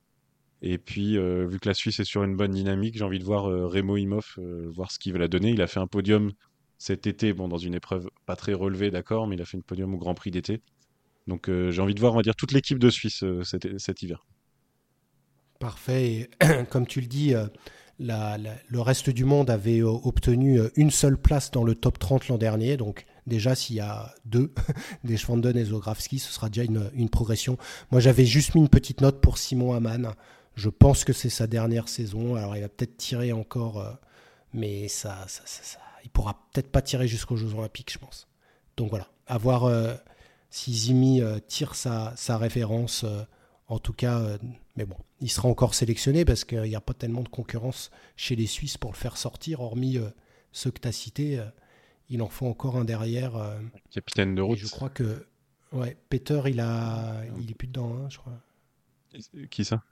Et 0.61 0.79
puis, 0.79 1.17
vu 1.17 1.59
que 1.61 1.69
la 1.69 1.75
Suisse 1.75 2.01
est 2.01 2.05
sur 2.05 2.25
une 2.25 2.37
bonne 2.37 2.51
dynamique, 2.51 2.99
j'ai 2.99 3.05
envie 3.05 3.21
de 3.21 3.25
voir 3.25 3.45
Remo 3.45 3.97
Imhoff, 3.97 4.39
voir 4.67 4.91
ce 4.91 4.99
qu'il 4.99 5.13
va 5.13 5.21
la 5.21 5.29
donner. 5.29 5.51
Il 5.51 5.63
a 5.63 5.67
fait 5.67 5.81
un 5.81 5.87
podium 5.87 6.33
cet 6.79 7.07
été, 7.07 7.33
bon, 7.33 7.49
dans 7.49 7.59
une 7.59 7.75
épreuve 7.75 8.09
pas 8.25 8.37
très 8.37 8.55
relevée, 8.55 8.91
d'accord, 8.91 9.27
mais 9.27 9.37
il 9.37 9.43
a 9.43 9.45
fait 9.45 9.59
un 9.59 9.61
podium 9.61 9.95
au 9.95 9.99
Grand 9.99 10.15
Prix 10.15 10.31
d'été. 10.31 10.63
Donc 11.27 11.49
euh, 11.49 11.71
j'ai 11.71 11.83
envie 11.83 11.95
de 11.95 12.01
voir, 12.01 12.15
on 12.15 12.17
va 12.17 12.23
dire, 12.23 12.37
toute 12.37 12.53
l'équipe 12.53 12.79
de 12.79 12.89
Suisse 12.89 13.23
euh, 13.23 13.43
cet, 13.45 14.03
hiver. 14.03 14.25
Parfait. 15.59 16.31
comme 16.71 16.87
tu 16.87 17.01
le 17.01 17.07
dis, 17.07 17.35
euh, 17.35 17.47
le 17.99 18.81
reste 18.81 19.11
du 19.11 19.25
monde 19.25 19.51
avait 19.51 19.83
obtenu 19.83 20.61
une 20.77 20.93
seule 20.93 21.19
place 21.19 21.51
dans 21.51 21.65
le 21.65 21.75
top 21.75 21.99
30 21.99 22.29
l'an 22.29 22.39
dernier. 22.39 22.77
Donc 22.77 23.05
déjà, 23.27 23.57
s'il 23.57 23.77
y 23.77 23.81
a 23.81 24.15
deux, 24.25 24.55
des 25.05 25.17
Schwanden 25.17 25.57
et 25.57 25.65
Zografski, 25.65 26.21
ce 26.21 26.33
sera 26.33 26.49
déjà 26.49 26.63
une, 26.63 27.11
progression. 27.11 27.59
Moi, 27.91 28.01
j'avais 28.01 28.25
juste 28.25 28.55
mis 28.55 28.61
une 28.61 28.69
petite 28.69 29.01
note 29.01 29.21
pour 29.21 29.37
Simon 29.37 29.75
Hamann. 29.75 30.15
Je 30.59 30.69
pense 30.69 31.05
que 31.05 31.13
c'est 31.13 31.31
sa 31.31 31.47
dernière 31.47 31.89
saison. 31.89 32.35
Alors, 32.35 32.57
il 32.57 32.61
va 32.63 32.69
peut-être 32.69 32.97
tirer 32.97 33.33
encore, 33.33 33.99
mais 34.53 34.89
ça, 34.89 35.25
ça, 35.29 35.43
ça, 35.47 35.79
il 36.05 36.11
pourra 36.11 36.35
peut-être 36.53 36.71
pas 36.71 36.83
tirer 36.83 37.07
jusqu'aux 37.07 37.37
Jeux 37.37 37.55
Olympiques, 37.55 37.93
je 37.93 37.99
pense. 37.99 38.27
Donc 38.77 38.91
voilà, 38.91 39.09
avoir 39.27 39.71
si 40.51 40.73
Zimi 40.73 41.21
euh, 41.21 41.39
tire 41.47 41.75
sa, 41.75 42.15
référence, 42.39 43.05
euh, 43.05 43.23
en 43.69 43.79
tout 43.79 43.93
cas, 43.93 44.21
euh, 44.21 44.39
mais 44.77 44.85
bon, 44.85 44.97
il 45.21 45.31
sera 45.31 45.49
encore 45.49 45.75
sélectionné 45.75 46.25
parce 46.25 46.45
qu'il 46.45 46.63
n'y 46.63 46.77
a 46.77 46.81
pas 46.81 46.95
tellement 46.95 47.23
de 47.23 47.29
concurrence 47.29 47.91
chez 48.17 48.37
les 48.37 48.47
Suisses 48.47 48.79
pour 48.79 48.91
le 48.91 48.97
faire 48.97 49.17
sortir, 49.17 49.61
hormis 49.61 49.99
ceux 50.53 50.71
que 50.71 50.81
tu 50.81 50.89
as 50.89 50.93
cités. 50.93 51.41
il 52.09 52.23
en 52.23 52.29
faut 52.29 52.47
encore 52.47 52.77
un 52.77 52.85
derrière. 52.85 53.33
Capitaine 53.91 54.35
de 54.35 54.43
route. 54.43 54.59
Je 54.59 54.69
crois 54.69 54.89
que 54.89 55.27
ouais, 55.73 55.97
Peter, 56.09 56.41
il, 56.47 56.61
a, 56.61 57.23
il 57.41 57.51
est 57.51 57.55
plus 57.55 57.69
dedans, 57.69 57.95
hein, 57.95 58.09
je 58.09 58.19
crois. 58.19 58.41
Qui 59.51 59.65
ça? 59.65 59.83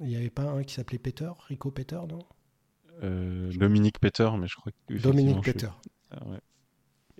Il 0.00 0.06
n'y 0.06 0.16
avait 0.16 0.30
pas 0.30 0.44
un 0.44 0.62
qui 0.62 0.74
s'appelait 0.74 0.98
Peter, 0.98 1.30
Rico 1.48 1.70
Peter, 1.70 2.00
non? 2.08 2.20
Dominique 3.00 4.00
Peter, 4.00 4.28
mais 4.38 4.48
je 4.48 4.56
crois 4.56 4.72
que. 4.88 4.94
Dominique 4.94 5.44
Peter. 5.44 5.68
Ah, 6.10 6.26
ouais. 6.26 6.38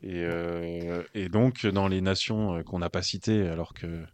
Euh, 0.05 1.03
et, 1.14 1.29
donc, 1.29 1.66
dans 1.66 1.89
les 1.89 2.01
nations 2.01 2.57
euh, 2.57 2.62
qu'on 2.62 2.79
n'a 2.79 2.91
pas 2.91 3.03
citées, 3.03 3.49
alors 3.49 3.74
que 3.74 4.05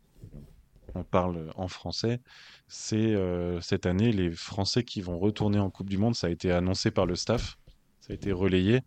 on 0.95 1.03
parle 1.03 1.51
en 1.57 1.67
français, 1.67 2.21
c'est 2.69 3.15
euh, 3.15 3.61
cette 3.61 3.85
année 3.85 4.13
les 4.13 4.31
Français 4.31 4.85
qui 4.85 5.01
vont 5.01 5.19
retourner 5.19 5.59
en 5.59 5.69
Coupe 5.69 5.91
du 5.91 5.99
Monde. 5.99 6.15
Ça 6.15 6.29
a 6.29 6.31
été 6.31 6.53
annoncé 6.53 6.91
par 6.91 7.05
le 7.05 7.17
staff, 7.17 7.59
ça 8.01 8.13
a 8.13 8.15
été 8.15 8.33
relayé. 8.33 8.81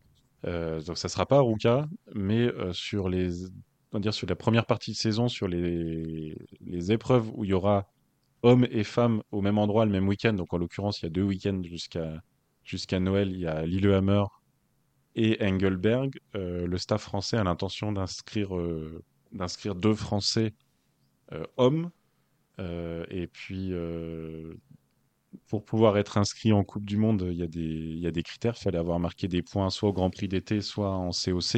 donc, 0.44 0.98
ça 0.98 1.10
sera 1.10 1.26
pas 1.26 1.42
Ruka, 1.42 1.88
mais 2.16 2.50
sur 2.72 3.10
les, 3.10 3.48
on 3.92 4.00
dire 4.00 4.14
sur 4.14 4.28
la 4.28 4.38
première 4.38 4.66
partie 4.66 4.92
de 4.92 4.96
saison, 4.96 5.28
sur 5.28 5.50
les, 5.50 6.38
les 6.62 6.92
épreuves 6.94 7.30
où 7.34 7.44
il 7.44 7.50
y 7.50 7.54
aura 7.54 7.88
hommes 8.44 8.68
et 8.70 8.84
femmes 8.84 9.22
au 9.32 9.42
même 9.42 9.58
endroit 9.58 9.86
le 9.86 9.92
même 9.92 10.08
week-end. 10.08 10.34
Donc, 10.34 10.54
en 10.54 10.58
l'occurrence, 10.58 11.02
il 11.02 11.06
y 11.06 11.08
a 11.08 11.12
deux 11.12 11.24
week-ends 11.24 11.62
jusqu'à 11.64 12.22
jusqu'à 12.64 13.00
Noël. 13.00 13.32
Il 13.32 13.40
y 13.40 13.48
a 13.48 13.66
Lillehammer 13.66 14.24
et 15.18 15.44
Engelberg, 15.44 16.20
euh, 16.36 16.68
le 16.68 16.78
staff 16.78 17.02
français 17.02 17.38
a 17.38 17.44
l'intention 17.44 17.92
d'inscrire 17.92 18.56
euh, 18.56 19.04
deux 19.76 19.96
Français 19.96 20.54
euh, 21.34 21.44
hommes. 21.58 21.90
et 22.60 23.28
puis, 23.28 23.74
pour 25.48 25.66
pouvoir 25.66 25.98
être 25.98 26.18
inscrit 26.18 26.54
en 26.54 26.64
Coupe 26.64 26.86
du 26.86 26.98
Monde, 26.98 27.28
il 27.32 27.38
y, 27.38 27.44
a 27.44 27.48
des, 27.48 27.60
il 27.60 28.00
y 28.00 28.08
a 28.08 28.12
des 28.12 28.24
critères. 28.24 28.56
Il 28.58 28.62
fallait 28.62 28.78
avoir 28.78 29.00
marqué 29.00 29.28
des 29.28 29.42
points 29.42 29.70
soit 29.72 29.90
au 29.90 29.94
Grand 29.94 30.12
Prix 30.12 30.28
d'été, 30.28 30.62
soit 30.62 30.92
en 30.92 31.10
COC. 31.10 31.56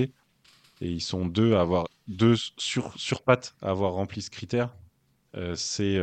Et 0.82 0.90
ils 0.90 1.02
sont 1.02 1.26
deux 1.26 1.56
à 1.56 1.62
avoir 1.62 1.88
deux 2.08 2.36
sur, 2.58 2.98
sur 2.98 3.24
pattes 3.24 3.56
à 3.62 3.72
avoir 3.72 3.92
rempli 3.94 4.22
ce 4.22 4.30
critère. 4.30 4.74
C'est 5.56 5.98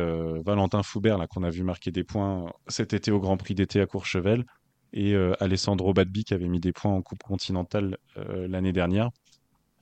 Valentin 0.45 0.83
Foubert 0.83 1.17
là 1.17 1.27
qu'on 1.27 1.43
a 1.43 1.49
vu 1.49 1.63
marquer 1.63 1.91
des 1.91 2.03
points 2.03 2.51
cet 2.67 2.93
été 2.93 3.11
au 3.11 3.19
Grand 3.19 3.37
Prix 3.37 3.55
d'été 3.55 3.81
à 3.81 3.85
Courchevel 3.85 4.45
et 4.93 5.13
euh, 5.13 5.33
Alessandro 5.39 5.93
Badbi 5.93 6.23
qui 6.23 6.33
avait 6.33 6.47
mis 6.47 6.59
des 6.59 6.71
points 6.71 6.91
en 6.91 7.01
Coupe 7.01 7.23
continentale 7.23 7.97
euh, 8.17 8.47
l'année 8.47 8.73
dernière. 8.73 9.09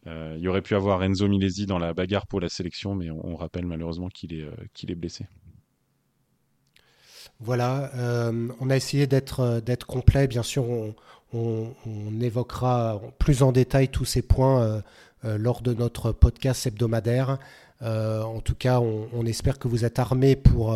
Euh, 0.07 0.35
il 0.37 0.47
aurait 0.47 0.61
pu 0.61 0.75
avoir 0.75 1.03
Enzo 1.03 1.27
Milesi 1.27 1.65
dans 1.65 1.79
la 1.79 1.93
bagarre 1.93 2.27
pour 2.27 2.39
la 2.39 2.49
sélection, 2.49 2.95
mais 2.95 3.09
on, 3.09 3.35
rappelle 3.35 3.65
malheureusement 3.65 4.09
qu'il 4.09 4.33
est, 4.33 4.47
qu'il 4.73 4.91
est 4.91 4.95
blessé. 4.95 5.25
Voilà, 7.39 7.91
on 8.61 8.69
a 8.69 8.75
essayé 8.77 9.07
d'être 9.07 9.59
d'être 9.65 9.87
complet. 9.87 10.27
Bien 10.27 10.43
sûr, 10.43 10.65
on, 11.33 11.73
évoquera 12.21 13.01
plus 13.17 13.41
en 13.41 13.51
détail 13.51 13.89
tous 13.89 14.05
ces 14.05 14.21
points 14.21 14.83
lors 15.23 15.61
de 15.61 15.73
notre 15.73 16.11
podcast 16.11 16.67
hebdomadaire. 16.67 17.39
En 17.81 18.39
tout 18.39 18.55
cas, 18.55 18.79
on, 18.79 19.25
espère 19.25 19.59
que 19.59 19.67
vous 19.67 19.85
êtes 19.85 19.99
armés 19.99 20.35
pour 20.35 20.75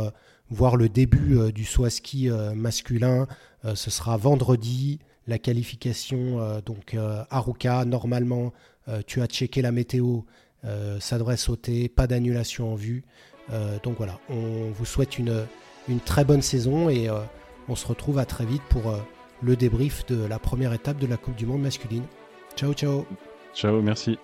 voir 0.49 0.75
le 0.75 0.89
début 0.89 1.51
du 1.51 1.65
saut 1.65 1.85
à 1.85 1.89
ski 1.89 2.29
masculin 2.55 3.27
euh, 3.65 3.75
ce 3.75 3.89
sera 3.89 4.17
vendredi. 4.17 4.99
La 5.27 5.37
qualification, 5.37 6.59
donc 6.65 6.97
Aruka, 7.29 7.85
normalement, 7.85 8.51
euh, 8.87 9.01
tu 9.05 9.21
as 9.21 9.27
checké 9.27 9.61
la 9.61 9.71
météo, 9.71 10.21
euh, 10.65 10.99
ça 10.99 11.19
devrait 11.19 11.37
sauter, 11.37 11.87
pas 11.87 12.07
d'annulation 12.07 12.73
en 12.73 12.75
vue. 12.75 13.03
donc 13.83 13.97
voilà, 13.97 14.19
on 14.29 14.71
vous 14.71 14.85
souhaite 14.85 15.19
une, 15.19 15.45
une 15.87 15.99
très 15.99 16.23
bonne 16.23 16.41
saison 16.41 16.89
et 16.89 17.09
on 17.67 17.75
se 17.75 17.85
retrouve 17.85 18.17
à 18.17 18.25
très 18.25 18.45
vite 18.45 18.63
pour 18.69 18.93
le 19.41 19.55
débrief 19.55 20.05
de 20.07 20.23
la 20.23 20.39
première 20.39 20.73
étape 20.73 20.97
de 20.97 21.07
la 21.07 21.17
Coupe 21.17 21.35
du 21.35 21.45
Monde 21.45 21.61
masculine. 21.61 22.05
Ciao, 22.55 22.73
ciao. 22.73 23.05
Ciao, 23.53 23.81
merci. 23.81 24.19